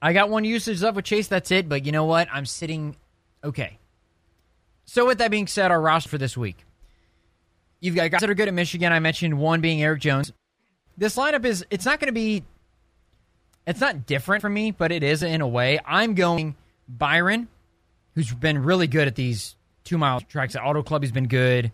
I 0.00 0.12
got 0.12 0.30
one 0.30 0.44
usage 0.44 0.82
left 0.82 0.96
with 0.96 1.04
Chase. 1.04 1.28
That's 1.28 1.50
it. 1.50 1.68
But 1.68 1.84
you 1.84 1.92
know 1.92 2.04
what? 2.04 2.28
I'm 2.32 2.46
sitting 2.46 2.96
okay. 3.44 3.78
So 4.84 5.06
with 5.06 5.18
that 5.18 5.30
being 5.30 5.46
said, 5.46 5.70
our 5.70 5.80
roster 5.80 6.08
for 6.08 6.18
this 6.18 6.36
week. 6.36 6.64
You've 7.80 7.94
got 7.94 8.10
guys 8.10 8.20
that 8.20 8.30
are 8.30 8.34
good 8.34 8.48
at 8.48 8.54
Michigan. 8.54 8.92
I 8.92 9.00
mentioned 9.00 9.38
one 9.38 9.60
being 9.60 9.82
Erik 9.82 10.00
Jones. 10.00 10.32
This 10.96 11.16
lineup 11.16 11.44
is 11.44 11.64
it's 11.70 11.84
not 11.84 12.00
going 12.00 12.08
to 12.08 12.12
be 12.12 12.44
it's 13.66 13.80
not 13.80 14.06
different 14.06 14.40
for 14.42 14.48
me, 14.48 14.70
but 14.70 14.92
it 14.92 15.02
is 15.02 15.22
in 15.22 15.40
a 15.40 15.48
way. 15.48 15.78
I'm 15.84 16.14
going 16.14 16.56
Byron, 16.88 17.48
who's 18.14 18.32
been 18.32 18.62
really 18.62 18.86
good 18.86 19.08
at 19.08 19.14
these 19.14 19.56
two 19.84 19.98
mile 19.98 20.20
tracks. 20.20 20.56
At 20.56 20.62
Auto 20.62 20.82
Club, 20.82 21.02
he's 21.02 21.12
been 21.12 21.28
good. 21.28 21.72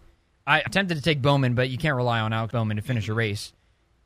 I 0.49 0.61
attempted 0.61 0.97
to 0.97 1.03
take 1.03 1.21
Bowman, 1.21 1.55
but 1.55 1.69
you 1.69 1.77
can't 1.77 1.95
rely 1.95 2.21
on 2.21 2.33
Alex 2.33 2.53
Bowman 2.53 2.77
to 2.79 2.83
finish 2.83 3.07
a 3.09 3.15
race. 3.15 3.53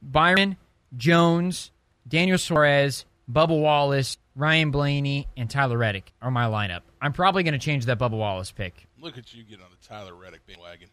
Byron, 0.02 0.56
Jones, 0.96 1.70
Daniel 2.08 2.36
Suarez, 2.36 3.04
Bubba 3.30 3.58
Wallace, 3.58 4.18
Ryan 4.34 4.72
Blaney, 4.72 5.28
and 5.36 5.48
Tyler 5.48 5.78
Reddick 5.78 6.12
are 6.20 6.32
my 6.32 6.46
lineup. 6.46 6.80
I'm 7.00 7.12
probably 7.12 7.44
going 7.44 7.52
to 7.52 7.60
change 7.60 7.86
that 7.86 7.98
Bubba 7.98 8.18
Wallace 8.18 8.50
pick. 8.50 8.88
Look 9.00 9.16
at 9.16 9.32
you 9.32 9.44
get 9.44 9.60
on 9.60 9.66
the 9.70 9.86
Tyler 9.88 10.14
Reddick 10.14 10.44
bandwagon. 10.46 10.88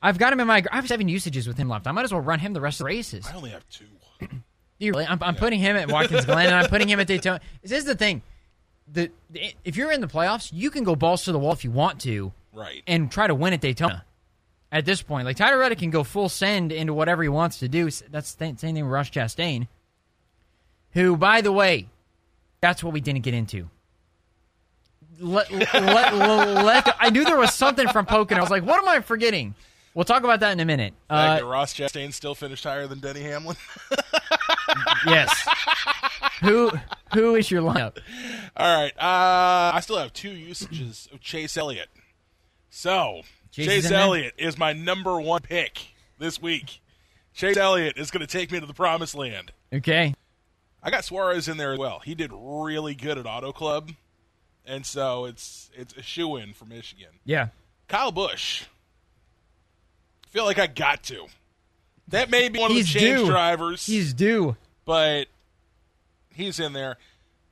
I've 0.00 0.16
got 0.16 0.32
him 0.32 0.40
in 0.40 0.46
my. 0.46 0.64
I 0.72 0.76
have 0.76 0.88
seven 0.88 1.08
usages 1.08 1.46
with 1.46 1.58
him 1.58 1.68
left. 1.68 1.86
I 1.86 1.92
might 1.92 2.04
as 2.04 2.12
well 2.12 2.22
run 2.22 2.38
him 2.38 2.52
the 2.54 2.60
rest 2.60 2.76
of 2.80 2.84
the 2.84 2.94
races. 2.94 3.26
I 3.30 3.34
only 3.36 3.50
have 3.50 3.68
two. 3.68 3.84
You 4.78 4.92
really? 4.92 5.06
I'm, 5.06 5.18
I'm 5.22 5.34
putting 5.34 5.58
him 5.58 5.76
at 5.76 5.90
Watkins 5.90 6.24
Glen 6.24 6.46
and 6.46 6.54
I'm 6.54 6.68
putting 6.70 6.88
him 6.88 7.00
at 7.00 7.08
Daytona. 7.08 7.40
This 7.62 7.72
is 7.72 7.84
the 7.84 7.96
thing. 7.96 8.22
The, 8.90 9.10
the 9.28 9.52
if 9.64 9.76
you're 9.76 9.90
in 9.90 10.00
the 10.00 10.06
playoffs, 10.06 10.50
you 10.52 10.70
can 10.70 10.84
go 10.84 10.94
balls 10.94 11.24
to 11.24 11.32
the 11.32 11.38
wall 11.38 11.52
if 11.52 11.64
you 11.64 11.70
want 11.72 12.00
to 12.02 12.32
Right. 12.52 12.82
and 12.86 13.10
try 13.10 13.26
to 13.26 13.34
win 13.34 13.52
at 13.52 13.60
Daytona. 13.60 14.04
At 14.70 14.84
this 14.84 15.00
point, 15.00 15.24
like 15.24 15.36
Tyler 15.36 15.58
Reddick 15.58 15.78
can 15.78 15.90
go 15.90 16.04
full 16.04 16.28
send 16.28 16.72
into 16.72 16.92
whatever 16.92 17.22
he 17.22 17.28
wants 17.30 17.58
to 17.60 17.68
do. 17.68 17.84
That's 18.10 18.34
the 18.34 18.38
same 18.38 18.56
thing 18.56 18.74
with 18.74 18.84
Rush 18.92 19.10
Chastain, 19.10 19.66
who, 20.92 21.16
by 21.16 21.40
the 21.40 21.52
way, 21.52 21.88
That's 22.60 22.82
what 22.84 22.92
we 22.92 23.00
didn't 23.00 23.22
get 23.22 23.34
into. 23.34 23.70
Let, 25.20 25.50
let, 25.74 26.14
let, 26.14 26.96
I 27.00 27.10
knew 27.10 27.24
there 27.24 27.38
was 27.38 27.54
something 27.54 27.88
from 27.88 28.04
Pocono. 28.06 28.40
I 28.40 28.42
was 28.42 28.50
like, 28.50 28.64
what 28.64 28.78
am 28.78 28.88
I 28.88 29.00
forgetting? 29.00 29.54
We'll 29.94 30.04
talk 30.04 30.22
about 30.22 30.40
that 30.40 30.52
in 30.52 30.60
a 30.60 30.64
minute. 30.64 30.94
Uh, 31.08 31.40
Ross 31.44 31.74
Chastain 31.74 32.12
still 32.12 32.34
finished 32.34 32.62
higher 32.62 32.86
than 32.86 33.00
Denny 33.00 33.22
Hamlin. 33.22 33.56
yes. 35.06 35.48
who 36.40 36.70
who 37.14 37.34
is 37.34 37.50
your 37.50 37.62
lineup? 37.62 37.98
All 38.56 38.82
right. 38.82 38.92
Uh, 38.96 39.74
I 39.74 39.80
still 39.80 39.96
have 39.98 40.12
two 40.12 40.30
usages 40.30 41.08
of 41.12 41.20
Chase 41.20 41.56
Elliott. 41.56 41.88
So, 42.70 43.22
Chase 43.50 43.66
Chase? 43.66 43.90
Elliott 43.90 44.34
is 44.38 44.58
my 44.58 44.72
number 44.72 45.20
one 45.20 45.40
pick 45.42 45.88
this 46.18 46.40
week. 46.40 46.80
Chase 47.34 47.56
Elliott 47.56 47.96
is 47.98 48.10
going 48.10 48.20
to 48.20 48.26
take 48.26 48.50
me 48.52 48.60
to 48.60 48.66
the 48.66 48.74
promised 48.74 49.14
land. 49.14 49.52
Okay. 49.72 50.14
I 50.82 50.90
got 50.90 51.04
Suarez 51.04 51.48
in 51.48 51.56
there 51.56 51.72
as 51.72 51.78
well. 51.78 52.00
He 52.00 52.14
did 52.14 52.30
really 52.34 52.94
good 52.94 53.18
at 53.18 53.26
Auto 53.26 53.52
Club, 53.52 53.90
and 54.66 54.84
so 54.86 55.24
it's 55.24 55.70
it's 55.74 55.92
a 55.96 56.02
shoe 56.02 56.36
in 56.36 56.52
for 56.52 56.64
Michigan. 56.64 57.08
Yeah. 57.24 57.48
Kyle 57.88 58.12
Busch. 58.12 58.64
feel 60.28 60.44
like 60.44 60.58
I 60.58 60.66
got 60.66 61.02
to. 61.04 61.26
That 62.08 62.30
may 62.30 62.48
be 62.48 62.58
one 62.58 62.70
of 62.70 62.76
He's 62.76 62.92
the 62.92 63.00
change 63.00 63.18
due. 63.20 63.26
drivers, 63.26 63.84
He's 63.86 64.14
due. 64.14 64.56
but 64.84 65.26
he's 66.32 66.58
in 66.60 66.72
there. 66.72 66.96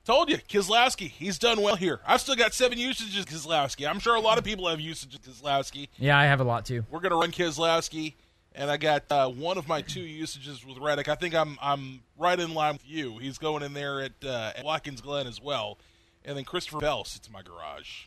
Told 0.06 0.30
you, 0.30 0.36
Keselowski, 0.36 1.10
he's 1.10 1.36
done 1.36 1.60
well 1.60 1.74
here. 1.74 1.98
I've 2.06 2.20
still 2.20 2.36
got 2.36 2.54
seven 2.54 2.78
usages 2.78 3.18
of 3.18 3.26
Keselowski. 3.26 3.90
I'm 3.90 3.98
sure 3.98 4.14
a 4.14 4.20
lot 4.20 4.38
of 4.38 4.44
people 4.44 4.68
have 4.68 4.78
usage 4.78 5.16
of 5.16 5.20
Keselowski. 5.20 5.88
Yeah, 5.98 6.16
I 6.16 6.26
have 6.26 6.38
a 6.38 6.44
lot 6.44 6.64
too. 6.64 6.84
We're 6.92 7.00
gonna 7.00 7.16
run 7.16 7.32
Keselowski, 7.32 8.14
and 8.54 8.70
I 8.70 8.76
got 8.76 9.10
uh, 9.10 9.28
one 9.28 9.58
of 9.58 9.66
my 9.66 9.82
two 9.82 10.02
usages 10.02 10.64
with 10.64 10.78
Reddick. 10.78 11.08
I 11.08 11.16
think 11.16 11.34
I'm 11.34 11.58
I'm 11.60 12.02
right 12.16 12.38
in 12.38 12.54
line 12.54 12.74
with 12.74 12.88
you. 12.88 13.18
He's 13.18 13.36
going 13.38 13.64
in 13.64 13.72
there 13.72 14.00
at, 14.00 14.12
uh, 14.24 14.52
at 14.54 14.64
Watkins 14.64 15.00
Glen 15.00 15.26
as 15.26 15.42
well, 15.42 15.76
and 16.24 16.36
then 16.36 16.44
Christopher 16.44 16.78
Bell 16.78 17.04
sits 17.04 17.26
in 17.26 17.32
my 17.32 17.42
garage 17.42 18.04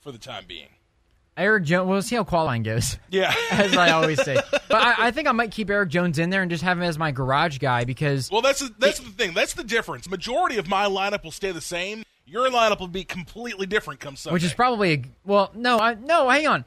for 0.00 0.12
the 0.12 0.18
time 0.18 0.44
being. 0.48 0.70
Erik 1.36 1.64
Jones. 1.64 1.88
We'll 1.88 2.02
see 2.02 2.16
how 2.16 2.24
qualifying 2.24 2.62
goes, 2.62 2.98
Yeah, 3.10 3.34
as 3.50 3.76
I 3.76 3.90
always 3.90 4.22
say. 4.22 4.36
But 4.68 4.82
I, 4.82 5.06
I 5.06 5.10
think 5.12 5.28
I 5.28 5.32
might 5.32 5.52
keep 5.52 5.70
Erik 5.70 5.90
Jones 5.90 6.18
in 6.18 6.30
there 6.30 6.42
and 6.42 6.50
just 6.50 6.64
have 6.64 6.76
him 6.78 6.82
as 6.84 6.98
my 6.98 7.12
garage 7.12 7.58
guy 7.58 7.84
because 7.84 8.30
Well, 8.30 8.42
that's 8.42 8.58
the, 8.60 8.74
that's 8.78 8.98
the 8.98 9.10
thing. 9.10 9.32
That's 9.32 9.54
the 9.54 9.62
difference. 9.64 10.08
Majority 10.10 10.58
of 10.58 10.68
my 10.68 10.86
lineup 10.86 11.22
will 11.22 11.30
stay 11.30 11.52
the 11.52 11.60
same. 11.60 12.02
Your 12.26 12.50
lineup 12.50 12.80
will 12.80 12.88
be 12.88 13.04
completely 13.04 13.66
different 13.66 14.00
come 14.00 14.16
Sunday. 14.16 14.32
which 14.34 14.42
is 14.42 14.52
probably 14.52 14.92
a 14.94 15.02
well. 15.24 15.52
No, 15.54 15.78
I 15.78 15.94
no. 15.94 16.28
Hang 16.28 16.48
on. 16.48 16.64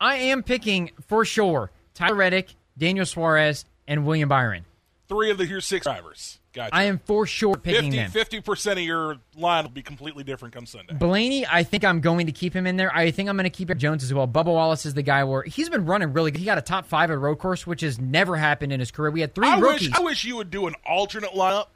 I 0.00 0.16
am 0.16 0.42
picking 0.42 0.90
for 1.06 1.24
sure 1.24 1.70
Tyler 1.94 2.14
Reddick, 2.16 2.54
Daniel 2.76 3.06
Suarez, 3.06 3.64
and 3.86 4.04
William 4.04 4.28
Byron. 4.28 4.66
three 5.08 5.30
of 5.30 5.38
the 5.38 5.46
your 5.46 5.62
six 5.62 5.84
drivers. 5.84 6.38
Gotcha. 6.58 6.74
I 6.74 6.84
am 6.84 6.98
for 6.98 7.24
sure 7.24 7.54
picking 7.54 7.92
them. 7.92 8.10
50 8.10 8.40
percent 8.40 8.80
of 8.80 8.84
your 8.84 9.18
line 9.36 9.62
will 9.62 9.70
be 9.70 9.82
completely 9.82 10.24
different 10.24 10.52
come 10.54 10.66
Sunday. 10.66 10.92
Blaney, 10.94 11.46
I 11.46 11.62
think 11.62 11.84
I'm 11.84 12.00
going 12.00 12.26
to 12.26 12.32
keep 12.32 12.52
him 12.52 12.66
in 12.66 12.76
there. 12.76 12.92
I 12.92 13.12
think 13.12 13.28
I'm 13.28 13.36
going 13.36 13.44
to 13.44 13.50
keep 13.50 13.70
Erik 13.70 13.78
Jones 13.78 14.02
as 14.02 14.12
well. 14.12 14.26
Bubba 14.26 14.46
Wallace 14.46 14.84
is 14.84 14.94
the 14.94 15.02
guy 15.02 15.22
where 15.22 15.44
he's 15.44 15.68
been 15.68 15.86
running 15.86 16.12
really 16.12 16.32
good. 16.32 16.40
He 16.40 16.44
got 16.44 16.58
a 16.58 16.62
top 16.62 16.86
five 16.86 17.12
at 17.12 17.18
road 17.20 17.38
course, 17.38 17.64
which 17.64 17.82
has 17.82 18.00
never 18.00 18.34
happened 18.34 18.72
in 18.72 18.80
his 18.80 18.90
career. 18.90 19.12
We 19.12 19.20
had 19.20 19.36
three 19.36 19.46
I 19.46 19.60
rookies. 19.60 19.90
wish 19.90 19.96
I 19.98 20.02
wish 20.02 20.24
you 20.24 20.34
would 20.36 20.50
do 20.50 20.66
an 20.66 20.74
alternate 20.84 21.30
lineup 21.30 21.66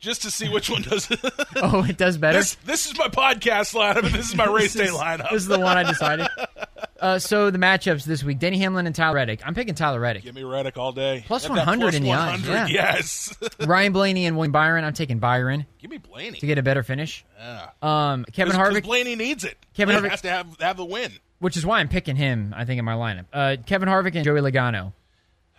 just 0.00 0.22
to 0.22 0.30
see 0.32 0.48
which 0.48 0.68
one 0.70 0.82
does. 0.82 1.08
oh, 1.56 1.84
it 1.88 1.96
does 1.96 2.18
better. 2.18 2.38
this 2.38 2.54
this 2.64 2.86
is 2.86 2.98
my 2.98 3.08
podcast 3.08 3.74
lineup 3.74 4.04
and 4.04 4.14
this 4.14 4.28
is 4.28 4.34
my 4.34 4.46
race 4.46 4.72
day 4.74 4.80
This 4.86 4.90
is- 4.92 4.96
lineup. 4.98 5.30
This 5.30 5.42
is 5.42 5.46
the 5.48 5.58
one 5.60 5.76
I 5.76 5.84
decided. 5.84 6.26
Uh, 7.00 7.18
so 7.18 7.50
the 7.50 7.58
matchups 7.58 8.04
this 8.04 8.24
week: 8.24 8.38
Denny 8.38 8.58
Hamlin 8.58 8.86
and 8.86 8.94
Tyler 8.94 9.14
Reddick. 9.16 9.40
I'm 9.46 9.54
picking 9.54 9.74
Tyler 9.74 10.00
Reddick. 10.00 10.24
Give 10.24 10.34
me 10.34 10.42
Reddick 10.42 10.76
all 10.76 10.92
day. 10.92 11.22
Plus 11.26 11.42
that 11.42 11.50
100 11.50 11.94
in 11.94 12.02
the 12.02 12.12
odds, 12.12 12.46
yeah. 12.46 12.66
Yes. 12.66 13.36
Ryan 13.60 13.92
Blaney 13.92 14.26
and 14.26 14.36
William 14.36 14.52
Byron. 14.52 14.84
I'm 14.84 14.92
taking 14.94 15.18
Byron 15.18 15.66
Give 15.80 15.90
me 15.90 15.98
Blaney. 15.98 16.38
to 16.40 16.46
get 16.46 16.58
a 16.58 16.62
better 16.62 16.82
finish. 16.82 17.24
Yeah. 17.38 17.70
Um, 17.82 18.24
Kevin 18.32 18.52
'Cause- 18.52 18.60
'cause 18.68 18.74
Harvick, 18.76 18.82
Blaney 18.84 19.14
needs 19.14 19.44
it. 19.44 19.56
Kevin 19.74 19.96
Harvick- 19.96 20.10
has 20.10 20.22
to 20.22 20.30
have 20.30 20.56
have 20.60 20.76
the 20.76 20.84
win. 20.84 21.12
which 21.38 21.56
is 21.56 21.64
why 21.64 21.78
I'm 21.80 21.88
picking 21.88 22.16
him. 22.16 22.52
I 22.56 22.64
think 22.64 22.78
in 22.78 22.84
my 22.84 22.94
lineup. 22.94 23.26
Uh, 23.32 23.56
Kevin 23.64 23.88
Harvick 23.88 24.14
and 24.16 24.24
Joey 24.24 24.40
Logano. 24.40 24.92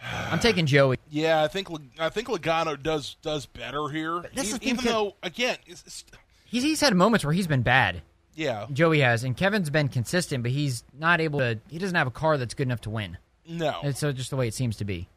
I'm 0.02 0.39
taking 0.41 0.65
Joey. 0.65 0.97
Yeah, 1.10 1.41
I 1.43 1.47
think 1.47 1.69
I 1.99 2.10
think 2.10 2.28
Logano 2.28 2.82
does 2.82 3.15
does 3.21 3.45
better 3.45 3.88
here. 3.89 4.23
That's 4.34 4.58
even 4.62 4.84
though 4.84 5.15
again, 5.23 5.58
it's, 5.65 5.84
it's, 5.86 6.06
He's, 6.45 6.63
he's 6.63 6.82
had 6.82 6.95
moments 6.95 7.23
where 7.23 7.34
he's 7.34 7.45
been 7.47 7.62
bad. 7.62 8.02
Yeah, 8.39 8.67
Joey 8.71 9.02
has, 9.02 9.25
and 9.25 9.36
Kevin's 9.36 9.69
been 9.69 9.89
consistent, 9.89 10.43
but 10.43 10.52
he's 10.52 10.86
not 10.97 11.19
able 11.19 11.39
to. 11.39 11.60
He 11.69 11.78
doesn't 11.78 11.95
have 11.95 12.08
a 12.08 12.12
car 12.12 12.38
that's 12.38 12.54
good 12.54 12.67
enough 12.67 12.82
to 12.82 12.89
win. 12.89 13.17
no, 13.45 13.80
It's 13.84 14.02
uh, 14.02 14.13
just 14.13 14.30
the 14.30 14.38
way 14.38 14.47
it 14.47 14.54
seems 14.54 14.78
to 14.78 14.86
be. 14.86 15.10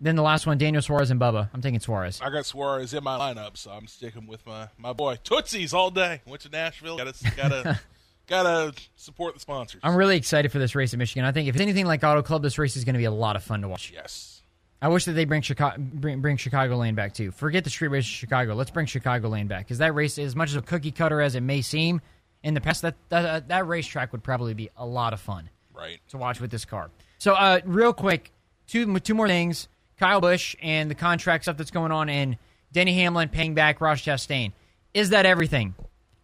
Then 0.00 0.14
the 0.14 0.22
last 0.22 0.46
one, 0.46 0.56
Daniel 0.56 0.82
Suarez 0.82 1.10
and 1.10 1.18
Bubba. 1.18 1.48
I'm 1.52 1.62
taking 1.62 1.80
Suarez. 1.80 2.20
I 2.22 2.30
got 2.30 2.46
Suarez 2.46 2.94
in 2.94 3.02
my 3.02 3.18
lineup, 3.18 3.56
so 3.56 3.72
I'm 3.72 3.88
sticking 3.88 4.26
with 4.28 4.46
my 4.46 4.68
my 4.78 4.92
boy 4.92 5.16
Tootsies 5.24 5.74
all 5.74 5.90
day. 5.90 6.20
Went 6.26 6.42
to 6.42 6.48
Nashville. 6.48 6.96
Got 6.96 7.12
to 7.12 7.32
gotta 7.36 7.80
gotta 8.28 8.74
support 8.94 9.34
the 9.34 9.40
sponsors. 9.40 9.80
I'm 9.82 9.96
really 9.96 10.16
excited 10.16 10.52
for 10.52 10.58
this 10.60 10.74
race 10.76 10.92
in 10.92 10.98
Michigan. 10.98 11.24
I 11.24 11.32
think 11.32 11.48
if 11.48 11.56
it's 11.56 11.62
anything 11.62 11.86
like 11.86 12.04
Auto 12.04 12.22
Club, 12.22 12.42
this 12.42 12.58
race 12.58 12.76
is 12.76 12.84
going 12.84 12.94
to 12.94 12.98
be 12.98 13.04
a 13.04 13.10
lot 13.10 13.34
of 13.36 13.42
fun 13.42 13.62
to 13.62 13.68
watch. 13.68 13.90
yes, 13.92 14.35
I 14.80 14.88
wish 14.88 15.06
that 15.06 15.12
they 15.12 15.24
bring 15.24 15.42
Chicago 15.42 15.76
bring, 15.78 16.20
bring 16.20 16.36
Chicagoland 16.36 16.96
back 16.96 17.14
too. 17.14 17.30
Forget 17.30 17.64
the 17.64 17.70
street 17.70 17.88
race 17.88 18.04
in 18.04 18.08
Chicago. 18.10 18.54
Let's 18.54 18.70
bring 18.70 18.86
Chicagoland 18.86 19.48
back 19.48 19.66
because 19.66 19.78
that 19.78 19.94
race, 19.94 20.18
as 20.18 20.36
much 20.36 20.50
as 20.50 20.56
a 20.56 20.62
cookie 20.62 20.90
cutter 20.90 21.20
as 21.20 21.34
it 21.34 21.40
may 21.40 21.62
seem 21.62 22.00
in 22.42 22.54
the 22.54 22.60
past, 22.60 22.82
that 22.82 22.94
that, 23.08 23.48
that 23.48 23.66
racetrack 23.66 24.12
would 24.12 24.22
probably 24.22 24.54
be 24.54 24.70
a 24.76 24.84
lot 24.86 25.12
of 25.12 25.20
fun 25.20 25.48
right. 25.74 25.98
to 26.08 26.18
watch 26.18 26.40
with 26.40 26.50
this 26.50 26.64
car. 26.64 26.90
So, 27.18 27.34
uh, 27.34 27.60
real 27.64 27.92
quick, 27.92 28.30
two 28.66 28.98
two 29.00 29.14
more 29.14 29.28
things: 29.28 29.68
Kyle 29.98 30.20
Busch 30.20 30.54
and 30.62 30.90
the 30.90 30.94
contract 30.94 31.44
stuff 31.44 31.56
that's 31.56 31.70
going 31.70 31.92
on, 31.92 32.08
and 32.08 32.36
Denny 32.72 32.94
Hamlin 32.94 33.30
paying 33.30 33.54
back 33.54 33.80
Ross 33.80 34.02
Chastain. 34.02 34.52
Is 34.92 35.10
that 35.10 35.26
everything? 35.26 35.74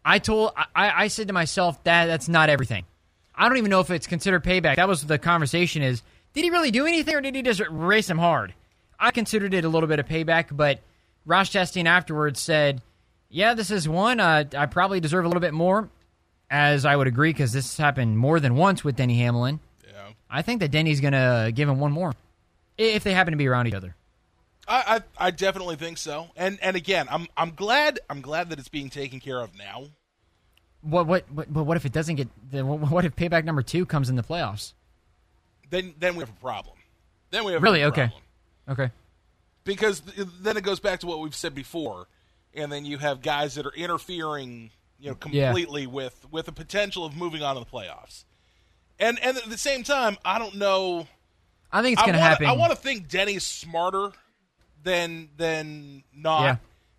I 0.04 0.18
told 0.18 0.52
I, 0.56 1.04
I 1.04 1.08
said 1.08 1.28
to 1.28 1.32
myself 1.32 1.82
that 1.84 2.06
that's 2.06 2.28
not 2.28 2.50
everything. 2.50 2.84
I 3.34 3.48
don't 3.48 3.56
even 3.56 3.70
know 3.70 3.80
if 3.80 3.90
it's 3.90 4.06
considered 4.06 4.44
payback. 4.44 4.76
That 4.76 4.88
was 4.88 5.06
the 5.06 5.18
conversation. 5.18 5.82
Is 5.82 6.02
did 6.34 6.44
he 6.44 6.50
really 6.50 6.70
do 6.70 6.86
anything, 6.86 7.14
or 7.14 7.20
did 7.20 7.34
he 7.34 7.42
just 7.42 7.62
race 7.70 8.08
him 8.08 8.18
hard? 8.18 8.54
I 8.98 9.10
considered 9.10 9.54
it 9.54 9.64
a 9.64 9.68
little 9.68 9.88
bit 9.88 9.98
of 9.98 10.06
payback, 10.06 10.46
but 10.56 10.80
Ross 11.26 11.50
Chastain 11.50 11.86
afterwards 11.86 12.40
said, 12.40 12.80
"Yeah, 13.28 13.54
this 13.54 13.70
is 13.70 13.88
one. 13.88 14.20
Uh, 14.20 14.44
I 14.56 14.66
probably 14.66 15.00
deserve 15.00 15.24
a 15.24 15.28
little 15.28 15.40
bit 15.40 15.54
more." 15.54 15.88
As 16.50 16.84
I 16.84 16.96
would 16.96 17.06
agree, 17.06 17.30
because 17.30 17.52
this 17.52 17.78
happened 17.78 18.18
more 18.18 18.38
than 18.38 18.56
once 18.56 18.84
with 18.84 18.96
Denny 18.96 19.16
Hamlin. 19.18 19.58
Yeah, 19.86 20.10
I 20.28 20.42
think 20.42 20.60
that 20.60 20.70
Denny's 20.70 21.00
going 21.00 21.14
to 21.14 21.50
give 21.54 21.66
him 21.66 21.80
one 21.80 21.92
more 21.92 22.14
if 22.76 23.04
they 23.04 23.14
happen 23.14 23.32
to 23.32 23.38
be 23.38 23.48
around 23.48 23.68
each 23.68 23.74
other. 23.74 23.96
I, 24.68 25.02
I 25.18 25.26
I 25.26 25.30
definitely 25.30 25.76
think 25.76 25.98
so. 25.98 26.28
And 26.36 26.58
and 26.62 26.76
again, 26.76 27.06
I'm 27.10 27.26
I'm 27.36 27.50
glad 27.54 28.00
I'm 28.08 28.20
glad 28.20 28.50
that 28.50 28.58
it's 28.58 28.68
being 28.68 28.90
taken 28.90 29.18
care 29.18 29.40
of 29.40 29.56
now. 29.56 29.84
What 30.82 31.06
what 31.06 31.30
what, 31.30 31.52
but 31.52 31.64
what 31.64 31.76
if 31.76 31.84
it 31.84 31.92
doesn't 31.92 32.16
get? 32.16 32.28
What 32.52 33.04
if 33.04 33.16
payback 33.16 33.44
number 33.44 33.62
two 33.62 33.86
comes 33.86 34.08
in 34.08 34.16
the 34.16 34.22
playoffs? 34.22 34.74
Then 35.72 35.94
then 35.98 36.14
we 36.16 36.20
have 36.20 36.28
a 36.28 36.40
problem. 36.40 36.76
Then 37.30 37.44
we 37.44 37.52
have 37.54 37.62
Really? 37.62 37.80
a 37.80 37.86
Okay. 37.88 38.08
problem. 38.08 38.22
Okay. 38.68 38.90
because 39.64 40.00
th- 40.00 40.26
then 40.40 40.56
it 40.56 40.64
goes 40.64 40.80
back 40.80 41.00
to 41.00 41.06
what 41.06 41.20
we've 41.20 41.34
said 41.36 41.54
before, 41.54 42.08
and 42.52 42.70
then 42.70 42.84
you 42.84 42.98
have 42.98 43.22
guys 43.22 43.54
that 43.54 43.64
are 43.64 43.72
interfering, 43.74 44.70
you 44.98 45.10
know, 45.10 45.16
Yeah. 45.30 45.46
completely 45.48 45.86
with 45.86 46.26
with 46.30 46.46
the 46.46 46.52
potential 46.52 47.04
of 47.06 47.16
moving 47.16 47.42
on 47.42 47.54
to 47.56 47.60
the 47.60 47.66
playoffs. 47.66 48.24
And 48.98 49.18
and 49.20 49.36
at 49.38 49.48
the 49.48 49.56
same 49.58 49.82
time, 49.82 50.18
I 50.24 50.38
don't 50.38 50.56
know. 50.56 51.08
I 51.72 51.80
think 51.80 51.94
it's 51.94 52.02
going 52.02 52.14
to 52.14 52.20
happen. 52.20 52.46
I 52.46 52.52
want 52.52 52.70
to 52.72 52.76
think 52.76 53.08
Denny's 53.08 53.46
smarter 53.46 54.12
than 54.82 55.30
than 55.38 56.04
not, 56.12 56.42
Yeah. 56.44 56.56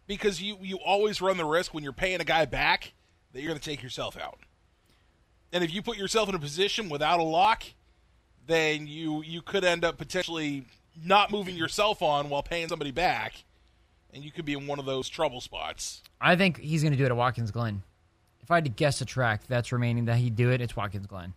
because 0.08 0.42
you 0.42 0.58
you 0.62 0.78
always 0.78 1.22
run 1.22 1.38
the 1.38 1.46
risk 1.46 1.74
when 1.76 1.84
you're 1.84 1.94
paying 1.94 2.22
a 2.22 2.26
guy 2.26 2.46
back 2.46 2.94
that 3.34 3.42
you're 3.42 3.50
going 3.50 3.60
to 3.60 3.64
take 3.70 3.84
yourself 3.84 4.18
out. 4.18 4.40
And 5.52 5.64
if 5.64 5.72
you 5.72 5.82
put 5.84 5.98
yourself 5.98 6.28
in 6.30 6.34
a 6.36 6.40
position 6.40 6.90
without 6.90 7.20
a 7.20 7.24
lock, 7.24 7.64
then 8.48 8.88
you 8.88 9.22
you 9.24 9.42
could 9.42 9.64
end 9.64 9.84
up 9.86 9.98
potentially 9.98 10.66
not 11.04 11.32
moving 11.32 11.56
yourself 11.56 12.02
on 12.02 12.30
while 12.30 12.44
paying 12.44 12.68
somebody 12.68 12.92
back, 12.92 13.44
and 14.14 14.24
you 14.24 14.32
could 14.32 14.46
be 14.46 14.54
in 14.54 14.68
one 14.68 14.80
of 14.80 14.86
those 14.86 15.10
trouble 15.10 15.42
spots. 15.42 16.02
I 16.22 16.36
think 16.36 16.60
he's 16.60 16.82
going 16.84 16.94
to 16.94 16.98
do 16.98 17.04
it 17.06 17.12
at 17.12 17.18
Watkins 17.18 17.52
Glen. 17.52 17.84
If 18.42 18.52
I 18.52 18.56
had 18.56 18.66
to 18.66 18.70
guess 18.70 19.00
a 19.02 19.06
track 19.06 19.42
that's 19.48 19.72
remaining 19.72 20.06
that 20.06 20.18
he'd 20.18 20.36
do 20.36 20.52
it, 20.52 20.62
it's 20.62 20.76
Watkins 20.76 21.08
Glen. 21.08 21.34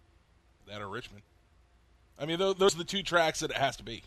That 0.69 0.81
or 0.83 0.89
Richmond. 0.89 1.23
I 2.19 2.27
mean, 2.27 2.39
those, 2.39 2.57
those 2.57 2.75
are 2.75 2.79
the 2.79 2.85
two 2.85 3.03
tracks 3.03 3.41
that 3.41 3.51
it 3.51 3.57
has 3.57 3.77
to 3.77 3.85
be. 3.85 4.03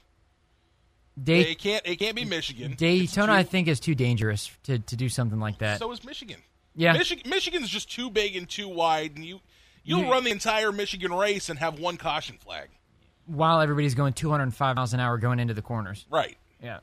Day, 1.22 1.42
It 1.52 1.60
can't 1.60 1.86
it 1.86 1.98
can't 1.98 2.16
be 2.16 2.26
Michigan. 2.26 2.76
Daytona, 2.78 3.28
too- 3.28 3.38
I 3.38 3.44
think, 3.44 3.68
is 3.68 3.80
too 3.80 3.96
dangerous 3.96 4.50
to, 4.64 4.80
to 4.80 4.96
do 4.96 5.10
something 5.10 5.40
like 5.40 5.60
that. 5.60 5.80
So 5.80 5.92
is 5.92 6.04
Michigan. 6.04 6.38
Yeah. 6.76 6.94
Michigan 6.94 7.30
Michigan's 7.30 7.70
just 7.70 7.92
too 7.92 8.10
big 8.10 8.36
and 8.38 8.48
too 8.50 8.70
wide, 8.70 9.16
and 9.16 9.26
you 9.26 9.42
you'll 9.84 10.04
You- 10.06 10.12
run 10.12 10.24
the 10.24 10.32
entire 10.32 10.72
Michigan 10.72 11.14
race 11.14 11.50
and 11.50 11.60
have 11.60 11.78
one 11.80 11.98
caution 11.98 12.38
flag. 12.38 12.70
While 13.30 13.62
everybody's 13.62 13.96
going 13.96 14.14
205 14.14 14.76
miles 14.76 14.94
an 14.94 15.00
hour 15.00 15.18
going 15.18 15.40
into 15.40 15.54
the 15.54 15.62
corners. 15.62 16.06
Right. 16.10 16.38
Yeah. 16.62 16.80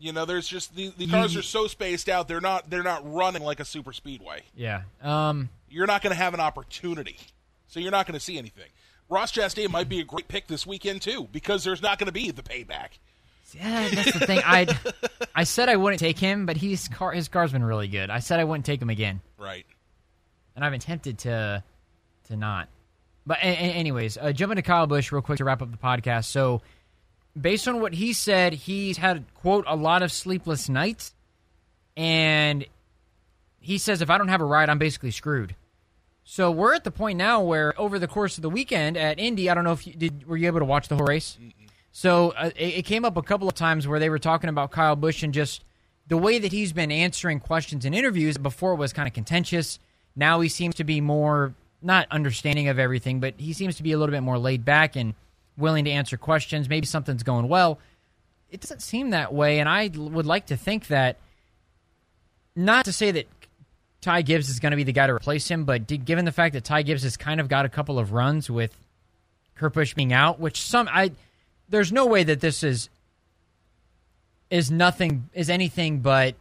You 0.00 0.12
know, 0.12 0.24
there's 0.24 0.46
just 0.46 0.76
the, 0.76 0.92
the 0.96 1.08
cars 1.08 1.36
are 1.36 1.42
so 1.42 1.66
spaced 1.66 2.08
out. 2.08 2.28
They're 2.28 2.40
not 2.40 2.70
they're 2.70 2.84
not 2.84 3.02
running 3.12 3.42
like 3.42 3.58
a 3.58 3.64
super 3.64 3.92
speedway. 3.92 4.42
Yeah. 4.54 4.82
Um, 5.02 5.48
You're 5.68 5.88
not 5.88 6.02
going 6.02 6.12
to 6.12 6.16
have 6.22 6.34
an 6.34 6.40
opportunity, 6.40 7.16
so 7.66 7.80
you're 7.80 7.90
not 7.90 8.06
going 8.06 8.14
to 8.14 8.24
see 8.24 8.38
anything. 8.38 8.68
Ross 9.08 9.32
Chastain 9.32 9.70
might 9.70 9.88
be 9.88 9.98
a 10.00 10.04
great 10.04 10.28
pick 10.28 10.46
this 10.46 10.64
weekend 10.66 11.02
too, 11.02 11.26
because 11.32 11.64
there's 11.64 11.82
not 11.82 11.98
going 11.98 12.06
to 12.06 12.12
be 12.12 12.30
the 12.30 12.42
payback. 12.42 12.90
Yeah, 13.54 13.88
that's 13.88 14.12
the 14.12 14.24
thing. 14.26 14.40
I 14.44 14.68
I 15.34 15.42
said 15.44 15.68
I 15.68 15.74
wouldn't 15.76 15.98
take 15.98 16.18
him, 16.18 16.46
but 16.46 16.56
he's 16.56 16.86
car 16.86 17.10
his 17.10 17.26
car's 17.26 17.50
been 17.50 17.64
really 17.64 17.88
good. 17.88 18.08
I 18.08 18.20
said 18.20 18.38
I 18.38 18.44
wouldn't 18.44 18.66
take 18.66 18.80
him 18.80 18.90
again, 18.90 19.20
Right. 19.36 19.66
and 20.54 20.64
I've 20.64 20.70
been 20.70 20.80
tempted 20.80 21.18
to 21.20 21.64
to 22.28 22.36
not. 22.36 22.68
But 23.28 23.40
anyways, 23.42 24.16
uh, 24.16 24.32
jumping 24.32 24.56
to 24.56 24.62
Kyle 24.62 24.86
Busch 24.86 25.12
real 25.12 25.20
quick 25.20 25.36
to 25.36 25.44
wrap 25.44 25.60
up 25.60 25.70
the 25.70 25.76
podcast. 25.76 26.24
So, 26.24 26.62
based 27.38 27.68
on 27.68 27.82
what 27.82 27.92
he 27.92 28.14
said, 28.14 28.54
he's 28.54 28.96
had 28.96 29.26
quote 29.34 29.66
a 29.68 29.76
lot 29.76 30.02
of 30.02 30.10
sleepless 30.10 30.70
nights, 30.70 31.12
and 31.94 32.64
he 33.60 33.76
says 33.76 34.00
if 34.00 34.08
I 34.08 34.16
don't 34.16 34.28
have 34.28 34.40
a 34.40 34.46
ride, 34.46 34.70
I'm 34.70 34.78
basically 34.78 35.10
screwed. 35.10 35.54
So 36.24 36.50
we're 36.50 36.72
at 36.72 36.84
the 36.84 36.90
point 36.90 37.18
now 37.18 37.42
where 37.42 37.78
over 37.78 37.98
the 37.98 38.08
course 38.08 38.38
of 38.38 38.42
the 38.42 38.48
weekend 38.48 38.96
at 38.96 39.18
Indy, 39.18 39.50
I 39.50 39.54
don't 39.54 39.64
know 39.64 39.72
if 39.72 39.86
you 39.86 39.92
did 39.92 40.26
were 40.26 40.38
you 40.38 40.46
able 40.46 40.60
to 40.60 40.64
watch 40.64 40.88
the 40.88 40.96
whole 40.96 41.04
race? 41.04 41.36
So 41.92 42.30
uh, 42.30 42.50
it, 42.56 42.78
it 42.78 42.82
came 42.86 43.04
up 43.04 43.18
a 43.18 43.22
couple 43.22 43.46
of 43.46 43.54
times 43.54 43.86
where 43.86 44.00
they 44.00 44.08
were 44.08 44.18
talking 44.18 44.48
about 44.48 44.70
Kyle 44.70 44.96
Busch 44.96 45.22
and 45.22 45.34
just 45.34 45.64
the 46.06 46.16
way 46.16 46.38
that 46.38 46.50
he's 46.50 46.72
been 46.72 46.90
answering 46.90 47.40
questions 47.40 47.84
in 47.84 47.92
interviews. 47.92 48.38
Before 48.38 48.72
it 48.72 48.76
was 48.76 48.94
kind 48.94 49.06
of 49.06 49.12
contentious. 49.12 49.78
Now 50.16 50.40
he 50.40 50.48
seems 50.48 50.76
to 50.76 50.84
be 50.84 51.02
more 51.02 51.52
not 51.80 52.06
understanding 52.10 52.68
of 52.68 52.78
everything, 52.78 53.20
but 53.20 53.34
he 53.38 53.52
seems 53.52 53.76
to 53.76 53.82
be 53.82 53.92
a 53.92 53.98
little 53.98 54.12
bit 54.12 54.22
more 54.22 54.38
laid 54.38 54.64
back 54.64 54.96
and 54.96 55.14
willing 55.56 55.84
to 55.84 55.90
answer 55.90 56.16
questions. 56.16 56.68
Maybe 56.68 56.86
something's 56.86 57.22
going 57.22 57.48
well. 57.48 57.78
It 58.50 58.60
doesn't 58.60 58.82
seem 58.82 59.10
that 59.10 59.32
way, 59.32 59.60
and 59.60 59.68
I 59.68 59.90
would 59.94 60.26
like 60.26 60.46
to 60.46 60.56
think 60.56 60.88
that. 60.88 61.18
Not 62.56 62.86
to 62.86 62.92
say 62.92 63.12
that 63.12 63.28
Ty 64.00 64.22
Gibbs 64.22 64.48
is 64.48 64.58
going 64.58 64.72
to 64.72 64.76
be 64.76 64.82
the 64.82 64.92
guy 64.92 65.06
to 65.06 65.14
replace 65.14 65.48
him, 65.48 65.64
but 65.64 65.86
given 66.04 66.24
the 66.24 66.32
fact 66.32 66.54
that 66.54 66.64
Ty 66.64 66.82
Gibbs 66.82 67.04
has 67.04 67.16
kind 67.16 67.40
of 67.40 67.48
got 67.48 67.64
a 67.64 67.68
couple 67.68 67.98
of 67.98 68.12
runs 68.12 68.50
with 68.50 68.76
Kurt 69.54 69.74
Busch 69.74 69.94
being 69.94 70.12
out, 70.12 70.40
which 70.40 70.62
some 70.62 70.88
I 70.90 71.12
there's 71.68 71.92
no 71.92 72.06
way 72.06 72.24
that 72.24 72.40
this 72.40 72.62
is 72.62 72.88
is 74.50 74.70
nothing 74.70 75.28
is 75.34 75.50
anything 75.50 76.00
but 76.00 76.34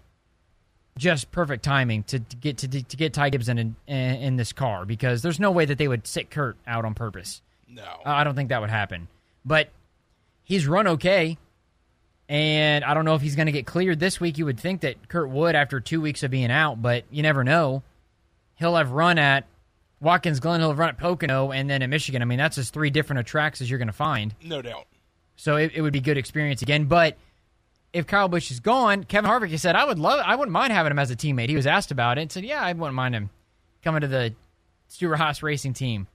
just 0.97 1.31
perfect 1.31 1.63
timing 1.63 2.03
to, 2.03 2.19
to 2.19 2.35
get 2.35 2.57
to, 2.59 2.67
to 2.67 2.97
get 2.97 3.13
Ty 3.13 3.29
Gibbs 3.29 3.49
in, 3.49 3.57
in 3.57 3.75
in 3.87 4.35
this 4.35 4.51
car 4.53 4.85
because 4.85 5.21
there's 5.21 5.39
no 5.39 5.51
way 5.51 5.65
that 5.65 5.77
they 5.77 5.87
would 5.87 6.07
sit 6.07 6.29
Kurt 6.29 6.57
out 6.65 6.85
on 6.85 6.93
purpose. 6.93 7.41
No. 7.67 7.87
I 8.05 8.23
don't 8.23 8.35
think 8.35 8.49
that 8.49 8.61
would 8.61 8.69
happen. 8.69 9.07
But 9.45 9.69
he's 10.43 10.67
run 10.67 10.87
okay. 10.87 11.37
And 12.29 12.83
I 12.83 12.93
don't 12.93 13.05
know 13.05 13.15
if 13.15 13.21
he's 13.21 13.35
going 13.35 13.45
to 13.45 13.51
get 13.53 13.65
cleared 13.65 13.99
this 13.99 14.19
week. 14.19 14.37
You 14.37 14.45
would 14.45 14.59
think 14.59 14.81
that 14.81 15.07
Kurt 15.07 15.29
would 15.29 15.55
after 15.55 15.79
two 15.79 16.01
weeks 16.01 16.23
of 16.23 16.31
being 16.31 16.51
out, 16.51 16.81
but 16.81 17.05
you 17.09 17.23
never 17.23 17.43
know. 17.43 17.83
He'll 18.55 18.75
have 18.75 18.91
run 18.91 19.17
at 19.17 19.45
Watkins 20.01 20.39
Glen, 20.39 20.59
he'll 20.59 20.69
have 20.69 20.79
run 20.79 20.89
at 20.89 20.97
Pocono, 20.97 21.51
and 21.51 21.69
then 21.69 21.81
at 21.81 21.89
Michigan. 21.89 22.21
I 22.21 22.25
mean, 22.25 22.37
that's 22.37 22.57
as 22.57 22.69
three 22.69 22.89
different 22.89 23.25
tracks 23.27 23.61
as 23.61 23.69
you're 23.69 23.79
going 23.79 23.87
to 23.87 23.93
find. 23.93 24.35
no 24.43 24.61
doubt. 24.61 24.87
So 25.37 25.55
it, 25.55 25.71
it 25.75 25.81
would 25.81 25.93
be 25.93 26.01
good 26.01 26.17
experience 26.17 26.61
again. 26.63 26.85
But 26.85 27.15
if 27.93 28.05
Kyle 28.07 28.27
Busch 28.27 28.51
is 28.51 28.59
gone, 28.59 29.03
Kevin 29.03 29.29
Harvick 29.29 29.57
said, 29.59 29.75
I 29.75 29.85
would 29.85 29.99
love, 29.99 30.21
I 30.23 30.35
wouldn't 30.35 30.53
mind 30.53 30.73
having 30.73 30.91
him 30.91 30.99
as 30.99 31.11
a 31.11 31.15
teammate. 31.15 31.49
He 31.49 31.55
was 31.55 31.67
asked 31.67 31.91
about 31.91 32.17
it 32.17 32.21
and 32.21 32.31
said, 32.31 32.43
Yeah, 32.45 32.61
I 32.61 32.73
wouldn't 32.73 32.95
mind 32.95 33.15
him 33.15 33.29
coming 33.83 34.01
to 34.01 34.07
the 34.07 34.33
Stewart-Haas 34.87 35.41
Racing 35.43 35.73
team. 35.73 36.07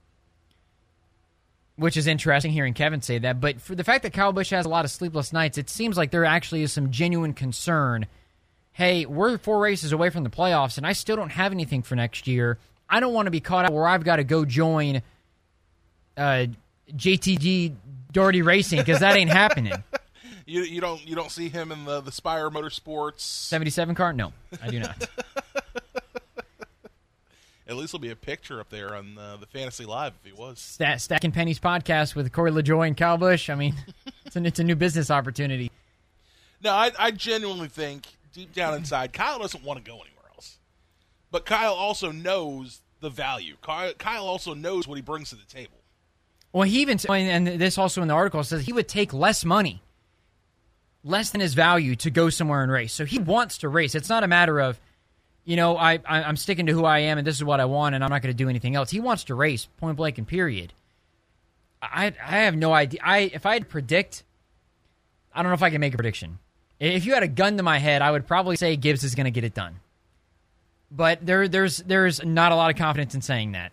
Which 1.75 1.97
is 1.97 2.05
interesting 2.05 2.51
hearing 2.51 2.75
Kevin 2.75 3.01
say 3.01 3.17
that. 3.17 3.41
But 3.41 3.59
for 3.59 3.73
the 3.73 3.83
fact 3.83 4.03
that 4.03 4.13
Kyle 4.13 4.31
Busch 4.31 4.51
has 4.51 4.65
a 4.65 4.69
lot 4.69 4.85
of 4.85 4.91
sleepless 4.91 5.33
nights, 5.33 5.57
it 5.57 5.71
seems 5.71 5.97
like 5.97 6.11
there 6.11 6.23
actually 6.23 6.61
is 6.61 6.71
some 6.71 6.91
genuine 6.91 7.33
concern. 7.33 8.05
Hey, 8.73 9.07
we're 9.07 9.39
four 9.39 9.59
races 9.59 9.91
away 9.91 10.11
from 10.11 10.23
the 10.23 10.29
playoffs, 10.29 10.77
and 10.77 10.85
I 10.85 10.93
still 10.93 11.15
don't 11.15 11.31
have 11.31 11.51
anything 11.51 11.81
for 11.81 11.95
next 11.95 12.27
year. 12.27 12.59
I 12.87 12.99
don't 12.99 13.13
want 13.13 13.25
to 13.25 13.31
be 13.31 13.39
caught 13.39 13.65
out 13.65 13.73
where 13.73 13.87
I've 13.87 14.03
got 14.03 14.17
to 14.17 14.23
go 14.23 14.45
join 14.45 15.01
uh, 16.15 16.45
JTG 16.95 17.75
Doherty 18.11 18.43
Racing 18.43 18.79
because 18.79 18.99
that 18.99 19.15
ain't 19.15 19.31
happening. 19.31 19.73
You 20.45 20.61
you 20.63 20.81
don't 20.81 21.05
you 21.07 21.15
don't 21.15 21.31
see 21.31 21.49
him 21.49 21.71
in 21.71 21.85
the 21.85 22.01
the 22.01 22.11
Spire 22.11 22.49
Motorsports. 22.49 23.21
77 23.21 23.95
car? 23.95 24.13
No, 24.13 24.33
I 24.61 24.69
do 24.69 24.79
not. 24.79 25.07
At 27.65 27.77
least 27.77 27.93
there'll 27.93 28.01
be 28.01 28.11
a 28.11 28.15
picture 28.15 28.59
up 28.59 28.69
there 28.69 28.93
on 28.93 29.15
the, 29.15 29.37
the 29.39 29.45
Fantasy 29.45 29.85
Live 29.85 30.13
if 30.21 30.29
he 30.29 30.37
was. 30.37 30.59
Stack, 30.59 30.99
Stacking 30.99 31.31
Pennies 31.31 31.59
podcast 31.59 32.13
with 32.13 32.31
Corey 32.33 32.51
LaJoie 32.51 32.87
and 32.87 32.97
Kyle 32.97 33.17
Busch. 33.17 33.49
I 33.49 33.55
mean, 33.55 33.73
it's, 34.25 34.35
an, 34.35 34.45
it's 34.45 34.59
a 34.59 34.65
new 34.65 34.75
business 34.75 35.09
opportunity. 35.09 35.71
No, 36.61 36.71
I, 36.71 36.91
I 36.99 37.11
genuinely 37.11 37.69
think 37.69 38.05
deep 38.33 38.53
down 38.53 38.73
inside, 38.73 39.13
Kyle 39.13 39.39
doesn't 39.39 39.63
want 39.63 39.83
to 39.83 39.89
go 39.89 39.95
anywhere 39.95 40.25
else. 40.35 40.57
But 41.31 41.45
Kyle 41.45 41.73
also 41.73 42.11
knows 42.11 42.81
the 42.99 43.09
value. 43.09 43.55
Kyle, 43.61 43.93
Kyle 43.93 44.25
also 44.25 44.53
knows 44.53 44.87
what 44.87 44.95
he 44.95 45.01
brings 45.01 45.29
to 45.29 45.35
the 45.35 45.45
table. 45.45 45.77
Well, 46.51 46.63
he 46.63 46.81
even, 46.81 46.99
and 47.09 47.47
this 47.47 47.77
also 47.77 48.01
in 48.01 48.07
the 48.07 48.13
article 48.13 48.43
says 48.43 48.65
he 48.65 48.73
would 48.73 48.87
take 48.87 49.13
less 49.13 49.45
money, 49.45 49.81
less 51.03 51.31
than 51.31 51.41
his 51.41 51.53
value 51.53 51.95
to 51.97 52.09
go 52.09 52.29
somewhere 52.29 52.63
and 52.63 52.71
race. 52.71 52.93
So 52.93 53.05
he 53.05 53.19
wants 53.19 53.59
to 53.59 53.69
race. 53.69 53.95
It's 53.95 54.09
not 54.09 54.23
a 54.23 54.27
matter 54.27 54.59
of, 54.59 54.79
you 55.45 55.55
know, 55.55 55.77
I, 55.77 55.99
I 56.05 56.23
I'm 56.23 56.37
sticking 56.37 56.67
to 56.67 56.73
who 56.73 56.85
I 56.85 56.99
am 56.99 57.17
and 57.17 57.27
this 57.27 57.35
is 57.35 57.43
what 57.43 57.59
I 57.59 57.65
want 57.65 57.95
and 57.95 58.03
I'm 58.03 58.09
not 58.09 58.21
going 58.21 58.33
to 58.33 58.37
do 58.37 58.49
anything 58.49 58.75
else. 58.75 58.89
He 58.89 58.99
wants 58.99 59.25
to 59.25 59.35
race, 59.35 59.67
point 59.77 59.97
blank 59.97 60.17
and 60.17 60.27
period. 60.27 60.73
I 61.81 62.13
I 62.25 62.37
have 62.37 62.55
no 62.55 62.73
idea. 62.73 63.01
I 63.03 63.31
if 63.33 63.45
I 63.45 63.53
had 63.53 63.63
to 63.63 63.69
predict, 63.69 64.23
I 65.33 65.41
don't 65.41 65.49
know 65.49 65.55
if 65.55 65.63
I 65.63 65.69
can 65.69 65.81
make 65.81 65.93
a 65.93 65.97
prediction. 65.97 66.39
If 66.79 67.05
you 67.05 67.13
had 67.13 67.23
a 67.23 67.27
gun 67.27 67.57
to 67.57 67.63
my 67.63 67.77
head, 67.77 68.01
I 68.01 68.11
would 68.11 68.27
probably 68.27 68.55
say 68.55 68.75
Gibbs 68.75 69.03
is 69.03 69.15
going 69.15 69.25
to 69.25 69.31
get 69.31 69.43
it 69.43 69.53
done. 69.53 69.79
But 70.89 71.25
there 71.25 71.47
there's 71.47 71.77
there's 71.77 72.23
not 72.23 72.51
a 72.51 72.55
lot 72.55 72.69
of 72.69 72.77
confidence 72.77 73.15
in 73.15 73.21
saying 73.21 73.53
that. 73.53 73.71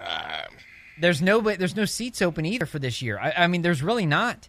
Uh, 0.00 0.42
there's 0.98 1.20
no 1.20 1.40
there's 1.40 1.76
no 1.76 1.84
seats 1.84 2.22
open 2.22 2.46
either 2.46 2.66
for 2.66 2.78
this 2.78 3.02
year. 3.02 3.18
I, 3.18 3.32
I 3.36 3.46
mean, 3.46 3.62
there's 3.62 3.82
really 3.82 4.06
not. 4.06 4.48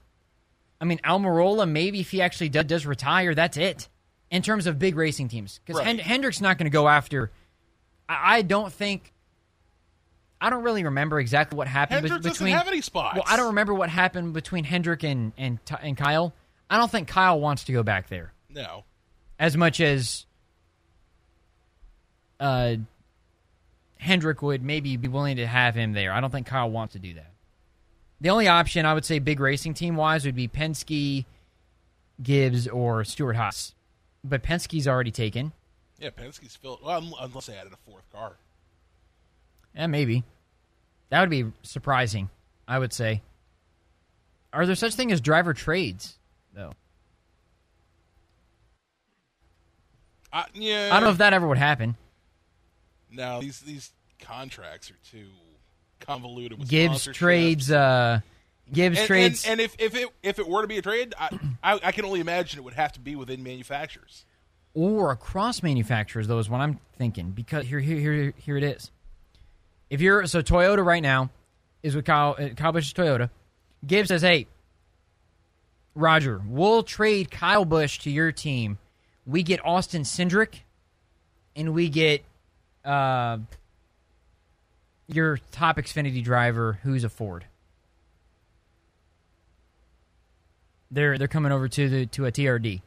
I 0.84 0.86
mean, 0.86 1.00
Almirola 1.06 1.66
maybe 1.70 2.02
if 2.02 2.12
he 2.12 2.22
actually 2.22 2.50
does, 2.50 2.66
does 2.66 2.86
retire, 2.86 3.34
that's 3.34 3.56
it 3.56 3.88
in 4.30 4.42
terms 4.42 4.68
of 4.68 4.78
big 4.78 4.98
racing 4.98 5.30
teams 5.30 5.62
because 5.66 5.82
Right. 5.82 5.98
Hendrick's 5.98 6.42
not 6.42 6.58
going 6.58 6.66
to 6.66 6.70
go 6.76 6.90
after. 6.90 7.32
I, 8.10 8.40
I 8.40 8.42
don't 8.42 8.72
think. 8.74 9.14
I 10.42 10.50
don't 10.50 10.64
really 10.64 10.84
remember 10.84 11.22
exactly 11.22 11.56
what 11.56 11.70
happened 11.70 12.04
be- 12.04 12.10
Hendrick 12.10 12.24
doesn't 12.24 12.44
between. 12.46 12.58
have 12.58 12.68
any 12.68 12.82
spots. 12.82 13.16
Well, 13.16 13.24
I 13.26 13.38
don't 13.38 13.48
remember 13.48 13.74
what 13.74 13.90
happened 13.90 14.34
between 14.34 14.66
Hendrick 14.66 15.04
and 15.04 15.32
and 15.38 15.58
and 15.82 15.96
Kyle. 15.96 16.34
I 16.70 16.76
don't 16.78 16.92
think 16.92 17.08
Kyle 17.08 17.40
wants 17.40 17.64
to 17.66 17.72
go 17.72 17.82
back 17.82 18.10
there 18.10 18.34
No. 18.50 18.84
as 19.40 19.56
much 19.56 19.80
as 19.80 20.26
uh, 22.42 22.76
Hendrick 24.00 24.42
would 24.42 24.62
maybe 24.64 24.98
be 24.98 25.08
willing 25.08 25.38
to 25.38 25.48
have 25.48 25.76
him 25.76 25.94
there. 25.94 26.12
I 26.12 26.20
don't 26.20 26.30
think 26.32 26.48
Kyle 26.48 26.70
wants 26.70 26.92
to 26.94 27.00
do 27.00 27.14
that. 27.14 27.32
The 28.24 28.30
only 28.30 28.48
option 28.48 28.86
I 28.86 28.94
would 28.94 29.04
say, 29.04 29.20
big 29.20 29.42
racing 29.42 29.74
team 29.74 29.98
wise, 29.98 30.26
would 30.26 30.34
be 30.34 30.48
Penske, 30.48 31.26
Gibbs, 32.22 32.70
or 32.70 33.04
Stewart-Haas. 33.04 33.76
But 34.24 34.42
Penske's 34.42 34.88
already 34.88 35.12
taken. 35.12 35.52
Yeah, 36.00 36.12
Penske's 36.12 36.56
filled. 36.56 36.80
Well, 36.82 37.04
unless 37.20 37.48
they 37.48 37.58
added 37.58 37.74
a 37.74 37.92
fourth 37.92 38.10
car. 38.14 38.38
Yeah, 39.76 39.88
maybe. 39.88 40.24
That 41.10 41.20
would 41.20 41.30
be 41.30 41.52
surprising, 41.64 42.30
I 42.66 42.80
would 42.80 42.94
say. 42.94 43.22
Are 44.54 44.66
there 44.66 44.76
such 44.76 44.94
thing 44.94 45.12
as 45.12 45.20
driver 45.20 45.54
trades, 45.54 46.18
though? 46.54 46.72
I, 50.32 50.46
yeah. 50.54 50.92
I 50.94 50.96
don't 50.96 51.04
know 51.04 51.12
if 51.12 51.18
that 51.18 51.34
ever 51.34 51.46
would 51.46 51.58
happen. 51.58 51.98
No, 53.12 53.42
these 53.42 53.60
these 53.60 53.92
contracts 54.20 54.90
are 54.90 54.98
too 55.12 55.26
convoluted. 56.06 56.60
With 56.60 56.70
Gibbs 56.70 57.06
trades. 57.06 57.72
Uh, 57.72 58.22
Gibbs 58.72 58.98
And, 59.00 59.08
trades. 59.08 59.44
and, 59.44 59.52
and 59.54 59.62
if, 59.62 59.76
if 59.80 59.96
it 59.96 60.10
if 60.24 60.40
it 60.40 60.48
were 60.48 60.62
to 60.62 60.68
be 60.68 60.78
a 60.78 60.82
trade, 60.82 61.14
I, 61.20 61.30
I 61.64 61.80
I 61.84 61.92
can 61.92 62.06
only 62.06 62.20
imagine 62.22 62.60
it 62.60 62.64
would 62.64 62.74
have 62.76 62.94
to 62.94 63.00
be 63.00 63.16
within 63.16 63.44
manufacturers. 63.44 64.26
or 64.74 65.12
across 65.12 65.62
manufacturers 65.62 66.28
though 66.28 66.40
is 66.40 66.50
what 66.50 66.62
I'm 66.62 66.80
thinking 66.98 67.32
because 67.32 67.66
here 67.68 67.80
here 67.80 68.00
here 68.00 68.34
here 68.38 68.58
it 68.58 68.64
is. 68.64 68.90
If 69.90 70.00
you're 70.02 70.26
so 70.28 70.42
Toyota 70.42 70.84
right 70.84 71.04
now 71.04 71.30
is 71.84 71.96
with 71.96 72.06
Kyle 72.06 72.36
uh, 72.40 72.50
Kyle 72.56 72.72
Busch's 72.72 72.94
Toyota. 72.94 73.30
Gibbs 73.86 74.08
says, 74.08 74.22
"Hey, 74.22 74.48
Roger, 75.94 76.42
we'll 76.48 76.84
trade 76.84 77.30
Kyle 77.30 77.66
Busch 77.66 78.00
to 78.00 78.10
your 78.10 78.32
team. 78.32 78.78
We 79.26 79.44
get 79.44 79.64
Austin 79.66 80.04
Cindric, 80.04 80.62
and 81.56 81.74
we 81.74 81.90
get 81.90 82.24
uh, 82.84 83.38
your 85.08 85.40
top 85.52 85.78
Xfinity 85.78 86.24
driver, 86.24 86.80
who's 86.84 87.04
a 87.04 87.10
Ford. 87.10 87.46
They're 90.92 91.18
they're 91.18 91.28
coming 91.28 91.52
over 91.52 91.68
to 91.68 91.90
the 91.90 92.06
to 92.08 92.26
a 92.26 92.32
TRD. 92.32 92.82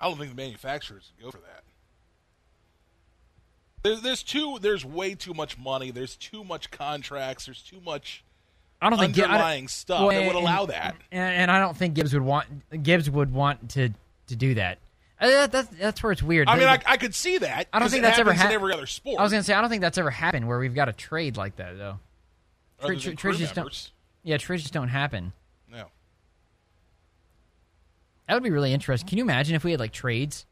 I 0.00 0.08
don't 0.08 0.16
think 0.18 0.30
the 0.30 0.36
manufacturers 0.36 1.10
go 1.20 1.30
for 1.30 1.38
that. 1.38 1.64
There's 3.82 4.00
there's 4.02 4.22
too 4.22 4.58
there's 4.60 4.84
way 4.84 5.14
too 5.14 5.34
much 5.34 5.58
money. 5.58 5.90
There's 5.90 6.14
too 6.16 6.44
much 6.44 6.70
contracts. 6.70 7.46
There's 7.46 7.62
too 7.62 7.80
much 7.84 8.22
I 8.80 8.90
don't 8.90 8.98
think 9.00 9.14
Gi- 9.16 9.22
I 9.22 9.26
don't- 9.26 9.34
underlying 9.34 9.68
stuff 9.68 10.00
Well, 10.00 10.10
that 10.10 10.26
would 10.26 10.36
and- 10.36 10.44
allow 10.44 10.66
that. 10.66 10.94
and, 11.10 11.34
and 11.34 11.50
I 11.50 11.58
don't 11.58 11.76
think 11.76 11.94
Gibbs 11.94 12.12
would 12.14 12.22
want 12.22 12.46
Gibbs 12.84 13.10
would 13.10 13.32
want 13.32 13.70
to 13.70 13.90
to 14.28 14.36
do 14.36 14.54
that. 14.54 14.78
Uh, 15.20 15.26
that- 15.26 15.52
that's 15.52 15.68
that's 15.78 16.02
where 16.02 16.12
it's 16.12 16.22
weird. 16.22 16.48
I 16.48 16.56
mean, 16.58 16.68
I, 16.68 16.80
I 16.86 16.96
could 16.96 17.14
see 17.14 17.38
that. 17.38 17.66
I 17.72 17.78
don't 17.80 17.88
think 17.90 18.02
that's 18.02 18.18
ever 18.18 18.32
happened 18.32 18.50
in 18.52 18.60
every 18.60 18.72
other 18.72 18.86
sport. 18.86 19.18
I 19.18 19.22
was 19.22 19.32
gonna 19.32 19.42
say 19.42 19.54
I 19.54 19.60
don't 19.60 19.70
think 19.70 19.82
that's 19.82 19.98
ever 19.98 20.10
happened 20.10 20.46
where 20.46 20.58
we've 20.58 20.74
got 20.74 20.88
a 20.88 20.92
trade 20.92 21.36
like 21.36 21.56
that 21.56 21.76
though. 21.76 21.98
tra- 22.80 23.16
trades 23.16 23.38
just 23.38 23.54
don't- 23.54 23.90
Yeah, 24.22 24.36
trades 24.36 24.62
just 24.62 24.72
don't 24.74 24.88
happen. 24.88 25.32
No. 25.70 25.86
That 28.26 28.34
would 28.34 28.42
be 28.42 28.50
really 28.50 28.72
interesting. 28.72 29.08
Can 29.08 29.18
you 29.18 29.24
imagine 29.24 29.54
if 29.54 29.64
we 29.64 29.70
had 29.70 29.80
like 29.80 29.92
trades 29.92 30.44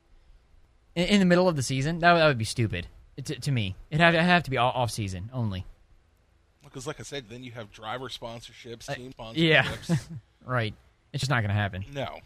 in, 0.95 1.05
in 1.07 1.21
the 1.21 1.27
middle 1.27 1.49
of 1.49 1.57
the 1.57 1.63
season? 1.63 1.99
That, 2.01 2.13
would- 2.13 2.21
that 2.21 2.27
would 2.29 2.39
be 2.39 2.45
stupid 2.45 2.87
to, 3.23 3.39
to 3.39 3.53
me. 3.53 3.77
It'd 3.91 4.01
have, 4.01 4.15
it'd 4.15 4.25
have 4.27 4.43
to 4.45 4.51
be 4.51 4.57
all 4.57 4.73
off 4.73 4.91
season 4.91 5.31
only. 5.33 5.65
Because, 6.65 6.87
like 6.87 6.99
I 7.01 7.05
said, 7.05 7.27
then 7.31 7.43
you 7.45 7.53
have 7.53 7.71
driver 7.71 8.09
sponsorships, 8.09 8.93
team 8.95 9.13
sponsorships. 9.19 9.35
yeah. 9.37 9.97
Right. 10.45 10.75
It's 11.13 11.21
just 11.23 11.31
not 11.31 11.41
going 11.41 11.49
to 11.49 11.55
happen. 11.55 11.85
no. 11.93 12.19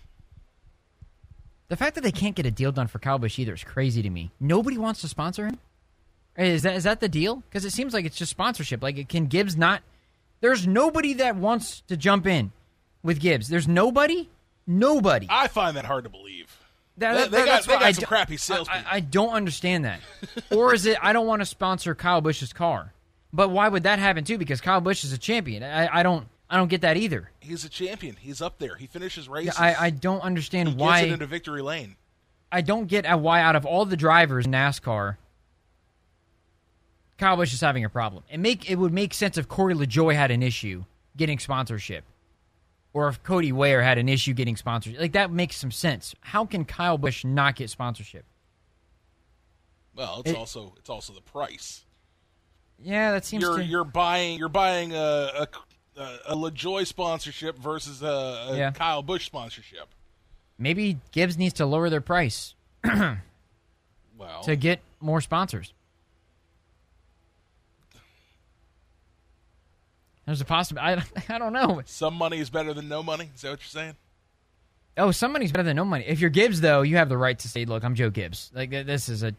The 1.71 1.77
fact 1.77 1.95
that 1.95 2.01
they 2.03 2.11
can't 2.13 2.35
get 2.35 2.47
a 2.47 2.51
deal 2.51 2.73
done 2.73 2.89
for 2.89 2.99
Kyle 2.99 3.19
Busch 3.19 3.39
either 3.39 3.55
is 3.55 3.63
crazy 3.63 4.03
to 4.03 4.11
me. 4.11 4.33
Nobody 4.41 4.77
wants 4.77 5.01
to 5.03 5.09
sponsor 5.09 5.47
him. 5.47 5.59
Is 6.37 6.63
that 6.63 6.75
is 6.75 6.83
that 6.85 6.99
the 7.01 7.09
deal? 7.09 7.37
Because 7.49 7.65
it 7.65 7.71
seems 7.73 7.95
like 7.95 8.05
it's 8.05 8.17
just 8.17 8.31
sponsorship. 8.31 8.83
Like, 8.83 9.09
can 9.09 9.27
Gibbs 9.27 9.57
not? 9.57 9.83
There's 10.41 10.67
nobody 10.67 11.15
that 11.15 11.37
wants 11.37 11.83
to 11.89 11.97
jump 11.97 12.27
in 12.27 12.51
with 13.05 13.21
Gibbs. 13.21 13.49
There's 13.49 13.69
nobody. 13.69 14.29
Nobody. 14.67 15.27
I 15.31 15.47
find 15.49 15.77
that 15.77 15.85
hard 15.85 16.05
to 16.05 16.11
believe. 16.11 16.57
That- 16.97 17.31
They- 17.31 17.39
that- 17.39 17.47
got- 17.47 17.65
they 17.67 17.73
got 17.75 17.83
I 17.83 17.93
some 17.93 18.05
crappy 18.05 18.37
salespeople. 18.37 18.85
I, 18.91 18.97
I 18.97 19.01
don't 19.01 19.33
understand 19.33 19.85
that. 19.85 20.01
or 20.51 20.75
is 20.75 20.87
it 20.87 20.99
I 21.01 21.13
don't 21.13 21.27
want 21.29 21.41
to 21.41 21.47
sponsor 21.47 21.95
Kyle 21.95 22.21
Busch's 22.21 22.53
car? 22.53 22.93
But 23.33 23.51
why 23.51 23.69
would 23.69 23.85
that 23.85 24.01
happen 24.01 24.25
too? 24.25 24.39
Because 24.39 24.61
Kyle 24.61 24.81
Busch 24.81 25.05
is 25.05 25.13
a 25.13 25.19
champion. 25.19 25.63
I, 25.63 26.01
I 26.01 26.03
don't 26.03 26.27
I 26.51 26.57
don't 26.57 26.69
get 26.69 26.81
that 26.81 26.97
either. 26.97 27.31
He's 27.41 27.65
a 27.65 27.69
champion. 27.69 28.17
He's 28.19 28.43
up 28.43 28.59
there. 28.59 28.75
He 28.75 28.87
finishes 28.87 29.29
races. 29.29 29.55
I, 29.57 29.75
I 29.87 29.91
don't 29.91 30.21
understand 30.21 30.71
he 30.71 30.75
why. 30.75 31.01
gets 31.03 31.11
it 31.11 31.15
into 31.15 31.27
victory 31.27 31.63
lane. 31.63 31.95
I 32.51 32.61
don't 32.61 32.87
get 32.87 33.07
why 33.21 33.41
out 33.41 33.55
of 33.55 33.65
all 33.65 33.85
the 33.85 33.97
drivers 33.97 34.47
in 34.47 34.53
NASCAR, 34.53 35.17
Kyle 37.19 37.37
Busch 37.37 37.53
is 37.53 37.61
having 37.61 37.85
a 37.85 37.89
problem. 37.89 38.25
It 38.31 38.41
make 38.41 38.69
it 38.69 38.77
would 38.77 38.93
make 38.93 39.15
sense 39.15 39.39
if 39.39 39.47
Corey 39.47 39.75
LaJoie 39.75 40.15
had 40.15 40.31
an 40.33 40.43
issue 40.43 40.85
getting 41.17 41.39
sponsorship, 41.39 42.03
or 42.93 43.07
if 43.09 43.23
Cody 43.23 43.53
Ware 43.53 43.83
had 43.83 43.99
an 43.99 44.09
issue 44.09 44.33
getting 44.33 44.57
sponsorship. 44.57 45.01
Like 45.01 45.13
that 45.13 45.31
makes 45.31 45.57
some 45.57 45.71
sense. 45.71 46.15
How 46.21 46.45
can 46.45 46.65
Kyle 46.65 46.99
Busch 46.99 47.25
not 47.25 47.55
get 47.57 47.71
sponsorship? 47.71 48.25
Well, 49.95 50.21
it's 50.21 50.31
It- 50.31 50.37
also 50.37 50.75
it's 50.79 50.91
also 50.91 51.13
the 51.13 51.21
price. 51.21 51.85
Yeah, 52.83 53.13
that 53.13 53.27
seems 53.27 53.43
You're 53.43 53.59
to. 53.59 53.65
you're 53.65 53.85
buying 53.85 54.39
you're 54.39 54.49
buying 54.49 54.93
a 54.95 54.97
a, 54.97 55.47
a 55.97 56.35
LaJoie 56.35 56.87
sponsorship 56.87 57.59
versus 57.59 58.03
a, 58.03 58.07
a 58.51 58.57
Yeah. 58.57 58.71
Kyle 58.71 59.03
Busch 59.03 59.27
sponsorship. 59.27 59.89
maybe 60.59 60.99
Gibbs 61.13 61.37
needs 61.37 61.55
to 61.55 61.67
lower 61.67 61.91
their 61.91 62.01
price 62.01 62.55
Well, 62.85 64.43
to 64.45 64.57
get 64.57 64.81
more 65.01 65.21
sponsors. 65.21 65.73
There's 70.27 70.41
a 70.41 70.45
possibility. 70.45 71.03
I, 71.29 71.35
I 71.35 71.39
don't 71.39 71.53
know. 71.53 71.83
some 71.87 72.15
money 72.15 72.39
is 72.39 72.51
better 72.51 72.73
than 72.75 72.89
no 72.89 73.03
money. 73.03 73.31
Is 73.35 73.41
that 73.43 73.51
what 73.51 73.61
you're 73.61 73.83
saying? 73.83 73.97
Oh, 74.97 75.11
somebody's 75.13 75.51
better 75.53 75.63
than 75.65 75.77
no 75.77 75.85
money. 75.85 76.05
If 76.07 76.21
you're 76.21 76.31
Gibbs, 76.31 76.61
though, 76.61 76.83
you 76.83 76.97
have 76.97 77.09
the 77.09 77.17
right 77.17 77.39
to 77.39 77.49
say, 77.49 77.65
"Look, 77.65 77.85
I'm 77.85 77.95
Joe 77.95 78.11
Gibbs." 78.11 78.51
Like 78.55 78.71
this 78.71 79.09
is 79.09 79.23
a. 79.23 79.35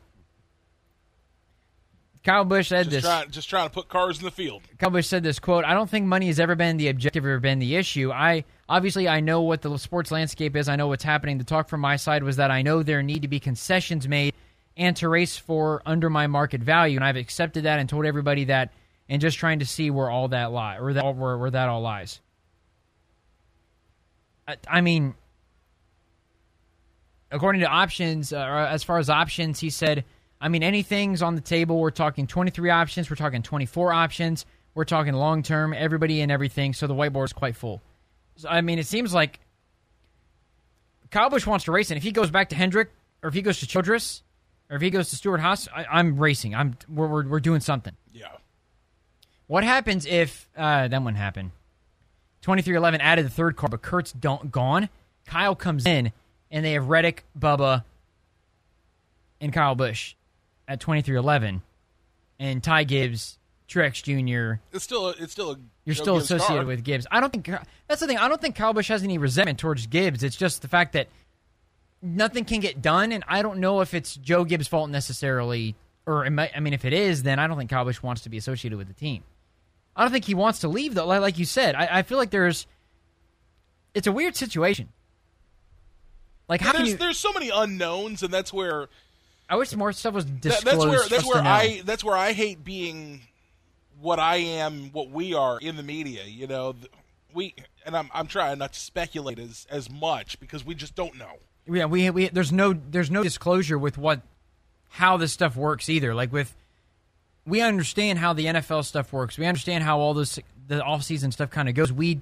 Kyle 2.23 2.45
Busch 2.45 2.67
said 2.67 2.85
Just 2.85 2.91
this. 2.91 3.03
trying 3.03 3.31
just 3.31 3.49
trying 3.49 3.67
to 3.67 3.73
put 3.73 3.89
cars 3.89 4.19
in 4.19 4.25
the 4.25 4.31
field. 4.31 4.61
Kyle 4.77 4.91
Busch 4.91 5.07
said 5.07 5.23
this 5.23 5.39
quote: 5.39 5.65
"I 5.65 5.73
don't 5.73 5.89
think 5.89 6.05
money 6.05 6.27
has 6.27 6.39
ever 6.39 6.55
been 6.55 6.77
the 6.77 6.87
objective 6.89 7.25
or 7.25 7.39
been 7.39 7.59
the 7.59 7.75
issue. 7.75 8.11
I 8.11 8.43
obviously 8.69 9.07
I 9.07 9.21
know 9.21 9.41
what 9.41 9.61
the 9.61 9.75
sports 9.77 10.11
landscape 10.11 10.55
is. 10.55 10.69
I 10.69 10.75
know 10.75 10.87
what's 10.87 11.03
happening. 11.03 11.39
The 11.39 11.43
talk 11.43 11.67
from 11.67 11.81
my 11.81 11.95
side 11.95 12.23
was 12.23 12.35
that 12.35 12.51
I 12.51 12.61
know 12.61 12.83
there 12.83 13.01
need 13.01 13.23
to 13.23 13.27
be 13.27 13.39
concessions 13.39 14.07
made 14.07 14.35
and 14.77 14.95
to 14.97 15.09
race 15.09 15.35
for 15.37 15.81
under 15.85 16.09
my 16.09 16.27
market 16.27 16.61
value, 16.61 16.97
and 16.97 17.03
I've 17.03 17.15
accepted 17.15 17.63
that 17.63 17.79
and 17.79 17.89
told 17.89 18.05
everybody 18.05 18.45
that, 18.45 18.71
and 19.09 19.19
just 19.19 19.37
trying 19.37 19.59
to 19.59 19.65
see 19.65 19.89
where 19.89 20.09
all 20.09 20.27
that 20.29 20.51
lie 20.51 20.77
or 20.77 20.93
that 20.93 21.15
where, 21.15 21.37
where 21.37 21.51
that 21.51 21.69
all 21.69 21.81
lies." 21.81 22.19
I, 24.47 24.57
I 24.67 24.81
mean, 24.81 25.15
according 27.31 27.61
to 27.61 27.67
options, 27.67 28.31
uh, 28.31 28.67
as 28.69 28.83
far 28.83 28.99
as 28.99 29.09
options, 29.09 29.59
he 29.59 29.69
said, 29.71 30.03
I 30.41 30.49
mean, 30.49 30.63
anything's 30.63 31.21
on 31.21 31.35
the 31.35 31.41
table. 31.41 31.79
We're 31.79 31.91
talking 31.91 32.25
23 32.25 32.71
options. 32.71 33.09
We're 33.09 33.15
talking 33.15 33.43
24 33.43 33.93
options. 33.93 34.45
We're 34.73 34.85
talking 34.85 35.13
long 35.13 35.43
term, 35.43 35.73
everybody 35.73 36.21
and 36.21 36.31
everything. 36.31 36.73
So 36.73 36.87
the 36.87 36.95
whiteboard 36.95 37.25
is 37.25 37.33
quite 37.33 37.55
full. 37.55 37.81
So, 38.37 38.49
I 38.49 38.61
mean, 38.61 38.79
it 38.79 38.87
seems 38.87 39.13
like 39.13 39.39
Kyle 41.11 41.29
Busch 41.29 41.45
wants 41.45 41.65
to 41.65 41.71
race, 41.71 41.91
and 41.91 41.97
if 41.97 42.03
he 42.03 42.11
goes 42.11 42.31
back 42.31 42.49
to 42.49 42.55
Hendrick, 42.55 42.89
or 43.21 43.27
if 43.27 43.35
he 43.35 43.43
goes 43.43 43.59
to 43.59 43.67
Childress, 43.67 44.23
or 44.69 44.77
if 44.77 44.81
he 44.81 44.89
goes 44.89 45.09
to 45.09 45.15
Stewart 45.15 45.41
Haas, 45.41 45.67
I, 45.75 45.85
I'm 45.85 46.17
racing. 46.17 46.55
I'm 46.55 46.75
we're, 46.89 47.07
we're, 47.07 47.27
we're 47.27 47.39
doing 47.39 47.59
something. 47.59 47.93
Yeah. 48.11 48.29
What 49.47 49.63
happens 49.63 50.05
if 50.05 50.49
uh, 50.57 50.87
that 50.87 51.03
wouldn't 51.03 51.17
happen? 51.17 51.51
Twenty 52.41 52.63
three 52.63 52.75
eleven 52.75 53.01
added 53.01 53.25
the 53.25 53.29
third 53.29 53.57
car, 53.57 53.69
but 53.69 53.81
Kurt's 53.83 54.13
don't, 54.13 54.51
gone. 54.51 54.89
Kyle 55.25 55.55
comes 55.55 55.85
in, 55.85 56.13
and 56.49 56.65
they 56.65 56.71
have 56.73 56.87
Reddick, 56.87 57.25
Bubba, 57.37 57.83
and 59.39 59.53
Kyle 59.53 59.75
Busch 59.75 60.15
at 60.71 60.79
twenty 60.79 61.01
three 61.01 61.17
eleven, 61.17 61.61
and 62.39 62.63
Ty 62.63 62.85
Gibbs, 62.85 63.37
Truex 63.67 64.01
Jr. 64.01 64.61
It's 64.73 64.83
still 64.83 65.09
a, 65.09 65.11
it's 65.11 65.33
still 65.33 65.51
a 65.51 65.57
You're 65.85 65.95
still 65.95 66.15
Gibbs 66.17 66.31
associated 66.31 66.65
with 66.65 66.83
Gibbs. 66.83 67.05
I 67.11 67.19
don't 67.19 67.31
think 67.31 67.49
that's 67.87 68.01
the 68.01 68.07
thing. 68.07 68.17
I 68.17 68.27
don't 68.27 68.41
think 68.41 68.55
Kyle 68.55 68.73
Busch 68.73 68.87
has 68.87 69.03
any 69.03 69.17
resentment 69.17 69.59
towards 69.59 69.85
Gibbs. 69.87 70.23
It's 70.23 70.35
just 70.35 70.61
the 70.61 70.67
fact 70.67 70.93
that 70.93 71.09
nothing 72.01 72.45
can 72.45 72.61
get 72.61 72.81
done, 72.81 73.11
and 73.11 73.23
I 73.27 73.41
don't 73.41 73.59
know 73.59 73.81
if 73.81 73.93
it's 73.93 74.15
Joe 74.15 74.45
Gibbs' 74.45 74.67
fault 74.67 74.89
necessarily, 74.89 75.75
or 76.05 76.29
might, 76.29 76.51
I 76.55 76.61
mean, 76.61 76.73
if 76.73 76.85
it 76.85 76.93
is, 76.93 77.23
then 77.23 77.37
I 77.37 77.47
don't 77.47 77.57
think 77.57 77.69
Kyle 77.69 77.85
Busch 77.85 78.01
wants 78.01 78.21
to 78.23 78.29
be 78.29 78.37
associated 78.37 78.77
with 78.77 78.87
the 78.87 78.93
team. 78.93 79.23
I 79.95 80.03
don't 80.03 80.11
think 80.11 80.25
he 80.25 80.33
wants 80.33 80.59
to 80.59 80.69
leave 80.69 80.93
though. 80.93 81.05
Like, 81.05 81.21
like 81.21 81.37
you 81.37 81.45
said, 81.45 81.75
I, 81.75 81.99
I 81.99 82.01
feel 82.03 82.17
like 82.17 82.29
there's, 82.29 82.65
it's 83.93 84.07
a 84.07 84.11
weird 84.11 84.37
situation. 84.37 84.87
Like 86.47 86.59
how 86.59 86.71
can 86.71 86.81
There's 86.81 86.91
you? 86.91 86.97
there's 86.97 87.17
so 87.17 87.31
many 87.31 87.49
unknowns, 87.49 88.23
and 88.23 88.33
that's 88.33 88.51
where 88.51 88.89
I 89.51 89.57
wish 89.57 89.75
more 89.75 89.91
stuff 89.91 90.13
was 90.13 90.25
that, 90.25 90.41
disclosed. 90.41 90.65
that's 90.65 90.85
where 90.85 91.09
that's 91.09 91.27
where. 91.27 91.43
I 91.43 91.81
that's 91.83 92.03
where 92.05 92.15
I 92.15 92.31
hate 92.31 92.63
being 92.63 93.19
what 93.99 94.17
I 94.17 94.37
am, 94.37 94.91
what 94.93 95.11
we 95.11 95.33
are 95.33 95.59
in 95.59 95.75
the 95.75 95.83
media. 95.83 96.23
You 96.23 96.47
know, 96.47 96.73
we 97.33 97.53
and 97.85 97.95
I'm 97.97 98.09
I'm 98.13 98.27
trying 98.27 98.59
not 98.59 98.71
to 98.71 98.79
speculate 98.79 99.39
as 99.39 99.67
as 99.69 99.89
much 99.89 100.39
because 100.39 100.65
we 100.65 100.73
just 100.73 100.95
don't 100.95 101.17
know. 101.17 101.33
Yeah, 101.67 101.85
we 101.85 102.09
we 102.11 102.29
there's 102.29 102.53
no 102.53 102.71
there's 102.71 103.11
no 103.11 103.23
disclosure 103.23 103.77
with 103.77 103.97
what 103.97 104.21
how 104.87 105.17
this 105.17 105.33
stuff 105.33 105.57
works 105.57 105.89
either. 105.89 106.15
Like 106.15 106.31
with 106.31 106.55
we 107.45 107.59
understand 107.59 108.19
how 108.19 108.31
the 108.31 108.45
NFL 108.45 108.85
stuff 108.85 109.11
works. 109.11 109.37
We 109.37 109.45
understand 109.45 109.83
how 109.83 109.99
all 109.99 110.13
this 110.13 110.39
the 110.69 110.81
off 110.81 111.03
season 111.03 111.33
stuff 111.33 111.49
kind 111.49 111.67
of 111.67 111.75
goes. 111.75 111.91
We 111.91 112.21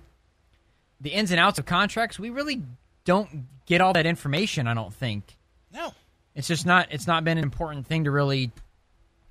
the 0.99 1.11
ins 1.11 1.29
and 1.29 1.39
outs 1.39 1.59
of 1.59 1.67
contracts. 1.67 2.17
We 2.17 2.31
really 2.31 2.63
don't 3.05 3.45
get 3.67 3.81
all 3.81 3.93
that 3.93 4.07
information. 4.07 4.65
I 4.65 4.73
don't 4.73 4.93
think 4.93 5.37
No, 5.71 5.93
it's 6.39 6.47
just 6.47 6.65
not 6.65 6.87
it's 6.91 7.05
not 7.05 7.25
been 7.25 7.37
an 7.37 7.43
important 7.43 7.85
thing 7.85 8.05
to 8.05 8.11
really 8.11 8.51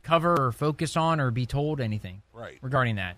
cover 0.02 0.48
or 0.48 0.52
focus 0.52 0.94
on 0.94 1.20
or 1.20 1.30
be 1.30 1.46
told 1.46 1.80
anything 1.80 2.20
right? 2.34 2.59
regarding 2.61 2.96
that. 2.96 3.16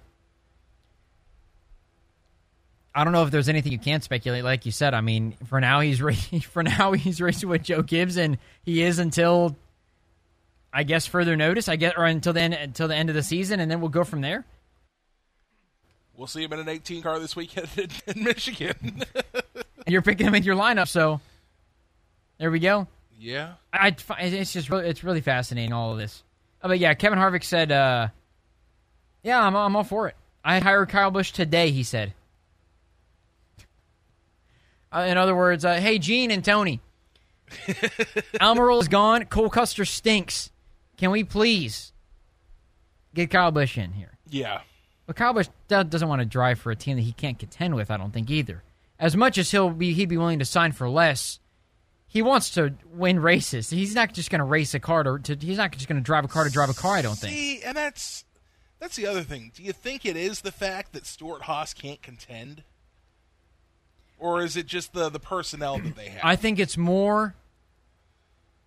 I 2.94 3.02
don't 3.02 3.12
know 3.12 3.24
if 3.24 3.32
there's 3.32 3.48
anything 3.48 3.72
you 3.72 3.80
can't 3.80 4.04
speculate. 4.04 4.44
Like 4.44 4.64
you 4.64 4.70
said, 4.70 4.94
I 4.94 5.00
mean, 5.00 5.34
for 5.46 5.60
now 5.60 5.80
he's 5.80 6.00
ra- 6.02 6.14
for 6.42 6.62
now 6.62 6.92
he's 6.92 7.20
racing 7.20 7.48
with 7.48 7.64
Joe 7.64 7.82
Gibbs, 7.82 8.16
and 8.16 8.38
he 8.62 8.80
is 8.80 9.00
until 9.00 9.56
I 10.72 10.84
guess 10.84 11.06
further 11.06 11.34
notice. 11.34 11.68
I 11.68 11.74
guess 11.74 11.94
or 11.96 12.04
until 12.04 12.32
the 12.32 12.42
end 12.42 12.54
until 12.54 12.86
the 12.86 12.94
end 12.94 13.08
of 13.08 13.16
the 13.16 13.24
season, 13.24 13.58
and 13.58 13.68
then 13.68 13.80
we'll 13.80 13.90
go 13.90 14.04
from 14.04 14.20
there. 14.20 14.44
We'll 16.16 16.28
see 16.28 16.44
him 16.44 16.52
in 16.52 16.60
an 16.60 16.68
18 16.68 17.02
car 17.02 17.18
this 17.18 17.34
weekend 17.34 17.68
in, 17.76 17.88
in 18.14 18.22
Michigan. 18.22 19.02
And 19.24 19.64
you're 19.88 20.02
picking 20.02 20.28
him 20.28 20.36
in 20.36 20.44
your 20.44 20.54
lineup, 20.54 20.86
so 20.86 21.20
there 22.38 22.52
we 22.52 22.60
go. 22.60 22.86
Yeah, 23.20 23.52
I, 23.72 23.94
it's 24.18 24.52
just 24.52 24.70
really, 24.70 24.88
it's 24.88 25.04
really 25.04 25.20
fascinating 25.20 25.72
all 25.72 25.92
of 25.92 25.98
this. 25.98 26.22
Oh, 26.62 26.68
but 26.68 26.78
yeah, 26.78 26.94
Kevin 26.94 27.18
Harvick 27.18 27.44
said, 27.44 27.70
uh, 27.70 28.08
"Yeah, 29.22 29.40
I'm 29.42 29.54
I'm 29.54 29.76
all 29.76 29.84
for 29.84 30.08
it. 30.08 30.16
I 30.42 30.58
hired 30.58 30.88
Kyle 30.88 31.10
Busch 31.10 31.30
today." 31.32 31.70
He 31.70 31.82
said. 31.82 32.14
Uh, 34.92 35.06
in 35.08 35.16
other 35.16 35.36
words, 35.36 35.64
uh, 35.64 35.74
hey 35.74 36.00
Gene 36.00 36.32
and 36.32 36.44
Tony, 36.44 36.80
Almirola 38.40 38.80
is 38.80 38.88
gone. 38.88 39.24
Cole 39.26 39.48
Custer 39.48 39.84
stinks. 39.84 40.50
Can 40.96 41.12
we 41.12 41.22
please 41.22 41.92
get 43.14 43.30
Kyle 43.30 43.52
Busch 43.52 43.78
in 43.78 43.92
here? 43.92 44.18
yeah. 44.28 44.62
But 45.06 45.14
Kyle 45.14 45.32
Busch 45.32 45.46
doesn't 45.68 46.08
want 46.08 46.22
to 46.22 46.26
drive 46.26 46.58
for 46.58 46.72
a 46.72 46.76
team 46.76 46.96
that 46.96 47.02
he 47.02 47.12
can't 47.12 47.38
contend 47.38 47.76
with. 47.76 47.90
I 47.90 47.96
don't 47.98 48.12
think 48.12 48.30
either. 48.30 48.64
As 48.98 49.16
much 49.16 49.38
as 49.38 49.50
he'll 49.52 49.70
be, 49.70 49.92
he'd 49.92 50.08
be 50.08 50.16
willing 50.16 50.40
to 50.40 50.44
sign 50.44 50.72
for 50.72 50.88
less. 50.88 51.38
He 52.12 52.22
wants 52.22 52.50
to 52.50 52.74
win 52.92 53.20
races. 53.20 53.70
He's 53.70 53.94
not 53.94 54.12
just 54.12 54.30
going 54.30 54.40
to 54.40 54.44
race 54.44 54.74
a 54.74 54.80
car 54.80 55.04
to, 55.04 55.18
to. 55.20 55.46
He's 55.46 55.58
not 55.58 55.70
just 55.70 55.86
going 55.86 56.00
to 56.00 56.04
drive 56.04 56.24
a 56.24 56.28
car 56.28 56.42
to 56.42 56.50
drive 56.50 56.68
a 56.68 56.74
car. 56.74 56.96
I 56.96 57.02
don't 57.02 57.16
think. 57.16 57.32
See, 57.32 57.62
and 57.62 57.76
that's 57.76 58.24
that's 58.80 58.96
the 58.96 59.06
other 59.06 59.22
thing. 59.22 59.52
Do 59.54 59.62
you 59.62 59.72
think 59.72 60.04
it 60.04 60.16
is 60.16 60.40
the 60.40 60.50
fact 60.50 60.92
that 60.92 61.06
Stewart-Haas 61.06 61.72
can't 61.72 62.02
contend, 62.02 62.64
or 64.18 64.42
is 64.42 64.56
it 64.56 64.66
just 64.66 64.92
the 64.92 65.08
the 65.08 65.20
personnel 65.20 65.78
that 65.78 65.94
they 65.94 66.08
have? 66.08 66.20
I 66.24 66.34
think 66.34 66.58
it's 66.58 66.76
more. 66.76 67.36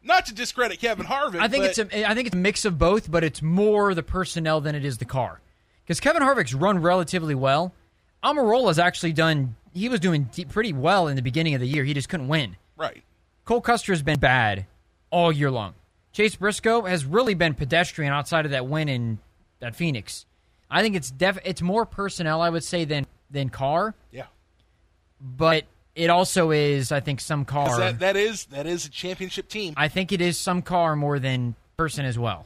Not 0.06 0.26
to 0.28 0.34
discredit 0.34 0.80
Kevin 0.80 1.06
Harvick. 1.06 1.40
I 1.42 1.50
think 1.50 1.64
but 1.66 1.78
it's 1.78 1.80
a. 1.94 2.10
I 2.10 2.14
think 2.16 2.28
it's 2.28 2.36
a 2.36 2.40
mix 2.40 2.64
of 2.64 2.80
both, 2.80 3.12
but 3.12 3.26
it's 3.26 3.42
more 3.42 3.94
the 3.94 4.04
personnel 4.04 4.62
than 4.62 4.74
it 4.74 4.86
is 4.86 5.00
the 5.00 5.06
car. 5.06 5.42
because 5.84 6.00
Kevin 6.00 6.22
Harvick's 6.22 6.54
run 6.54 6.82
relatively 6.82 7.36
well. 7.36 7.74
Almirola's 8.24 8.80
actually 8.80 9.14
done. 9.14 9.56
He 9.74 9.90
was 9.90 10.00
doing 10.00 10.30
pretty 10.50 10.72
well 10.72 11.08
in 11.08 11.16
the 11.16 11.22
beginning 11.22 11.56
of 11.56 11.62
the 11.62 11.68
year. 11.68 11.84
He 11.84 11.94
just 11.94 12.08
couldn't 12.10 12.28
win. 12.30 12.56
Right. 12.78 13.04
Cole 13.46 13.62
Custer 13.62 13.92
has 13.92 14.02
been 14.02 14.20
bad 14.20 14.66
all 15.10 15.32
year 15.32 15.52
long. 15.52 15.74
Chase 16.12 16.36
Briscoe 16.36 16.84
has 16.84 17.06
really 17.06 17.34
been 17.34 17.54
pedestrian 17.56 18.14
outside 18.14 18.46
of 18.46 18.52
that 18.52 18.68
win 18.68 18.88
in 18.88 19.20
at 19.62 19.76
Phoenix. 19.76 20.26
I 20.70 20.82
think 20.82 20.96
it's 20.96 21.10
def 21.12 21.38
it's 21.46 21.62
more 21.62 21.86
personnel 21.86 22.42
I 22.42 22.50
would 22.50 22.64
say 22.64 22.86
than 22.86 23.06
than 23.30 23.50
car, 23.50 23.96
Yeah. 24.12 24.26
but 25.20 25.66
it 25.96 26.10
also 26.10 26.52
is 26.52 26.92
I 26.92 27.00
think 27.00 27.20
some 27.22 27.46
car. 27.46 27.78
That, 27.80 28.00
that 28.00 28.16
is 28.16 28.46
that 28.46 28.66
is 28.66 28.86
a 28.86 28.90
championship 28.90 29.50
team. 29.50 29.74
I 29.78 29.88
think 29.88 30.12
it 30.12 30.22
is 30.22 30.38
some 30.38 30.62
car 30.62 30.96
more 30.96 31.20
than 31.20 31.56
person 31.78 32.06
as 32.06 32.18
well. 32.18 32.46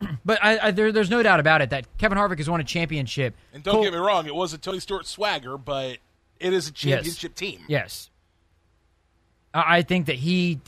but 0.24 0.42
I, 0.44 0.58
I, 0.68 0.70
there, 0.72 0.92
there's 0.92 1.08
no 1.10 1.22
doubt 1.22 1.40
about 1.40 1.62
it 1.62 1.70
that 1.70 1.86
Kevin 1.98 2.18
Harvick 2.18 2.36
has 2.38 2.50
won 2.50 2.60
a 2.60 2.64
championship. 2.64 3.34
And 3.54 3.62
don't 3.62 3.74
Cole- 3.76 3.84
get 3.84 3.92
me 3.94 3.98
wrong, 3.98 4.26
it 4.26 4.34
was 4.34 4.52
a 4.52 4.58
Tony 4.58 4.78
Stewart 4.80 5.06
swagger, 5.06 5.56
but 5.56 5.98
it 6.38 6.52
is 6.52 6.68
a 6.68 6.72
championship 6.72 7.34
team. 7.34 7.60
Yes. 7.68 8.10
I 9.64 9.82
think 9.82 10.06
that 10.06 10.16
he. 10.16 10.60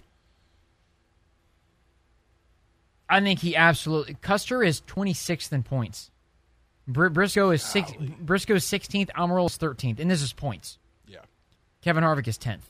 I 3.09 3.21
think 3.21 3.41
he 3.41 3.57
absolutely. 3.57 4.17
Custer 4.21 4.63
is 4.63 4.81
26th 4.83 5.53
in 5.53 5.63
points. 5.63 6.11
Br- 6.87 7.09
Briscoe 7.09 7.51
is 7.51 7.63
six. 7.63 7.93
Golly. 7.93 8.15
Briscoe 8.21 8.55
is 8.55 8.65
16th. 8.65 9.11
Almirola 9.11 9.47
is 9.47 9.59
13th, 9.59 10.01
and 10.01 10.11
this 10.11 10.23
is 10.23 10.33
points. 10.33 10.79
Yeah. 11.07 11.19
Kevin 11.83 12.03
Harvick 12.03 12.29
is 12.29 12.39
10th. 12.39 12.63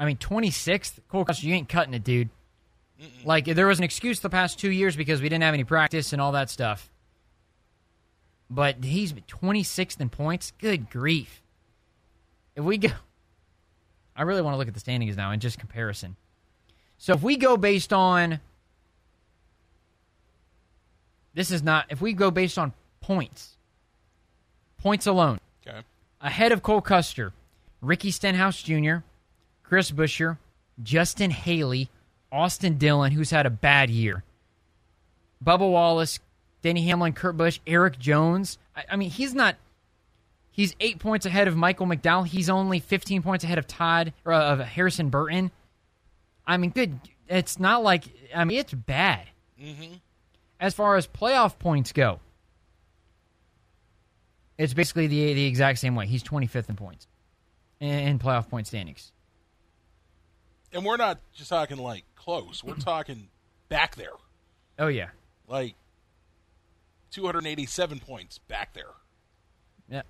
I 0.00 0.06
mean, 0.06 0.16
26th. 0.16 0.98
Cole 1.08 1.24
Custer, 1.24 1.46
you 1.46 1.54
ain't 1.54 1.68
cutting 1.68 1.94
it, 1.94 2.04
dude. 2.04 2.30
Like 3.24 3.44
there 3.44 3.66
was 3.66 3.78
an 3.78 3.84
excuse 3.84 4.20
the 4.20 4.30
past 4.30 4.58
two 4.58 4.70
years 4.70 4.96
because 4.96 5.20
we 5.20 5.28
didn't 5.28 5.44
have 5.44 5.54
any 5.54 5.64
practice 5.64 6.12
and 6.12 6.22
all 6.22 6.32
that 6.32 6.48
stuff. 6.48 6.90
But 8.48 8.84
he's 8.84 9.12
26th 9.12 10.00
in 10.00 10.08
points. 10.08 10.52
Good 10.58 10.90
grief! 10.90 11.42
If 12.54 12.64
we 12.64 12.78
go, 12.78 12.90
I 14.16 14.22
really 14.22 14.42
want 14.42 14.54
to 14.54 14.58
look 14.58 14.68
at 14.68 14.74
the 14.74 14.80
standings 14.80 15.16
now 15.16 15.30
in 15.32 15.40
just 15.40 15.58
comparison. 15.58 16.16
So 16.98 17.12
if 17.12 17.22
we 17.22 17.36
go 17.36 17.56
based 17.56 17.92
on 17.92 18.40
this 21.34 21.50
is 21.50 21.62
not 21.62 21.86
if 21.90 22.00
we 22.00 22.12
go 22.12 22.30
based 22.30 22.58
on 22.58 22.72
points, 23.00 23.56
points 24.78 25.06
alone, 25.06 25.40
Okay. 25.66 25.80
ahead 26.20 26.52
of 26.52 26.62
Cole 26.62 26.80
Custer, 26.80 27.32
Ricky 27.80 28.10
Stenhouse 28.10 28.62
Jr., 28.62 28.96
Chris 29.62 29.90
Buescher, 29.90 30.38
Justin 30.82 31.30
Haley, 31.30 31.88
Austin 32.30 32.78
Dillon, 32.78 33.12
who's 33.12 33.30
had 33.30 33.46
a 33.46 33.50
bad 33.50 33.90
year, 33.90 34.22
Bubba 35.44 35.70
Wallace, 35.70 36.20
Denny 36.62 36.86
Hamlin, 36.86 37.12
Kurt 37.12 37.36
Busch, 37.36 37.60
Erik 37.66 37.98
Jones. 37.98 38.58
I, 38.76 38.84
I 38.92 38.96
mean, 38.96 39.10
he's 39.10 39.34
not. 39.34 39.56
He's 40.56 40.76
eight 40.78 41.00
points 41.00 41.26
ahead 41.26 41.48
of 41.48 41.56
Michael 41.56 41.86
McDowell. 41.86 42.24
He's 42.28 42.48
only 42.48 42.78
15 42.78 43.22
points 43.22 43.42
ahead 43.42 43.58
of 43.58 43.66
Todd 43.66 44.12
or 44.24 44.32
uh, 44.32 44.52
of 44.52 44.60
Harrison 44.60 45.10
Burton. 45.10 45.50
I 46.46 46.58
mean, 46.58 46.70
good. 46.70 47.00
It's 47.28 47.58
not 47.58 47.82
like 47.82 48.04
I 48.32 48.44
mean, 48.44 48.58
it's 48.60 48.72
bad. 48.72 49.26
As 50.60 50.72
far 50.72 50.96
as 50.96 51.08
playoff 51.08 51.58
points 51.58 51.90
go, 51.90 52.20
it's 54.56 54.74
basically 54.74 55.08
the 55.08 55.34
the 55.34 55.46
exact 55.46 55.80
same 55.80 55.96
way. 55.96 56.06
He's 56.06 56.22
25th 56.22 56.68
in 56.68 56.76
points 56.76 57.08
in, 57.80 57.88
in 57.88 58.18
playoff 58.20 58.48
point 58.48 58.68
standings. 58.68 59.10
And 60.72 60.84
we're 60.84 60.96
not 60.96 61.18
just 61.32 61.50
talking 61.50 61.78
like 61.78 62.04
close. 62.14 62.62
We're 62.62 62.74
talking 62.78 63.28
back 63.68 63.96
there. 63.96 64.12
Oh 64.78 64.86
yeah, 64.86 65.08
Like 65.48 65.74
287 67.10 67.98
points 68.00 68.38
back 68.38 68.72
there. 68.74 68.84
yeah. 69.88 70.02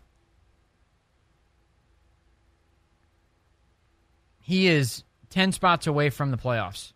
He 4.45 4.69
is 4.69 5.05
10 5.31 5.53
spots 5.53 5.87
away 5.87 6.11
from 6.11 6.31
the 6.31 6.37
playoffs, 6.37 6.93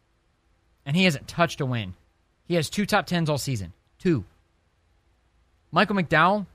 and 0.85 0.95
he 0.95 1.05
hasn't 1.05 1.27
touched 1.27 1.63
a 1.63 1.67
win. 1.67 1.95
He 2.45 2.57
has 2.57 2.69
two 2.69 2.85
top 2.85 3.07
tens 3.07 3.31
all 3.31 3.39
season. 3.39 3.73
Two. 3.99 4.25
Michael 5.73 5.97
McDowell 5.97 6.47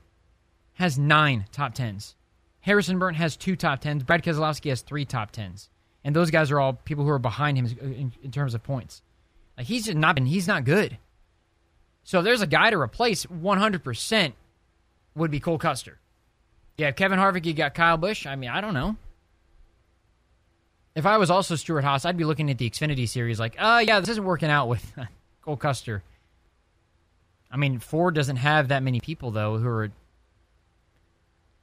has 0.74 0.96
nine 0.96 1.46
top 1.50 1.74
tens. 1.74 2.14
Harrison 2.60 3.00
Burton 3.00 3.16
has 3.16 3.36
two 3.36 3.56
top 3.56 3.80
tens. 3.80 4.04
Brad 4.04 4.22
Keselowski 4.22 4.70
has 4.70 4.82
three 4.82 5.04
top 5.04 5.32
tens, 5.32 5.68
and 6.04 6.14
those 6.14 6.30
guys 6.30 6.52
are 6.52 6.60
all 6.60 6.74
people 6.74 7.04
who 7.04 7.10
are 7.10 7.18
behind 7.18 7.58
him 7.58 7.66
in, 7.80 8.12
in 8.22 8.30
terms 8.30 8.54
of 8.54 8.62
points. 8.62 9.02
Like 9.58 9.66
he's 9.66 9.86
just 9.86 9.98
not 9.98 10.14
been. 10.14 10.26
He's 10.26 10.46
not 10.46 10.64
good. 10.64 10.96
So 12.04 12.20
if 12.20 12.24
there's 12.24 12.40
a 12.42 12.46
guy 12.46 12.70
to 12.70 12.78
replace 12.78 13.26
100% 13.26 14.32
would 15.16 15.30
be 15.32 15.40
Cole 15.40 15.58
Custer. 15.58 15.98
Yeah, 16.76 16.92
Kevin 16.92 17.18
Harvick, 17.18 17.46
you 17.46 17.52
got 17.52 17.74
Kyle 17.74 17.96
Busch. 17.96 18.26
I 18.26 18.36
mean, 18.36 18.50
I 18.50 18.60
don't 18.60 18.74
know. 18.74 18.96
If 20.94 21.06
I 21.06 21.16
was 21.18 21.30
also 21.30 21.56
Stewart-Haas, 21.56 22.04
I'd 22.04 22.16
be 22.16 22.24
looking 22.24 22.50
at 22.50 22.58
the 22.58 22.70
Xfinity 22.70 23.08
series 23.08 23.40
like, 23.40 23.56
oh, 23.58 23.78
yeah, 23.78 23.98
this 24.00 24.10
isn't 24.10 24.24
working 24.24 24.48
out 24.50 24.68
with 24.68 24.92
Cole 25.42 25.56
Custer. 25.56 26.02
I 27.50 27.56
mean, 27.56 27.78
Ford 27.80 28.14
doesn't 28.14 28.36
have 28.36 28.68
that 28.68 28.82
many 28.82 29.00
people, 29.00 29.30
though, 29.30 29.58
who 29.58 29.68
are. 29.68 29.90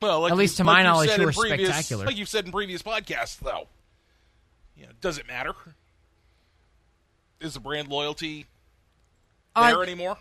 Well, 0.01 0.21
like 0.21 0.31
At 0.31 0.37
least 0.37 0.53
you- 0.55 0.57
to 0.57 0.63
my 0.65 0.73
like 0.75 0.83
knowledge, 0.83 1.09
who 1.11 1.27
are 1.27 1.31
previous- 1.31 1.69
spectacular. 1.69 2.05
Like 2.05 2.17
you've 2.17 2.29
said 2.29 2.45
in 2.45 2.51
previous 2.51 2.81
podcasts, 2.81 3.39
though. 3.39 3.67
You 4.75 4.87
know, 4.87 4.91
does 4.99 5.17
it 5.17 5.27
matter? 5.27 5.53
Is 7.39 7.53
the 7.53 7.59
brand 7.59 7.87
loyalty 7.87 8.45
there 9.55 9.81
anymore? 9.83 10.17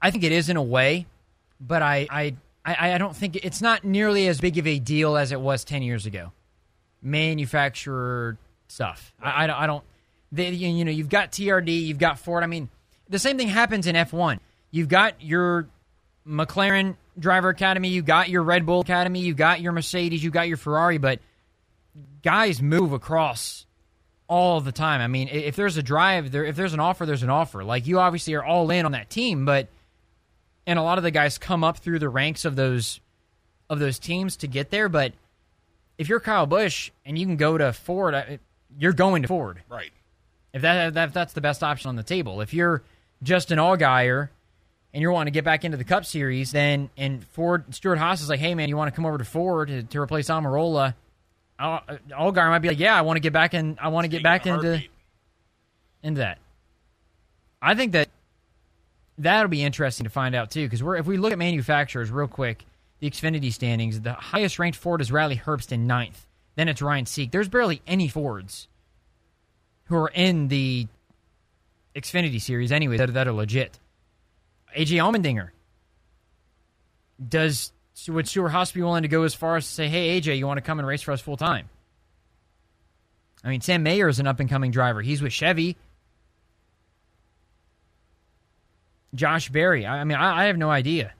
I 0.00 0.10
think 0.10 0.22
it 0.24 0.32
is 0.32 0.48
in 0.48 0.56
a 0.56 0.62
way, 0.62 1.06
but 1.60 1.82
I, 1.82 2.06
I, 2.10 2.34
I, 2.64 2.94
I 2.94 2.98
don't 2.98 3.16
think 3.16 3.36
it's 3.36 3.60
not 3.60 3.84
nearly 3.84 4.28
as 4.28 4.40
big 4.40 4.56
of 4.58 4.66
a 4.66 4.78
deal 4.78 5.16
as 5.16 5.32
it 5.32 5.40
was 5.40 5.64
10 5.64 5.82
years 5.82 6.06
ago. 6.06 6.32
Manufacturer 7.02 8.36
stuff. 8.68 9.12
I, 9.22 9.44
I, 9.44 9.46
don't- 9.46 9.56
I 9.56 9.66
don't. 9.66 9.84
They, 10.30 10.50
you 10.50 10.68
you 10.68 10.84
know, 10.84 10.90
you've 10.90 11.08
got 11.08 11.32
TRD, 11.32 11.86
you've 11.86 11.98
got 11.98 12.18
Ford. 12.18 12.42
I 12.44 12.46
mean, 12.46 12.68
the 13.08 13.18
same 13.18 13.38
thing 13.38 13.48
happens 13.48 13.86
in 13.86 13.96
F1. 13.96 14.40
You've 14.70 14.88
got 14.88 15.22
your 15.22 15.66
McLaren 16.26 16.96
Driver 17.18 17.48
Academy, 17.48 17.88
you 17.88 18.02
got 18.02 18.28
your 18.28 18.42
Red 18.42 18.66
Bull 18.66 18.80
Academy, 18.80 19.20
you 19.20 19.32
got 19.32 19.60
your 19.62 19.72
Mercedes, 19.72 20.22
you 20.22 20.30
got 20.30 20.46
your 20.46 20.58
Ferrari, 20.58 20.98
but 20.98 21.20
guys 22.22 22.60
move 22.60 22.92
across 22.92 23.64
all 24.28 24.60
the 24.60 24.72
time. 24.72 25.00
I 25.00 25.06
mean, 25.06 25.28
if 25.28 25.56
there's 25.56 25.78
a 25.78 25.82
drive, 25.82 26.30
there 26.30 26.44
if 26.44 26.54
there's 26.56 26.74
an 26.74 26.80
offer, 26.80 27.06
there's 27.06 27.22
an 27.22 27.30
offer. 27.30 27.64
Like 27.64 27.86
you 27.86 27.98
obviously 27.98 28.34
are 28.34 28.44
all 28.44 28.70
in 28.70 28.84
on 28.84 28.92
that 28.92 29.08
team, 29.08 29.46
but 29.46 29.68
and 30.66 30.78
a 30.78 30.82
lot 30.82 30.98
of 30.98 31.04
the 31.04 31.10
guys 31.10 31.38
come 31.38 31.64
up 31.64 31.78
through 31.78 31.98
the 32.00 32.10
ranks 32.10 32.44
of 32.44 32.54
those 32.54 33.00
of 33.70 33.78
those 33.78 33.98
teams 33.98 34.36
to 34.36 34.46
get 34.46 34.70
there. 34.70 34.90
But 34.90 35.14
if 35.98 36.08
you're 36.08 36.20
Kyle 36.20 36.46
Busch 36.46 36.90
and 37.04 37.18
you 37.18 37.26
can 37.26 37.36
go 37.36 37.58
to 37.58 37.72
Ford, 37.72 38.38
you're 38.78 38.92
going 38.92 39.22
to 39.22 39.28
Ford. 39.28 39.62
Right. 39.68 39.90
If 40.54 40.62
that, 40.62 40.94
that 40.94 41.08
if 41.08 41.14
that's 41.14 41.34
the 41.34 41.40
best 41.40 41.62
option 41.62 41.88
on 41.88 41.96
the 41.96 42.02
table. 42.02 42.40
If 42.40 42.54
you're 42.54 42.82
Justin 43.22 43.58
Allgaier 43.58 44.30
and 44.94 45.02
you're 45.02 45.12
wanting 45.12 45.32
to 45.32 45.36
get 45.36 45.44
back 45.44 45.64
into 45.64 45.76
the 45.76 45.84
Cup 45.84 46.06
Series, 46.06 46.52
then 46.52 46.88
and 46.96 47.22
Ford 47.28 47.74
Stewart-Haas 47.74 48.22
is 48.22 48.28
like, 48.28 48.40
hey 48.40 48.54
man, 48.54 48.68
you 48.68 48.76
want 48.76 48.92
to 48.92 48.96
come 48.96 49.04
over 49.04 49.18
to 49.18 49.24
Ford 49.24 49.68
to, 49.68 49.82
to 49.82 50.00
replace 50.00 50.28
Almirola? 50.28 50.94
All- 51.58 51.82
Allgaier 52.10 52.48
might 52.48 52.60
be 52.60 52.68
like, 52.68 52.78
yeah, 52.78 52.96
I 52.96 53.02
want 53.02 53.16
to 53.16 53.20
get 53.20 53.32
back 53.32 53.52
in. 53.52 53.76
I 53.80 53.88
want 53.88 54.04
to 54.04 54.08
get 54.08 54.22
back 54.22 54.46
into 54.46 54.82
into 56.02 56.20
that. 56.20 56.38
I 57.60 57.74
think 57.74 57.92
that 57.92 58.08
that'll 59.18 59.48
be 59.48 59.64
interesting 59.64 60.04
to 60.04 60.10
find 60.10 60.34
out 60.34 60.50
too, 60.50 60.64
because 60.64 60.82
we're 60.82 60.96
if 60.96 61.06
we 61.06 61.16
look 61.16 61.32
at 61.32 61.38
manufacturers 61.38 62.10
real 62.10 62.28
quick, 62.28 62.64
the 63.00 63.10
Xfinity 63.10 63.52
standings, 63.52 64.00
the 64.00 64.12
highest 64.12 64.58
ranked 64.58 64.78
Ford 64.78 65.00
is 65.00 65.12
Riley 65.12 65.36
Herbst 65.36 65.72
in 65.72 65.86
ninth. 65.86 66.26
Then 66.56 66.68
it's 66.68 66.82
Ryan 66.82 67.06
Sieg. 67.06 67.30
There's 67.30 67.48
barely 67.48 67.80
any 67.86 68.08
Fords 68.08 68.68
who 69.84 69.96
are 69.96 70.10
in 70.12 70.48
the 70.48 70.88
Xfinity 71.94 72.40
series 72.40 72.72
anyway 72.72 72.96
that, 72.96 73.14
that 73.14 73.28
are 73.28 73.32
legit. 73.32 73.78
AJ 74.76 74.96
Allmendinger. 74.96 75.50
Does 77.26 77.72
would 78.08 78.28
Stewart-Haas 78.28 78.72
be 78.72 78.82
willing 78.82 79.02
to 79.02 79.08
go 79.08 79.24
as 79.24 79.34
far 79.34 79.56
as 79.56 79.66
to 79.66 79.72
say, 79.72 79.88
"Hey 79.88 80.20
AJ, 80.20 80.38
you 80.38 80.46
want 80.46 80.58
to 80.58 80.62
come 80.62 80.78
and 80.78 80.86
race 80.86 81.02
for 81.02 81.12
us 81.12 81.20
full 81.20 81.36
time"? 81.36 81.68
I 83.42 83.48
mean, 83.48 83.60
Sam 83.60 83.82
Mayer 83.82 84.08
is 84.08 84.20
an 84.20 84.26
up 84.26 84.40
and 84.40 84.48
coming 84.48 84.70
driver. 84.70 85.02
He's 85.02 85.22
with 85.22 85.32
Chevy. 85.32 85.76
Josh 89.14 89.48
Berry. 89.48 89.86
I, 89.86 90.00
I 90.00 90.04
mean, 90.04 90.18
I, 90.18 90.42
I 90.42 90.44
have 90.44 90.58
no 90.58 90.70
idea. 90.70 91.12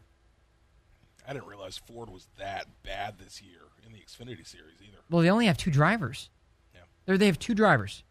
Realize 1.69 1.83
Ford 1.87 2.09
was 2.09 2.27
that 2.39 2.67
bad 2.83 3.19
this 3.19 3.43
year 3.43 3.61
in 3.85 3.93
the 3.93 3.99
Xfinity 3.99 4.47
series 4.47 4.77
either. 4.81 4.99
Well, 5.11 5.21
they 5.21 5.31
only 5.31 5.47
have 5.47 5.59
two 5.59 5.71
drivers. 5.71 6.31
Yeah. 6.75 6.81
They're, 7.05 7.19
they 7.19 7.27
have 7.27 7.39
two 7.39 7.55
drivers 7.55 8.05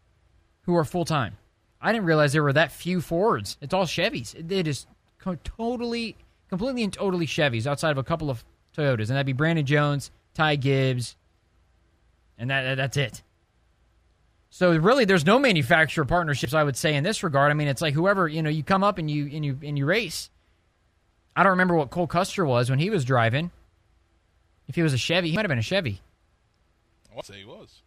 who 0.62 0.76
are 0.76 0.84
full 0.84 1.04
time. 1.04 1.36
I 1.80 1.90
didn't 1.90 2.06
realize 2.06 2.32
there 2.32 2.44
were 2.44 2.52
that 2.52 2.70
few 2.70 3.00
Fords. 3.00 3.56
It's 3.60 3.74
all 3.74 3.84
Chevys. 3.84 4.34
It, 4.36 4.52
it 4.52 4.68
is 4.68 4.86
co- 5.18 5.38
totally, 5.42 6.16
completely 6.48 6.84
and 6.84 6.92
totally 6.92 7.26
Chevys 7.26 7.66
outside 7.66 7.90
of 7.90 7.98
a 7.98 8.04
couple 8.04 8.30
of 8.30 8.44
Toyotas, 8.76 9.08
and 9.08 9.16
that'd 9.16 9.26
be 9.26 9.32
Brandon 9.32 9.66
Jones, 9.66 10.12
Ty 10.34 10.56
Gibbs, 10.56 11.16
and 12.38 12.50
that 12.50 12.76
that's 12.76 12.96
it. 12.96 13.24
So 14.50 14.76
really, 14.76 15.04
there's 15.04 15.26
no 15.26 15.40
manufacturer 15.40 16.04
partnerships. 16.04 16.54
I 16.54 16.62
would 16.62 16.76
say 16.76 16.94
in 16.94 17.02
this 17.02 17.24
regard. 17.24 17.50
I 17.50 17.54
mean, 17.54 17.66
it's 17.66 17.82
like 17.82 17.94
whoever 17.94 18.28
you 18.28 18.40
know, 18.40 18.50
you 18.50 18.62
come 18.62 18.84
up 18.84 18.98
and 18.98 19.10
you 19.10 19.28
and 19.32 19.44
you 19.44 19.58
and 19.64 19.76
you 19.76 19.84
race. 19.84 20.30
I 21.38 21.44
don't 21.44 21.50
remember 21.50 21.76
what 21.76 21.90
Cole 21.90 22.08
Custer 22.08 22.44
was 22.44 22.68
when 22.68 22.80
he 22.80 22.90
was 22.90 23.04
driving. 23.04 23.52
If 24.66 24.74
he 24.74 24.82
was 24.82 24.92
a 24.92 24.98
Chevy, 24.98 25.30
he 25.30 25.36
might 25.36 25.44
have 25.44 25.48
been 25.48 25.60
a 25.60 25.62
Chevy. 25.62 26.00
I 27.08 27.14
want 27.14 27.26
to 27.26 27.32
say 27.32 27.38
he 27.38 27.44
was. 27.44 27.82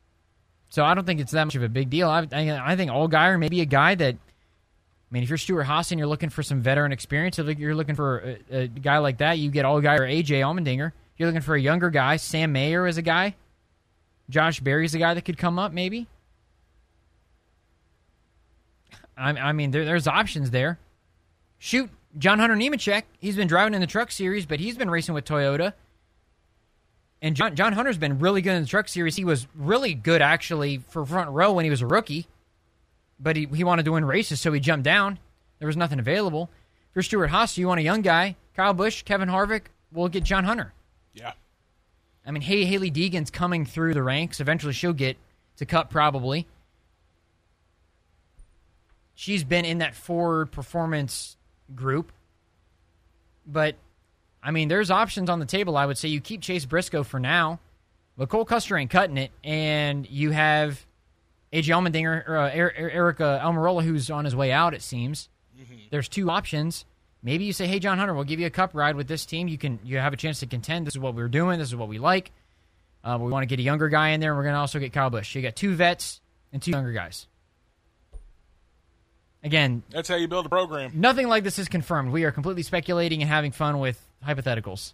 So 0.69 0.85
I 0.85 0.93
don't 0.93 1.03
think 1.03 1.19
it's 1.19 1.33
that 1.33 1.43
much 1.43 1.55
of 1.55 1.63
a 1.63 1.67
big 1.67 1.89
deal. 1.89 2.09
I, 2.09 2.25
I, 2.31 2.71
I 2.71 2.75
think 2.77 2.91
Allgaier 2.91 3.37
may 3.37 3.49
be 3.49 3.59
a 3.59 3.65
guy 3.65 3.95
that. 3.95 4.15
I 4.15 5.13
mean, 5.13 5.23
if 5.23 5.27
you're 5.27 5.37
Stewart-Haas 5.37 5.91
and 5.91 5.99
you're 5.99 6.07
looking 6.07 6.29
for 6.29 6.41
some 6.43 6.61
veteran 6.61 6.93
experience, 6.93 7.39
if 7.39 7.59
you're 7.59 7.75
looking 7.75 7.95
for 7.95 8.37
a, 8.49 8.61
a 8.61 8.67
guy 8.67 8.99
like 8.99 9.17
that, 9.17 9.37
you 9.37 9.51
get 9.51 9.65
Allgaier 9.65 9.99
or 9.99 10.03
AJ 10.03 10.39
Allmendinger. 10.39 10.87
If 10.87 11.19
you're 11.19 11.27
looking 11.27 11.41
for 11.41 11.53
a 11.53 11.59
younger 11.59 11.89
guy, 11.89 12.15
Sam 12.15 12.53
Mayer 12.53 12.87
is 12.87 12.97
a 12.97 13.01
guy. 13.01 13.35
Josh 14.29 14.61
Berry's 14.61 14.95
a 14.95 14.97
guy 14.97 15.13
that 15.13 15.25
could 15.25 15.37
come 15.37 15.59
up, 15.59 15.73
maybe. 15.73 16.07
I, 19.17 19.31
I 19.31 19.51
mean, 19.51 19.71
there, 19.71 19.83
there's 19.83 20.07
options 20.07 20.51
there. 20.51 20.79
Shoot, 21.59 21.89
John 22.17 22.39
Hunter 22.39 22.55
Nemechek. 22.55 23.03
He's 23.19 23.35
been 23.35 23.47
driving 23.47 23.73
in 23.73 23.81
the 23.81 23.87
Truck 23.87 24.11
Series, 24.11 24.45
but 24.45 24.59
he's 24.59 24.77
been 24.77 24.89
racing 24.89 25.15
with 25.15 25.25
Toyota. 25.25 25.73
And 27.21 27.35
John, 27.35 27.55
John 27.55 27.73
Hunter's 27.73 27.97
been 27.97 28.19
really 28.19 28.41
good 28.41 28.53
in 28.53 28.63
the 28.63 28.67
Truck 28.67 28.87
Series. 28.87 29.15
He 29.15 29.25
was 29.25 29.47
really 29.55 29.93
good 29.93 30.21
actually 30.21 30.79
for 30.89 31.05
front 31.05 31.29
row 31.29 31.53
when 31.53 31.65
he 31.65 31.71
was 31.71 31.81
a 31.81 31.87
rookie, 31.87 32.27
but 33.19 33.35
he, 33.35 33.47
he 33.53 33.63
wanted 33.63 33.85
to 33.85 33.91
win 33.91 34.05
races, 34.05 34.41
so 34.41 34.51
he 34.51 34.59
jumped 34.59 34.83
down. 34.83 35.19
There 35.59 35.67
was 35.67 35.77
nothing 35.77 35.99
available. 35.99 36.49
For 36.93 37.03
Stewart-Haas, 37.03 37.57
you 37.57 37.67
want 37.67 37.79
a 37.79 37.83
young 37.83 38.01
guy, 38.01 38.35
Kyle 38.55 38.73
Busch, 38.73 39.03
Kevin 39.03 39.29
Harvick, 39.29 39.65
we'll 39.91 40.09
get 40.09 40.23
John 40.23 40.43
Hunter. 40.43 40.73
Yeah. 41.13 41.33
I 42.25 42.31
mean, 42.31 42.41
hey, 42.41 42.65
Hailie 42.65 42.91
Deegan's 42.91 43.29
coming 43.29 43.65
through 43.65 43.93
the 43.93 44.03
ranks. 44.03 44.39
Eventually, 44.39 44.73
she'll 44.73 44.93
get 44.93 45.17
to 45.57 45.65
Cup 45.65 45.89
probably. 45.89 46.47
She's 49.13 49.43
been 49.43 49.65
in 49.65 49.77
that 49.77 49.93
Ford 49.95 50.51
performance 50.51 51.37
group, 51.75 52.11
but 53.45 53.75
I 54.43 54.51
mean, 54.51 54.67
there's 54.67 54.91
options 54.91 55.29
on 55.29 55.39
the 55.39 55.45
table. 55.45 55.77
I 55.77 55.85
would 55.85 55.97
say 55.97 56.09
you 56.09 56.21
keep 56.21 56.41
Chase 56.41 56.65
Briscoe 56.65 57.03
for 57.03 57.19
now, 57.19 57.59
but 58.17 58.29
Cole 58.29 58.45
Custer 58.45 58.77
ain't 58.77 58.89
cutting 58.89 59.17
it, 59.17 59.31
and 59.43 60.09
you 60.09 60.31
have 60.31 60.85
AJ 61.53 61.65
Allmendinger, 61.65 62.27
or, 62.27 62.37
uh, 62.37 62.51
Aric 62.51 63.21
uh, 63.21 63.39
Almirola, 63.39 63.83
who's 63.83 64.09
on 64.09 64.25
his 64.25 64.35
way 64.35 64.51
out. 64.51 64.73
It 64.73 64.81
seems 64.81 65.29
mm-hmm. 65.59 65.75
there's 65.89 66.07
two 66.07 66.29
options. 66.29 66.85
Maybe 67.23 67.45
you 67.45 67.53
say, 67.53 67.67
"Hey, 67.67 67.79
John 67.79 67.99
Hunter, 67.99 68.13
we'll 68.13 68.23
give 68.23 68.39
you 68.39 68.47
a 68.47 68.51
cup 68.51 68.71
ride 68.73 68.95
with 68.95 69.07
this 69.07 69.25
team. 69.25 69.47
You 69.47 69.57
can 69.57 69.79
you 69.83 69.97
have 69.97 70.13
a 70.13 70.17
chance 70.17 70.39
to 70.39 70.47
contend. 70.47 70.87
This 70.87 70.95
is 70.95 70.99
what 70.99 71.13
we're 71.13 71.27
doing. 71.27 71.59
This 71.59 71.67
is 71.67 71.75
what 71.75 71.87
we 71.87 71.99
like. 71.99 72.31
Uh, 73.03 73.17
we 73.19 73.31
want 73.31 73.43
to 73.43 73.47
get 73.47 73.59
a 73.59 73.63
younger 73.63 73.89
guy 73.89 74.09
in 74.09 74.19
there. 74.19 74.31
and 74.31 74.37
We're 74.37 74.43
going 74.43 74.53
to 74.53 74.59
also 74.59 74.79
get 74.79 74.93
Kyle 74.93 75.09
Busch. 75.09 75.35
You 75.35 75.41
got 75.41 75.55
two 75.55 75.73
vets 75.75 76.21
and 76.53 76.61
two 76.61 76.71
younger 76.71 76.91
guys. 76.91 77.27
Again, 79.43 79.81
that's 79.89 80.07
how 80.07 80.15
you 80.15 80.27
build 80.27 80.45
a 80.45 80.49
program. 80.49 80.91
Nothing 80.93 81.27
like 81.27 81.43
this 81.43 81.57
is 81.57 81.67
confirmed. 81.67 82.11
We 82.11 82.25
are 82.25 82.31
completely 82.31 82.61
speculating 82.63 83.21
and 83.21 83.29
having 83.29 83.51
fun 83.51 83.79
with 83.79 83.99
hypotheticals, 84.25 84.93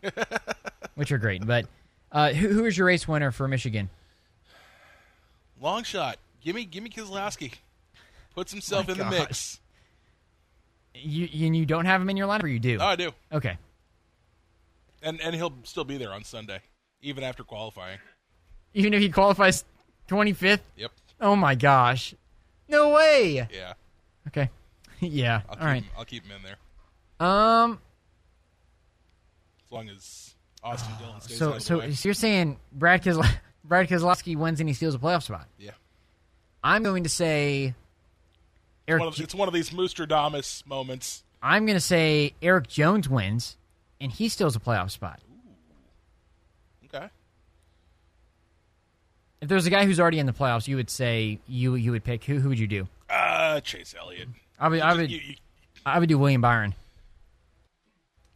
which 0.95 1.11
are 1.11 1.17
great. 1.17 1.45
But 1.45 1.67
uh, 2.11 2.29
who, 2.29 2.47
who 2.49 2.65
is 2.65 2.77
your 2.77 2.87
race 2.87 3.07
winner 3.07 3.31
for 3.31 3.47
Michigan? 3.47 3.89
Long 5.59 5.83
shot. 5.83 6.17
Give 6.41 6.55
me, 6.55 6.63
give 6.63 6.81
me 6.81 6.89
Keselowski. 6.89 7.55
Puts 8.35 8.51
himself 8.51 8.87
My 8.87 8.93
in 8.93 8.99
the 8.99 9.05
mix. 9.05 9.59
You 10.93 11.27
and 11.45 11.55
you 11.55 11.65
don't 11.65 11.85
have 11.85 12.01
him 12.01 12.09
in 12.09 12.17
your 12.17 12.27
lineup, 12.27 12.43
or 12.43 12.47
you 12.47 12.59
do? 12.59 12.77
Oh, 12.79 12.85
I 12.85 12.95
do. 12.95 13.11
Okay. 13.31 13.57
And 15.01 15.19
and 15.21 15.35
he'll 15.35 15.53
still 15.63 15.83
be 15.83 15.97
there 15.97 16.11
on 16.11 16.23
Sunday, 16.23 16.61
even 17.01 17.23
after 17.23 17.43
qualifying. 17.43 17.99
Even 18.73 18.93
if 18.93 19.01
he 19.01 19.09
qualifies 19.09 19.63
twenty 20.07 20.33
fifth. 20.33 20.63
Yep. 20.75 20.91
Oh 21.21 21.35
my 21.35 21.55
gosh. 21.55 22.15
No 22.67 22.93
way. 22.93 23.47
Yeah. 23.51 23.73
Okay. 24.27 24.49
yeah. 24.99 25.41
I'll 25.49 25.59
All 25.59 25.65
right. 25.65 25.83
Him, 25.83 25.91
I'll 25.97 26.05
keep 26.05 26.25
him 26.25 26.35
in 26.35 26.43
there. 26.43 27.27
Um. 27.27 27.79
As 29.65 29.71
long 29.71 29.89
as 29.89 30.35
Austin 30.63 30.93
Dillon 30.99 31.19
stays 31.21 31.37
so, 31.37 31.59
so, 31.59 31.91
so 31.91 32.07
you're 32.07 32.13
saying 32.13 32.57
Brad 32.71 33.03
Kesel- 33.03 33.27
Brad 33.65 33.89
Keselowski 33.89 34.37
wins 34.37 34.59
and 34.59 34.69
he 34.69 34.73
steals 34.73 34.95
a 34.95 34.99
playoff 34.99 35.23
spot? 35.23 35.47
Yeah. 35.57 35.71
I'm 36.63 36.83
going 36.83 37.03
to 37.03 37.09
say 37.09 37.73
Erik. 38.87 39.01
One 39.01 39.09
of, 39.09 39.19
it's 39.19 39.35
one 39.35 39.47
of 39.47 39.53
these 39.53 39.71
Moostradamus 39.71 40.65
moments. 40.65 41.23
I'm 41.41 41.65
going 41.65 41.75
to 41.75 41.81
say 41.81 42.33
Erik 42.41 42.67
Jones 42.67 43.09
wins 43.09 43.57
and 43.99 44.11
he 44.11 44.29
steals 44.29 44.55
a 44.55 44.59
playoff 44.59 44.91
spot. 44.91 45.19
Ooh. 45.29 46.85
Okay. 46.85 47.07
If 49.41 49.49
there's 49.49 49.65
a 49.65 49.69
guy 49.69 49.85
who's 49.85 49.99
already 49.99 50.19
in 50.19 50.25
the 50.25 50.33
playoffs, 50.33 50.67
you 50.67 50.77
would 50.77 50.89
say 50.89 51.39
you 51.47 51.75
you 51.75 51.91
would 51.91 52.03
pick 52.03 52.23
who? 52.23 52.39
Who 52.39 52.49
would 52.49 52.59
you 52.59 52.67
do? 52.67 52.87
Uh, 53.09 53.59
Chase 53.61 53.95
Elliott. 53.99 54.29
I 54.59 54.69
would. 54.69 54.81
I 54.81 54.93
would. 54.95 55.11
You, 55.11 55.19
you, 55.23 55.35
I 55.85 55.99
would 55.99 56.09
do 56.09 56.17
William 56.17 56.41
Byron. 56.41 56.75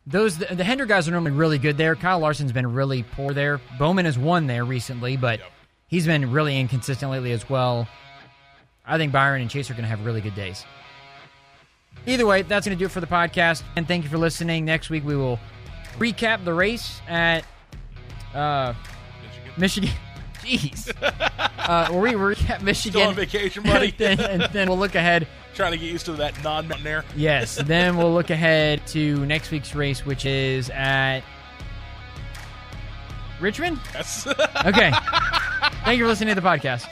Those 0.08 0.38
the, 0.38 0.56
the 0.56 0.64
Hendrick 0.64 0.90
guys 0.90 1.08
are 1.08 1.12
normally 1.12 1.32
really 1.32 1.58
good 1.58 1.78
there. 1.78 1.96
Kyle 1.96 2.20
Larson's 2.20 2.52
been 2.52 2.74
really 2.74 3.04
poor 3.04 3.34
there. 3.34 3.62
Bowman 3.78 4.06
has 4.06 4.18
won 4.18 4.48
there 4.48 4.66
recently, 4.66 5.16
but 5.18 5.40
yep. 5.40 5.52
he's 5.88 6.06
been 6.06 6.32
really 6.32 6.60
inconsistent 6.60 7.12
lately 7.12 7.32
as 7.32 7.50
well. 7.50 7.88
I 8.86 8.98
think 8.98 9.12
Byron 9.12 9.42
and 9.42 9.50
Chase 9.50 9.70
are 9.70 9.74
going 9.74 9.84
to 9.84 9.90
have 9.90 10.04
really 10.06 10.22
good 10.22 10.36
days. 10.36 10.66
Either 12.08 12.26
way, 12.26 12.42
that's 12.42 12.66
going 12.66 12.76
to 12.76 12.80
do 12.80 12.86
it 12.86 12.92
for 12.92 13.00
the 13.00 13.08
podcast. 13.08 13.64
And 13.76 13.88
thank 13.88 14.04
you 14.04 14.10
for 14.10 14.18
listening. 14.18 14.66
Next 14.66 14.90
week 14.90 15.06
we 15.06 15.16
will 15.16 15.40
recap 16.00 16.44
the 16.44 16.54
race 16.54 17.00
at 17.08 17.46
uh, 18.34 18.74
Michigan. 19.24 19.54
Michigan. 19.58 19.90
Jeez. 20.42 20.92
uh, 21.02 21.88
we 21.92 22.12
recap 22.12 22.62
Michigan. 22.62 23.02
Still 23.02 23.10
on 23.10 23.16
vacation, 23.16 23.64
buddy. 23.64 23.88
and, 23.90 23.98
then, 23.98 24.20
and 24.20 24.44
then 24.54 24.70
we'll 24.70 24.78
look 24.80 24.96
ahead 24.96 25.28
trying 25.54 25.72
to 25.72 25.78
get 25.78 25.92
used 25.92 26.06
to 26.06 26.14
that 26.14 26.42
non-mountain 26.44 26.88
air. 26.88 27.04
Yes. 27.16 27.56
then 27.56 27.98
we'll 27.98 28.14
look 28.14 28.30
ahead 28.30 28.86
to 28.88 29.26
next 29.26 29.52
week's 29.52 29.76
race, 29.76 30.06
which 30.06 30.26
is 30.26 30.70
at 30.70 31.22
Richmond. 33.40 33.80
Yes. 33.94 34.28
okay. 34.28 34.92
Thank 35.84 35.98
you 35.98 36.06
for 36.06 36.08
listening 36.08 36.36
to 36.36 36.42
the 36.42 36.48
podcast. 36.48 36.88